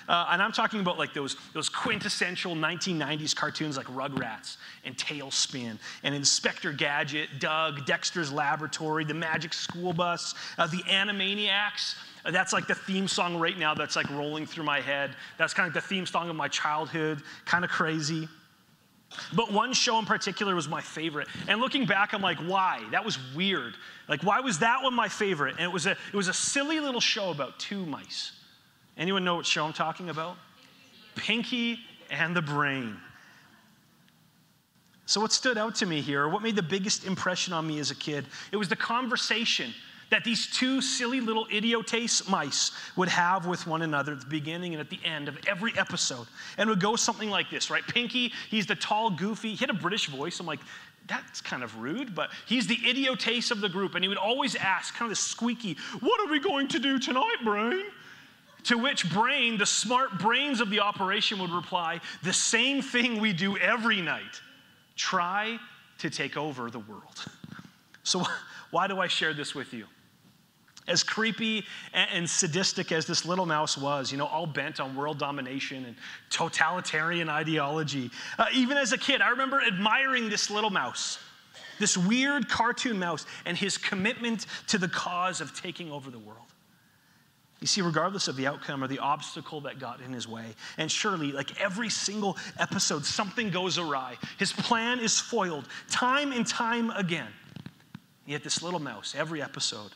Uh, 0.10 0.28
and 0.32 0.41
I'm 0.41 0.51
talking 0.51 0.82
about 0.82 0.99
like 0.99 1.13
those, 1.13 1.38
those 1.54 1.69
quintessential 1.69 2.54
1990s 2.54 3.36
cartoons 3.36 3.78
like 3.78 3.88
Rugrats 3.88 4.58
and 4.84 4.95
TaleSpin 4.97 5.78
and 6.04 6.13
Inspector 6.13 6.71
Gadget, 6.73 7.30
Doug, 7.39 7.86
Dexter's 7.86 8.32
Laboratory, 8.32 9.06
The 9.06 9.13
Magic 9.13 9.54
School 9.54 9.93
Bus, 9.93 10.36
uh, 10.58 10.67
The 10.67 10.84
Animaniacs. 10.84 11.95
That's 12.30 12.51
like 12.51 12.67
the 12.67 12.75
theme 12.75 13.08
song 13.08 13.38
right 13.38 13.58
now 13.58 13.73
that's 13.73 13.95
like 13.95 14.10
rolling 14.10 14.45
through 14.45 14.65
my 14.65 14.82
head. 14.82 15.15
That's 15.38 15.54
kind 15.54 15.67
of 15.67 15.73
like 15.73 15.84
the 15.84 15.88
theme 15.88 16.06
song 16.06 16.30
of 16.30 16.36
my 16.36 16.49
childhood, 16.49 17.21
kind 17.45 17.63
of 17.63 17.72
crazy. 17.72 18.28
But 19.34 19.53
one 19.53 19.72
show 19.72 19.97
in 19.97 20.05
particular 20.05 20.55
was 20.55 20.68
my 20.68 20.82
favorite. 20.82 21.30
And 21.47 21.61
looking 21.61 21.86
back, 21.86 22.13
I'm 22.13 22.22
like, 22.22 22.39
why? 22.39 22.84
That 22.91 23.05
was 23.05 23.18
weird. 23.34 23.76
Like, 24.09 24.24
why 24.24 24.41
was 24.41 24.59
that 24.59 24.84
one 24.84 24.93
my 24.93 25.07
favorite? 25.07 25.55
And 25.57 25.63
it 25.63 25.72
was 25.72 25.86
a, 25.86 25.91
it 25.91 26.16
was 26.16 26.28
a 26.28 26.34
silly 26.34 26.82
little 26.82 27.01
show 27.01 27.32
about 27.32 27.57
two 27.59 27.86
mice. 27.86 28.34
Anyone 28.97 29.23
know 29.23 29.35
what 29.35 29.45
show 29.45 29.65
I'm 29.65 29.73
talking 29.73 30.09
about? 30.09 30.37
Pinky 31.15 31.79
and 32.09 32.35
the 32.35 32.41
Brain. 32.41 32.97
So, 35.05 35.21
what 35.21 35.31
stood 35.31 35.57
out 35.57 35.75
to 35.75 35.85
me 35.85 36.01
here, 36.01 36.27
what 36.27 36.41
made 36.41 36.55
the 36.55 36.63
biggest 36.63 37.05
impression 37.05 37.53
on 37.53 37.67
me 37.67 37.79
as 37.79 37.91
a 37.91 37.95
kid, 37.95 38.25
it 38.51 38.57
was 38.57 38.69
the 38.69 38.75
conversation 38.75 39.73
that 40.09 40.23
these 40.23 40.47
two 40.47 40.81
silly 40.81 41.19
little 41.19 41.47
idiotes 41.51 42.27
mice 42.29 42.71
would 42.95 43.09
have 43.09 43.45
with 43.47 43.65
one 43.65 43.81
another 43.81 44.13
at 44.13 44.19
the 44.19 44.25
beginning 44.27 44.73
and 44.73 44.81
at 44.81 44.89
the 44.89 44.99
end 45.03 45.27
of 45.27 45.37
every 45.47 45.75
episode. 45.77 46.27
And 46.57 46.69
would 46.69 46.79
go 46.79 46.95
something 46.95 47.29
like 47.29 47.49
this, 47.49 47.69
right? 47.69 47.83
Pinky, 47.87 48.31
he's 48.49 48.65
the 48.65 48.75
tall, 48.75 49.09
goofy, 49.09 49.49
he 49.51 49.57
had 49.57 49.69
a 49.69 49.73
British 49.73 50.07
voice. 50.07 50.39
I'm 50.39 50.45
like, 50.45 50.59
that's 51.07 51.41
kind 51.41 51.63
of 51.63 51.77
rude, 51.79 52.15
but 52.15 52.29
he's 52.47 52.67
the 52.67 52.77
idiotes 52.87 53.51
of 53.51 53.61
the 53.61 53.69
group. 53.69 53.95
And 53.95 54.03
he 54.03 54.07
would 54.07 54.17
always 54.17 54.55
ask, 54.55 54.93
kind 54.93 55.05
of 55.05 55.11
this 55.11 55.19
squeaky, 55.19 55.77
What 55.99 56.19
are 56.21 56.31
we 56.31 56.39
going 56.39 56.67
to 56.69 56.79
do 56.79 56.99
tonight, 56.99 57.37
Brain? 57.43 57.83
To 58.66 58.78
which 58.80 59.11
Brain, 59.11 59.57
the 59.57 59.66
smart 59.66 60.18
brains 60.18 60.59
of 60.59 60.72
the 60.72 60.80
operation, 60.80 61.39
would 61.39 61.51
reply, 61.51 62.01
The 62.24 62.34
same 62.34 62.82
thing 62.82 63.20
we 63.20 63.32
do 63.32 63.57
every 63.57 64.01
night 64.01 64.41
try 64.95 65.59
to 65.99 66.09
take 66.09 66.36
over 66.36 66.72
the 66.72 66.80
world. 66.80 67.26
So, 68.03 68.24
why 68.72 68.88
do 68.88 68.99
I 68.99 69.07
share 69.07 69.34
this 69.34 69.53
with 69.53 69.74
you? 69.74 69.86
As 70.88 71.03
creepy 71.03 71.66
and 71.93 72.30
sadistic 72.30 72.91
as 72.91 73.07
this 73.07 73.26
little 73.26 73.47
mouse 73.47 73.76
was, 73.76 74.11
you 74.11 74.20
know, 74.20 74.28
all 74.28 74.45
bent 74.45 74.80
on 74.80 74.95
world 74.95 75.18
domination 75.18 75.86
and 75.86 75.95
totalitarian 76.30 77.28
ideology, 77.28 78.11
uh, 78.38 78.45
even 78.53 78.78
as 78.78 78.91
a 78.91 78.97
kid, 78.97 79.22
I 79.22 79.30
remember 79.30 79.61
admiring 79.61 80.30
this 80.30 80.51
little 80.51 80.70
mouse, 80.70 81.18
this 81.80 81.97
weird 81.97 82.49
cartoon 82.49 82.99
mouse, 82.99 83.26
and 83.45 83.57
his 83.57 83.80
commitment 83.80 84.45
to 84.68 84.78
the 84.78 84.88
cause 84.88 85.41
of 85.41 85.55
taking 85.55 85.91
over 85.91 86.11
the 86.11 86.20
world. 86.20 86.45
You 87.62 87.68
see, 87.68 87.82
regardless 87.82 88.28
of 88.28 88.36
the 88.36 88.47
outcome 88.47 88.84
or 88.84 88.88
the 88.88 88.99
obstacle 88.99 89.62
that 89.62 89.80
got 89.80 90.01
in 90.01 90.12
his 90.12 90.28
way, 90.28 90.45
and 90.78 90.91
surely, 90.91 91.32
like 91.32 91.60
every 91.60 91.89
single 91.89 92.38
episode, 92.60 93.06
something 93.06 93.49
goes 93.49 93.78
awry. 93.78 94.18
His 94.38 94.51
plan 94.51 94.99
is 94.99 95.20
foiled 95.20 95.68
time 95.89 96.32
and 96.32 96.45
time 96.45 96.89
again. 96.91 97.32
Yet, 98.26 98.43
this 98.43 98.62
little 98.62 98.80
mouse, 98.80 99.16
every 99.18 99.41
episode, 99.41 99.91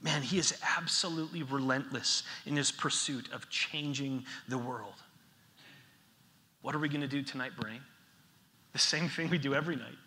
man, 0.00 0.22
he 0.22 0.38
is 0.38 0.58
absolutely 0.78 1.42
relentless 1.42 2.22
in 2.46 2.56
his 2.56 2.70
pursuit 2.70 3.28
of 3.32 3.50
changing 3.50 4.24
the 4.48 4.58
world. 4.58 4.94
What 6.62 6.74
are 6.74 6.78
we 6.78 6.88
going 6.88 7.02
to 7.02 7.08
do 7.08 7.22
tonight, 7.22 7.52
Brain? 7.60 7.80
The 8.72 8.78
same 8.78 9.08
thing 9.08 9.28
we 9.28 9.38
do 9.38 9.54
every 9.54 9.76
night. 9.76 9.98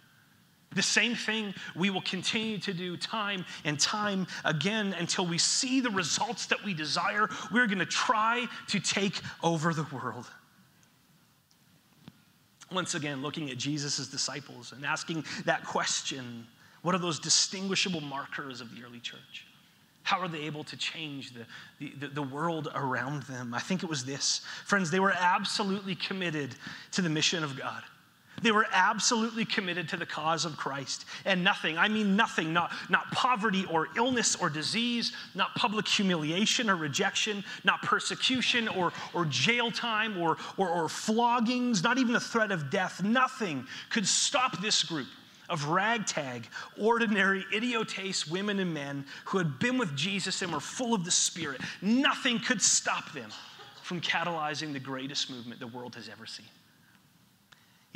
The 0.77 0.83
same 0.83 1.15
thing 1.15 1.55
we 1.75 1.89
will 1.89 2.03
continue 2.03 2.59
to 2.59 2.71
do 2.71 2.97
time 2.97 3.45
and 3.65 3.79
time 3.79 4.27
again 4.45 4.93
until 4.99 5.25
we 5.25 5.39
see 5.39 5.81
the 5.81 5.89
results 5.89 6.45
that 6.45 6.63
we 6.63 6.75
desire. 6.75 7.27
We're 7.51 7.65
going 7.65 7.79
to 7.79 7.85
try 7.87 8.45
to 8.67 8.79
take 8.79 9.19
over 9.41 9.73
the 9.73 9.87
world. 9.91 10.29
Once 12.71 12.93
again, 12.93 13.23
looking 13.23 13.49
at 13.49 13.57
Jesus' 13.57 14.07
disciples 14.07 14.71
and 14.71 14.85
asking 14.85 15.25
that 15.45 15.65
question 15.65 16.45
what 16.83 16.93
are 16.93 16.99
those 16.99 17.19
distinguishable 17.19 18.01
markers 18.01 18.61
of 18.61 18.75
the 18.75 18.83
early 18.85 18.99
church? 18.99 19.47
How 20.03 20.19
are 20.19 20.27
they 20.27 20.43
able 20.43 20.63
to 20.65 20.77
change 20.77 21.33
the, 21.33 21.87
the, 21.99 22.07
the, 22.09 22.21
world 22.21 22.71
around 22.75 23.23
them? 23.23 23.55
I 23.55 23.59
think 23.59 23.81
it 23.81 23.89
was 23.89 24.05
this. 24.05 24.41
Friends, 24.65 24.91
they 24.91 24.99
were 24.99 25.13
absolutely 25.17 25.95
committed 25.95 26.53
to 26.91 27.01
the 27.01 27.09
mission 27.09 27.43
of 27.43 27.57
God. 27.57 27.81
They 28.41 28.51
were 28.51 28.67
absolutely 28.71 29.45
committed 29.45 29.89
to 29.89 29.97
the 29.97 30.05
cause 30.05 30.45
of 30.45 30.57
Christ. 30.57 31.05
And 31.25 31.43
nothing, 31.43 31.77
I 31.77 31.87
mean 31.87 32.15
nothing, 32.15 32.53
not, 32.53 32.71
not 32.89 33.11
poverty 33.11 33.65
or 33.65 33.87
illness 33.95 34.35
or 34.35 34.49
disease, 34.49 35.11
not 35.33 35.55
public 35.55 35.87
humiliation 35.87 36.69
or 36.69 36.75
rejection, 36.75 37.43
not 37.63 37.81
persecution 37.81 38.67
or, 38.67 38.93
or 39.13 39.25
jail 39.25 39.71
time 39.71 40.17
or, 40.17 40.37
or, 40.57 40.69
or 40.69 40.87
floggings, 40.87 41.83
not 41.83 41.97
even 41.97 42.15
a 42.15 42.19
threat 42.19 42.51
of 42.51 42.69
death, 42.69 43.01
nothing 43.03 43.65
could 43.89 44.07
stop 44.07 44.61
this 44.61 44.83
group 44.83 45.07
of 45.49 45.65
ragtag, 45.69 46.47
ordinary, 46.77 47.45
idiotes 47.53 48.27
women 48.27 48.59
and 48.59 48.73
men 48.73 49.05
who 49.25 49.37
had 49.37 49.59
been 49.59 49.77
with 49.77 49.95
Jesus 49.95 50.41
and 50.41 50.51
were 50.51 50.59
full 50.59 50.93
of 50.93 51.05
the 51.05 51.11
Spirit. 51.11 51.61
Nothing 51.81 52.39
could 52.39 52.61
stop 52.61 53.13
them 53.13 53.29
from 53.81 54.01
catalyzing 54.01 54.73
the 54.73 54.79
greatest 54.79 55.29
movement 55.29 55.59
the 55.59 55.67
world 55.67 55.95
has 55.95 56.09
ever 56.09 56.25
seen. 56.25 56.45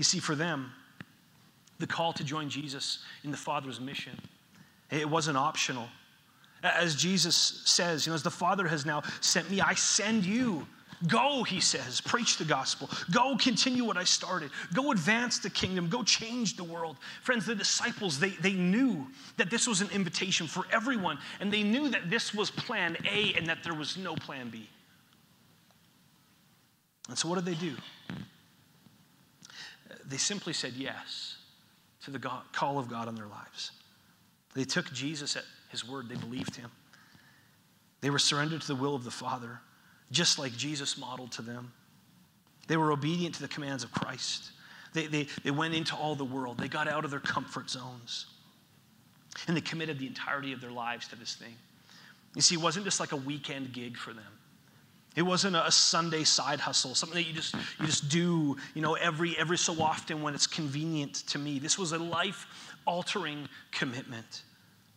You 0.01 0.03
see, 0.03 0.17
for 0.17 0.33
them, 0.33 0.71
the 1.77 1.85
call 1.85 2.11
to 2.13 2.23
join 2.23 2.49
Jesus 2.49 3.03
in 3.23 3.29
the 3.29 3.37
Father's 3.37 3.79
mission, 3.79 4.19
it 4.89 5.07
wasn't 5.07 5.37
optional. 5.37 5.87
As 6.63 6.95
Jesus 6.95 7.61
says, 7.65 8.07
you 8.07 8.09
know, 8.09 8.15
as 8.15 8.23
the 8.23 8.31
Father 8.31 8.67
has 8.67 8.83
now 8.83 9.03
sent 9.19 9.51
me, 9.51 9.61
I 9.61 9.75
send 9.75 10.25
you. 10.25 10.65
Go, 11.07 11.43
he 11.43 11.59
says, 11.59 12.01
preach 12.01 12.39
the 12.39 12.45
gospel. 12.45 12.89
Go 13.11 13.37
continue 13.37 13.83
what 13.83 13.95
I 13.95 14.03
started. 14.03 14.49
Go 14.73 14.91
advance 14.91 15.37
the 15.37 15.51
kingdom. 15.51 15.87
Go 15.87 16.01
change 16.01 16.57
the 16.57 16.63
world. 16.63 16.97
Friends, 17.21 17.45
the 17.45 17.53
disciples, 17.53 18.19
they, 18.19 18.29
they 18.29 18.53
knew 18.53 19.05
that 19.37 19.51
this 19.51 19.67
was 19.67 19.81
an 19.81 19.89
invitation 19.93 20.47
for 20.47 20.65
everyone, 20.71 21.19
and 21.39 21.53
they 21.53 21.61
knew 21.61 21.89
that 21.89 22.09
this 22.09 22.33
was 22.33 22.49
plan 22.49 22.97
A 23.07 23.35
and 23.35 23.45
that 23.45 23.59
there 23.63 23.75
was 23.75 23.97
no 23.97 24.15
plan 24.15 24.49
B. 24.49 24.67
And 27.07 27.15
so, 27.15 27.29
what 27.29 27.35
did 27.35 27.45
they 27.45 27.53
do? 27.53 27.75
They 30.11 30.17
simply 30.17 30.53
said 30.53 30.73
yes 30.73 31.37
to 32.03 32.11
the 32.11 32.19
God, 32.19 32.43
call 32.51 32.77
of 32.77 32.89
God 32.89 33.07
on 33.07 33.15
their 33.15 33.27
lives. 33.27 33.71
They 34.53 34.63
took 34.63 34.91
Jesus 34.91 35.35
at 35.35 35.43
his 35.69 35.87
word, 35.87 36.09
they 36.09 36.15
believed 36.15 36.55
him. 36.55 36.69
They 38.01 38.09
were 38.09 38.19
surrendered 38.19 38.61
to 38.61 38.67
the 38.67 38.75
will 38.75 38.95
of 38.95 39.03
the 39.03 39.11
Father, 39.11 39.59
just 40.11 40.39
like 40.39 40.51
Jesus 40.57 40.97
modeled 40.97 41.31
to 41.33 41.41
them. 41.41 41.71
They 42.67 42.77
were 42.77 42.91
obedient 42.91 43.35
to 43.35 43.41
the 43.41 43.47
commands 43.47 43.83
of 43.83 43.91
Christ. 43.91 44.51
They, 44.93 45.07
they, 45.07 45.27
they 45.43 45.51
went 45.51 45.73
into 45.73 45.95
all 45.95 46.15
the 46.15 46.25
world, 46.25 46.57
they 46.57 46.67
got 46.67 46.87
out 46.87 47.05
of 47.05 47.11
their 47.11 47.19
comfort 47.19 47.69
zones, 47.69 48.25
and 49.47 49.55
they 49.55 49.61
committed 49.61 49.99
the 49.99 50.07
entirety 50.07 50.51
of 50.51 50.59
their 50.59 50.71
lives 50.71 51.07
to 51.09 51.15
this 51.15 51.35
thing. 51.35 51.55
You 52.35 52.41
see, 52.41 52.55
it 52.55 52.61
wasn't 52.61 52.85
just 52.85 52.99
like 52.99 53.11
a 53.11 53.17
weekend 53.17 53.71
gig 53.71 53.97
for 53.97 54.13
them. 54.13 54.23
It 55.15 55.23
wasn't 55.23 55.57
a 55.57 55.71
Sunday 55.71 56.23
side 56.23 56.61
hustle, 56.61 56.95
something 56.95 57.17
that 57.17 57.27
you 57.27 57.33
just, 57.33 57.53
you 57.53 57.85
just 57.85 58.07
do, 58.07 58.55
you 58.73 58.81
know, 58.81 58.93
every, 58.93 59.37
every 59.37 59.57
so 59.57 59.81
often 59.81 60.21
when 60.21 60.33
it's 60.33 60.47
convenient 60.47 61.15
to 61.27 61.37
me. 61.37 61.59
This 61.59 61.77
was 61.77 61.91
a 61.91 61.97
life 61.97 62.47
altering 62.85 63.49
commitment, 63.71 64.43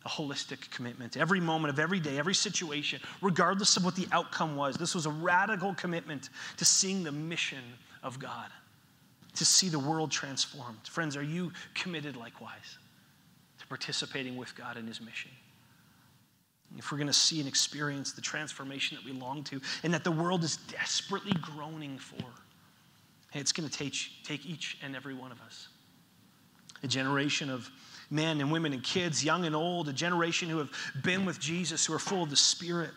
a 0.05 0.09
holistic 0.09 0.71
commitment. 0.71 1.17
Every 1.17 1.41
moment 1.41 1.73
of 1.73 1.81
every 1.81 1.99
day, 1.99 2.17
every 2.17 2.35
situation, 2.35 3.01
regardless 3.23 3.77
of 3.77 3.85
what 3.85 3.97
the 3.97 4.07
outcome 4.13 4.55
was, 4.55 4.77
this 4.77 4.95
was 4.95 5.07
a 5.07 5.11
radical 5.11 5.75
commitment 5.75 6.31
to 6.59 6.65
seeing 6.65 7.03
the 7.03 7.13
mission 7.13 7.65
of 8.05 8.21
God, 8.21 8.51
to 9.35 9.45
see 9.45 9.69
the 9.69 9.81
world 9.81 10.13
transformed. 10.13 10.87
Friends, 10.87 11.17
are 11.17 11.25
you 11.25 11.53
committed 11.75 12.17
likewise 12.17 12.79
to 13.59 13.67
participating 13.67 14.37
with 14.37 14.55
God 14.55 14.77
in 14.77 14.87
his 14.87 15.01
mission? 15.01 15.33
If 16.79 16.91
we're 16.91 16.99
going 16.99 17.07
to 17.09 17.13
see 17.13 17.39
and 17.39 17.49
experience 17.49 18.13
the 18.13 18.21
transformation 18.21 18.97
that 18.97 19.05
we 19.05 19.19
long 19.19 19.45
to 19.45 19.61
and 19.83 19.95
that 19.95 20.05
the 20.05 20.11
world 20.11 20.43
is 20.45 20.57
desperately 20.57 21.35
groaning 21.35 21.99
for, 21.99 22.25
it's 23.33 23.53
going 23.53 23.69
to 23.69 23.79
take, 23.79 23.95
take 24.25 24.47
each 24.47 24.79
and 24.83 24.95
every 24.95 25.15
one 25.15 25.33
of 25.33 25.41
us. 25.41 25.69
A 26.83 26.87
generation 26.87 27.51
of 27.51 27.71
men 28.11 28.41
and 28.41 28.53
women 28.53 28.73
and 28.73 28.83
kids, 28.83 29.25
young 29.25 29.45
and 29.45 29.57
old, 29.57 29.89
a 29.89 29.93
generation 29.93 30.49
who 30.49 30.59
have 30.59 30.71
been 31.03 31.25
with 31.25 31.41
Jesus, 31.41 31.87
who 31.87 31.95
are 31.95 31.99
full 31.99 32.23
of 32.23 32.31
the 32.31 32.37
Spirit, 32.37 32.91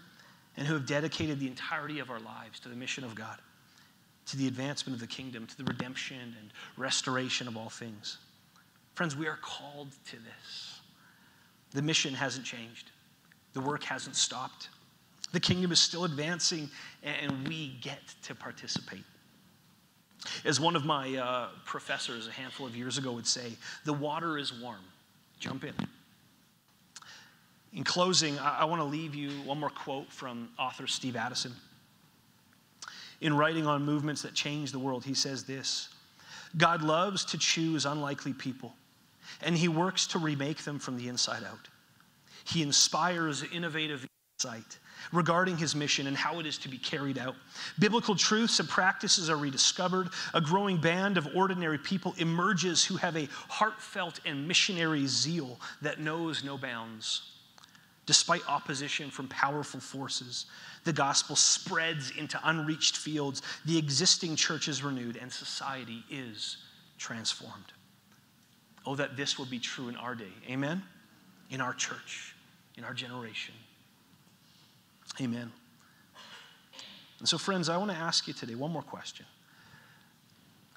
and 0.58 0.68
who 0.68 0.74
have 0.74 0.86
dedicated 0.86 1.40
the 1.40 1.48
entirety 1.48 2.00
of 2.00 2.10
our 2.10 2.20
lives 2.20 2.60
to 2.62 2.70
the 2.70 2.76
mission 2.76 3.04
of 3.04 3.16
God, 3.16 3.40
to 4.26 4.38
the 4.38 4.48
advancement 4.48 4.96
of 4.96 5.00
the 5.00 5.08
kingdom, 5.08 5.48
to 5.48 5.58
the 5.58 5.64
redemption 5.64 6.36
and 6.40 6.52
restoration 6.76 7.48
of 7.48 7.56
all 7.56 7.70
things. 7.70 8.18
Friends, 8.96 9.16
we 9.16 9.28
are 9.28 9.38
called 9.42 9.92
to 10.08 10.16
this. 10.16 10.80
The 11.72 11.82
mission 11.82 12.14
hasn't 12.14 12.46
changed. 12.46 12.92
The 13.58 13.64
work 13.64 13.84
hasn't 13.86 14.16
stopped. 14.16 14.70
The 15.32 15.40
kingdom 15.40 15.72
is 15.72 15.80
still 15.80 16.06
advancing, 16.06 16.70
and 17.02 17.48
we 17.48 17.76
get 17.82 17.98
to 18.22 18.36
participate. 18.36 19.04
As 20.46 20.60
one 20.60 20.76
of 20.76 20.86
my 20.86 21.16
uh, 21.16 21.48
professors 21.66 22.28
a 22.28 22.32
handful 22.32 22.68
of 22.68 22.76
years 22.76 23.00
ago 23.00 23.14
would 23.14 23.26
say, 23.26 23.54
the 23.84 23.94
water 23.94 24.38
is 24.38 24.54
warm. 24.54 24.84
Jump 25.40 25.64
in. 25.64 25.74
In 27.74 27.84
closing, 27.84 28.38
I, 28.38 28.60
I 28.60 28.66
want 28.66 28.80
to 28.80 28.86
leave 28.86 29.16
you 29.16 29.32
one 29.42 29.60
more 29.60 29.72
quote 29.72 30.12
from 30.12 30.50
author 30.60 30.86
Steve 30.86 31.16
Addison. 31.16 31.54
In 33.22 33.36
writing 33.36 33.66
on 33.66 33.84
movements 33.84 34.22
that 34.22 34.36
change 34.36 34.72
the 34.72 34.78
world, 34.78 35.04
he 35.04 35.16
says 35.16 35.46
this 35.46 35.90
God 36.58 36.84
loves 36.84 37.26
to 37.26 37.40
choose 37.40 37.88
unlikely 37.88 38.34
people, 38.34 38.76
and 39.42 39.58
he 39.58 39.68
works 39.68 40.06
to 40.08 40.20
remake 40.20 40.64
them 40.64 40.78
from 40.78 40.96
the 40.96 41.08
inside 41.08 41.44
out. 41.44 41.70
He 42.48 42.62
inspires 42.62 43.44
innovative 43.52 44.08
insight 44.38 44.80
regarding 45.12 45.58
his 45.58 45.76
mission 45.76 46.08
and 46.08 46.16
how 46.16 46.40
it 46.40 46.46
is 46.46 46.58
to 46.60 46.70
be 46.70 46.78
carried 46.78 47.18
out. 47.18 47.36
Biblical 47.78 48.16
truths 48.16 48.62
and 48.62 48.70
practices 48.70 49.30
are 49.30 49.36
rediscovered. 49.36 50.10
A 50.34 50.40
growing 50.40 50.80
band 50.80 51.18
of 51.18 51.28
ordinary 51.36 51.78
people 51.78 52.16
emerges 52.18 52.86
who 52.86 52.96
have 52.96 53.18
a 53.18 53.28
heartfelt 53.50 54.22
and 54.26 54.48
missionary 54.48 55.08
zeal 55.08 55.60
that 55.82 56.00
knows 56.00 56.44
no 56.44 56.58
bounds. 56.58 57.34
Despite 58.06 58.48
opposition 58.48 59.12
from 59.12 59.28
powerful 59.28 59.82
forces, 59.82 60.46
the 60.86 60.94
gospel 60.94 61.36
spreads 61.36 62.12
into 62.12 62.40
unreached 62.46 62.96
fields. 62.96 63.42
The 63.66 63.78
existing 63.78 64.38
church 64.38 64.70
is 64.70 64.82
renewed 64.84 65.18
and 65.18 65.30
society 65.30 66.02
is 66.10 66.58
transformed. 66.98 67.74
Oh, 68.86 68.96
that 68.96 69.18
this 69.18 69.38
would 69.38 69.50
be 69.50 69.60
true 69.60 69.90
in 69.90 69.98
our 69.98 70.16
day. 70.16 70.32
Amen? 70.50 70.82
In 71.50 71.60
our 71.60 71.74
church 71.74 72.34
in 72.78 72.84
our 72.84 72.94
generation. 72.94 73.56
Amen. 75.20 75.52
And 77.20 77.28
so, 77.28 77.38
friends, 77.38 77.70
I 77.70 77.78
want 77.78 77.92
to 77.92 77.98
ask 77.98 78.28
you 78.28 78.34
today 78.34 78.56
one 78.56 78.72
more 78.72 78.84
question. 78.84 79.26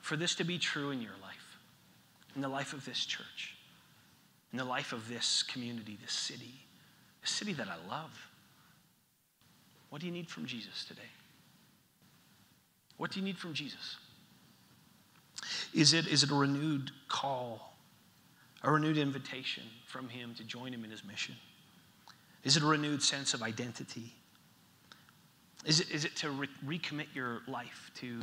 For 0.00 0.16
this 0.16 0.34
to 0.36 0.44
be 0.44 0.58
true 0.58 0.90
in 0.90 1.02
your 1.02 1.12
life, 1.22 1.58
in 2.34 2.40
the 2.40 2.48
life 2.48 2.72
of 2.72 2.84
this 2.84 3.04
church, 3.04 3.56
in 4.52 4.58
the 4.58 4.64
life 4.64 4.92
of 4.92 5.08
this 5.08 5.42
community, 5.42 5.98
this 6.00 6.12
city, 6.12 6.54
a 7.22 7.26
city 7.26 7.52
that 7.52 7.68
I 7.68 7.76
love, 7.88 8.10
what 9.90 10.00
do 10.00 10.06
you 10.06 10.12
need 10.12 10.28
from 10.28 10.46
Jesus 10.46 10.84
today? 10.84 11.02
What 12.96 13.10
do 13.10 13.20
you 13.20 13.24
need 13.24 13.38
from 13.38 13.52
Jesus? 13.52 13.96
Is 15.74 15.92
it, 15.92 16.06
is 16.06 16.22
it 16.22 16.30
a 16.30 16.34
renewed 16.34 16.90
call, 17.08 17.74
a 18.62 18.70
renewed 18.70 18.98
invitation 18.98 19.64
from 19.86 20.08
Him 20.08 20.34
to 20.36 20.44
join 20.44 20.72
Him 20.72 20.84
in 20.84 20.90
His 20.90 21.04
mission? 21.04 21.34
Is 22.44 22.56
it 22.56 22.62
a 22.62 22.66
renewed 22.66 23.02
sense 23.02 23.34
of 23.34 23.42
identity? 23.42 24.14
Is 25.66 25.80
it, 25.80 25.90
is 25.90 26.04
it 26.04 26.16
to 26.16 26.30
re- 26.30 26.48
recommit 26.64 27.06
your 27.14 27.42
life 27.46 27.90
to 27.96 28.20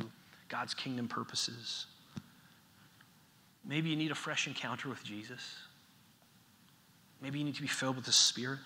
God's 0.48 0.74
kingdom 0.74 1.06
purposes? 1.06 1.86
Maybe 3.64 3.90
you 3.90 3.96
need 3.96 4.10
a 4.10 4.16
fresh 4.16 4.46
encounter 4.46 4.88
with 4.88 5.04
Jesus. 5.04 5.56
Maybe 7.20 7.38
you 7.38 7.44
need 7.44 7.54
to 7.56 7.62
be 7.62 7.68
filled 7.68 7.96
with 7.96 8.06
the 8.06 8.12
Spirit. 8.12 8.58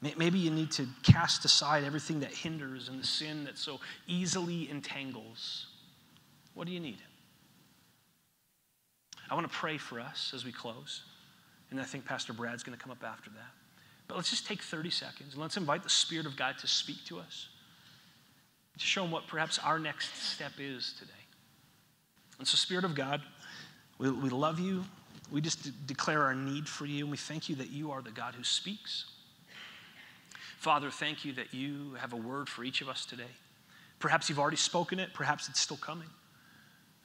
Maybe 0.00 0.38
you 0.38 0.50
need 0.50 0.72
to 0.72 0.86
cast 1.04 1.44
aside 1.44 1.84
everything 1.84 2.20
that 2.20 2.32
hinders 2.32 2.88
and 2.88 3.00
the 3.00 3.06
sin 3.06 3.44
that 3.44 3.56
so 3.56 3.78
easily 4.08 4.68
entangles. 4.68 5.66
What 6.54 6.66
do 6.66 6.72
you 6.72 6.80
need? 6.80 6.98
I 9.30 9.34
want 9.34 9.50
to 9.50 9.56
pray 9.56 9.78
for 9.78 10.00
us 10.00 10.32
as 10.34 10.44
we 10.44 10.50
close. 10.50 11.02
And 11.70 11.80
I 11.80 11.84
think 11.84 12.04
Pastor 12.04 12.32
Brad's 12.32 12.62
going 12.64 12.76
to 12.76 12.82
come 12.82 12.90
up 12.90 13.04
after 13.04 13.30
that. 13.30 13.61
But 14.08 14.16
let's 14.16 14.30
just 14.30 14.46
take 14.46 14.62
30 14.62 14.90
seconds 14.90 15.32
and 15.32 15.42
let's 15.42 15.56
invite 15.56 15.82
the 15.82 15.90
Spirit 15.90 16.26
of 16.26 16.36
God 16.36 16.58
to 16.58 16.66
speak 16.66 17.04
to 17.06 17.18
us, 17.18 17.48
to 18.78 18.84
show 18.84 19.04
him 19.04 19.10
what 19.10 19.26
perhaps 19.26 19.58
our 19.58 19.78
next 19.78 20.14
step 20.16 20.52
is 20.58 20.94
today. 20.98 21.12
And 22.38 22.46
so, 22.46 22.56
Spirit 22.56 22.84
of 22.84 22.94
God, 22.94 23.22
we, 23.98 24.10
we 24.10 24.28
love 24.28 24.58
you. 24.58 24.84
We 25.30 25.40
just 25.40 25.62
de- 25.62 25.70
declare 25.86 26.22
our 26.22 26.34
need 26.34 26.68
for 26.68 26.86
you, 26.86 27.04
and 27.04 27.10
we 27.10 27.16
thank 27.16 27.48
you 27.48 27.54
that 27.56 27.70
you 27.70 27.90
are 27.92 28.02
the 28.02 28.10
God 28.10 28.34
who 28.34 28.44
speaks. 28.44 29.06
Father, 30.58 30.90
thank 30.90 31.24
you 31.24 31.32
that 31.34 31.54
you 31.54 31.94
have 31.98 32.12
a 32.12 32.16
word 32.16 32.48
for 32.48 32.64
each 32.64 32.80
of 32.82 32.88
us 32.88 33.04
today. 33.04 33.30
Perhaps 33.98 34.28
you've 34.28 34.38
already 34.38 34.56
spoken 34.56 34.98
it, 34.98 35.14
perhaps 35.14 35.48
it's 35.48 35.60
still 35.60 35.76
coming. 35.76 36.08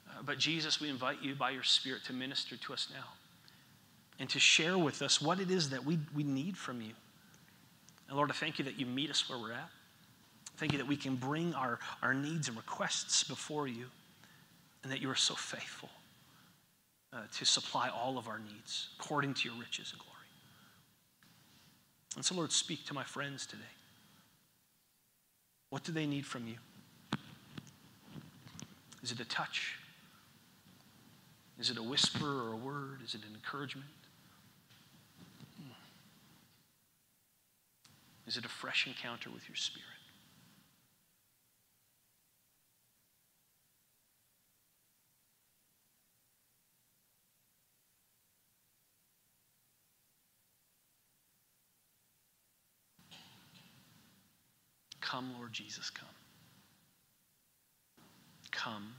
Uh, 0.08 0.22
but 0.24 0.38
Jesus, 0.38 0.80
we 0.80 0.88
invite 0.88 1.22
you 1.22 1.34
by 1.34 1.50
your 1.50 1.62
Spirit 1.62 2.04
to 2.04 2.12
minister 2.12 2.56
to 2.56 2.72
us 2.72 2.88
now 2.92 3.17
and 4.18 4.28
to 4.30 4.38
share 4.38 4.76
with 4.76 5.02
us 5.02 5.22
what 5.22 5.40
it 5.40 5.50
is 5.50 5.70
that 5.70 5.84
we, 5.84 5.98
we 6.14 6.24
need 6.24 6.56
from 6.56 6.80
you. 6.80 6.92
And 8.08 8.16
Lord, 8.16 8.30
I 8.30 8.34
thank 8.34 8.58
you 8.58 8.64
that 8.64 8.78
you 8.78 8.86
meet 8.86 9.10
us 9.10 9.28
where 9.28 9.38
we're 9.38 9.52
at. 9.52 9.70
Thank 10.56 10.72
you 10.72 10.78
that 10.78 10.88
we 10.88 10.96
can 10.96 11.14
bring 11.14 11.54
our, 11.54 11.78
our 12.02 12.14
needs 12.14 12.48
and 12.48 12.56
requests 12.56 13.22
before 13.22 13.68
you, 13.68 13.84
and 14.82 14.90
that 14.90 15.00
you 15.00 15.08
are 15.08 15.14
so 15.14 15.34
faithful 15.34 15.90
uh, 17.12 17.18
to 17.36 17.44
supply 17.44 17.88
all 17.88 18.18
of 18.18 18.28
our 18.28 18.40
needs 18.40 18.88
according 18.98 19.34
to 19.34 19.48
your 19.48 19.58
riches 19.58 19.92
and 19.92 20.00
glory. 20.00 20.14
And 22.16 22.24
so, 22.24 22.34
Lord, 22.34 22.50
speak 22.50 22.84
to 22.86 22.94
my 22.94 23.04
friends 23.04 23.46
today. 23.46 23.62
What 25.70 25.84
do 25.84 25.92
they 25.92 26.06
need 26.06 26.26
from 26.26 26.48
you? 26.48 26.56
Is 29.02 29.12
it 29.12 29.20
a 29.20 29.24
touch? 29.26 29.78
Is 31.58 31.70
it 31.70 31.78
a 31.78 31.82
whisper 31.82 32.26
or 32.26 32.52
a 32.52 32.56
word? 32.56 33.00
Is 33.04 33.14
it 33.14 33.20
an 33.28 33.34
encouragement? 33.34 33.86
Is 38.28 38.36
it 38.36 38.44
a 38.44 38.48
fresh 38.48 38.86
encounter 38.86 39.30
with 39.30 39.48
your 39.48 39.56
spirit? 39.56 39.86
Come, 55.00 55.32
Lord 55.38 55.54
Jesus, 55.54 55.88
come. 55.88 56.06
Come, 58.50 58.92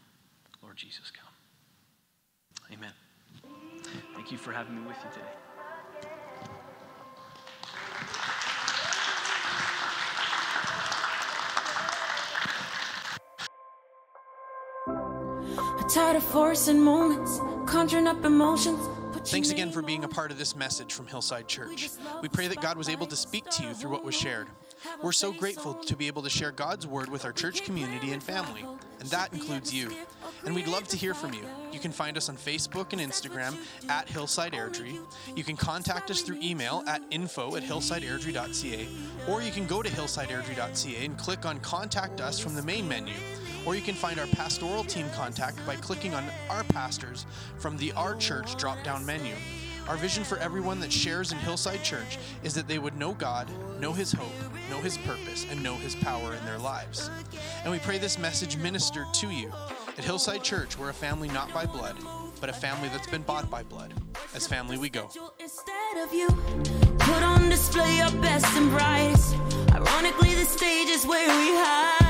Lord 0.63 0.75
Jesus, 0.75 1.11
come. 1.11 2.73
Amen. 2.73 2.93
Thank 4.15 4.31
you 4.31 4.39
for 4.39 4.51
having 4.51 4.73
me 4.73 4.87
with 4.87 4.97
you 5.05 5.11
today. 5.11 5.48
Tired 15.87 16.17
of 16.17 16.23
forcing 16.23 16.81
moments, 16.81 17.39
conjuring 17.65 18.07
up 18.07 18.23
emotions. 18.25 18.79
Thanks 19.25 19.51
again 19.51 19.71
for 19.71 19.81
being 19.81 20.03
a 20.03 20.07
part 20.07 20.31
of 20.31 20.37
this 20.37 20.55
message 20.55 20.93
from 20.93 21.05
Hillside 21.07 21.47
Church. 21.47 21.89
We 22.21 22.29
pray 22.29 22.47
that 22.47 22.61
God 22.61 22.77
was 22.77 22.89
able 22.89 23.05
to 23.07 23.15
speak 23.15 23.45
to 23.49 23.63
you 23.63 23.73
through 23.73 23.91
what 23.91 24.03
was 24.03 24.15
shared. 24.15 24.47
We're 25.03 25.11
so 25.11 25.31
grateful 25.31 25.73
to 25.73 25.95
be 25.95 26.07
able 26.07 26.21
to 26.23 26.29
share 26.29 26.51
God's 26.51 26.87
word 26.87 27.09
with 27.09 27.25
our 27.25 27.33
church 27.33 27.63
community 27.63 28.11
and 28.11 28.23
family, 28.23 28.65
and 28.99 29.09
that 29.09 29.33
includes 29.33 29.73
you. 29.73 29.91
And 30.45 30.55
we'd 30.55 30.67
love 30.67 30.87
to 30.89 30.97
hear 30.97 31.13
from 31.13 31.33
you. 31.33 31.43
You 31.71 31.79
can 31.79 31.91
find 31.91 32.17
us 32.17 32.29
on 32.29 32.37
Facebook 32.37 32.93
and 32.93 33.01
Instagram 33.01 33.55
at 33.89 34.07
Hillside 34.07 34.53
Airdrie. 34.53 34.99
You 35.35 35.43
can 35.43 35.57
contact 35.57 36.09
us 36.09 36.21
through 36.21 36.39
email 36.41 36.83
at 36.87 37.01
info 37.11 37.55
at 37.55 37.63
hillsideairdrie.ca, 37.63 38.87
or 39.27 39.41
you 39.41 39.51
can 39.51 39.67
go 39.67 39.81
to 39.81 39.89
hillsideairdrie.ca 39.89 41.05
and 41.05 41.17
click 41.17 41.45
on 41.45 41.59
Contact 41.59 42.21
Us 42.21 42.39
from 42.39 42.55
the 42.55 42.63
main 42.63 42.87
menu 42.87 43.13
or 43.65 43.75
you 43.75 43.81
can 43.81 43.95
find 43.95 44.19
our 44.19 44.27
pastoral 44.27 44.83
team 44.83 45.07
contact 45.15 45.63
by 45.65 45.75
clicking 45.75 46.13
on 46.13 46.23
Our 46.49 46.63
Pastors 46.63 47.25
from 47.57 47.77
the 47.77 47.91
Our 47.93 48.15
Church 48.15 48.55
drop 48.55 48.83
down 48.83 49.05
menu. 49.05 49.35
Our 49.87 49.97
vision 49.97 50.23
for 50.23 50.37
everyone 50.37 50.79
that 50.81 50.93
shares 50.93 51.31
in 51.31 51.39
Hillside 51.39 51.83
Church 51.83 52.17
is 52.43 52.53
that 52.53 52.67
they 52.67 52.79
would 52.79 52.97
know 52.97 53.13
God, 53.13 53.49
know 53.79 53.91
His 53.91 54.11
hope, 54.11 54.48
know 54.69 54.79
His 54.79 54.97
purpose, 54.99 55.45
and 55.49 55.61
know 55.61 55.75
His 55.75 55.95
power 55.95 56.33
in 56.33 56.45
their 56.45 56.57
lives. 56.57 57.09
And 57.63 57.71
we 57.71 57.79
pray 57.79 57.97
this 57.97 58.17
message 58.19 58.57
ministered 58.57 59.13
to 59.15 59.29
you. 59.29 59.51
At 59.97 60.03
Hillside 60.03 60.43
Church, 60.43 60.77
we're 60.77 60.89
a 60.89 60.93
family 60.93 61.27
not 61.29 61.53
by 61.53 61.65
blood, 61.65 61.97
but 62.39 62.49
a 62.49 62.53
family 62.53 62.89
that's 62.89 63.07
been 63.07 63.23
bought 63.23 63.49
by 63.49 63.63
blood. 63.63 63.93
As 64.33 64.47
family, 64.47 64.77
we 64.77 64.89
go. 64.89 65.09
Instead 65.39 65.97
of 66.03 66.13
you, 66.13 66.27
put 66.99 67.23
on 67.23 67.49
display 67.49 67.97
your 67.97 68.11
best 68.21 68.45
and 68.55 68.69
brightest. 68.69 69.35
Ironically, 69.73 70.35
the 70.35 70.45
stage 70.45 70.89
is 70.89 71.05
where 71.05 71.27
we 71.27 71.55
hide. 71.55 72.09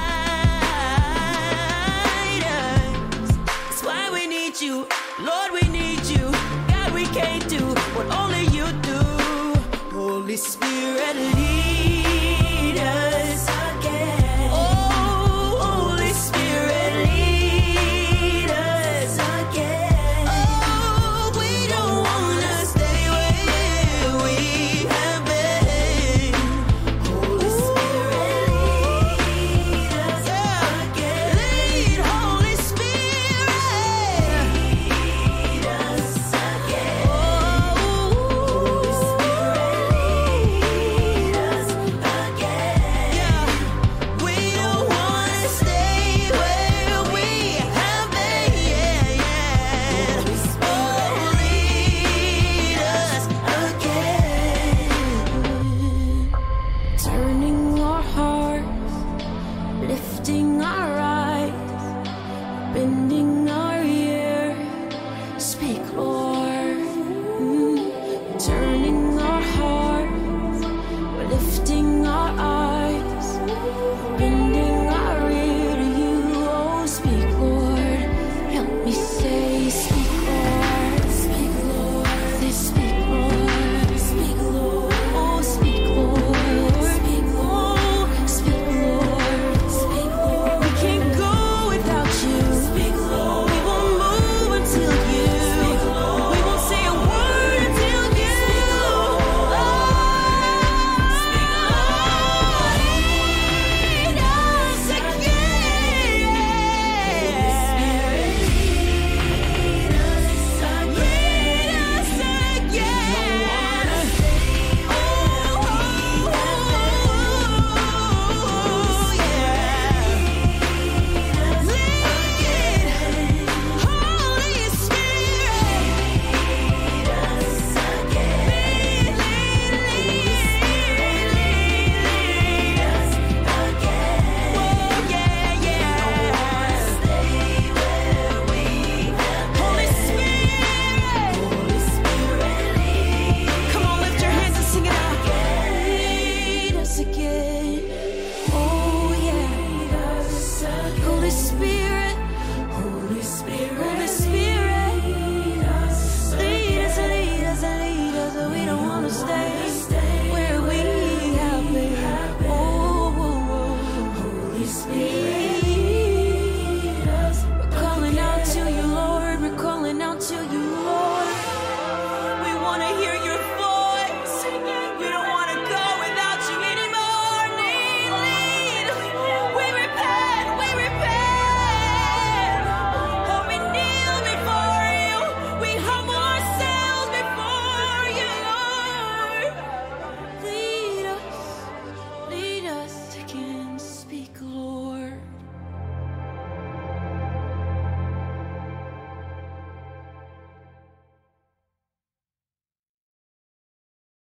need 4.49 4.61
you. 4.61 4.87
Lord, 5.19 5.51
we 5.51 5.67
need 5.69 6.05
you. 6.05 6.31
God, 6.67 6.93
we 6.93 7.05
can't 7.05 7.47
do 7.49 7.63
what 7.95 8.07
only 8.07 8.45
you 8.45 8.65
do. 8.81 8.99
Holy 9.91 10.37
Spirit, 10.37 11.15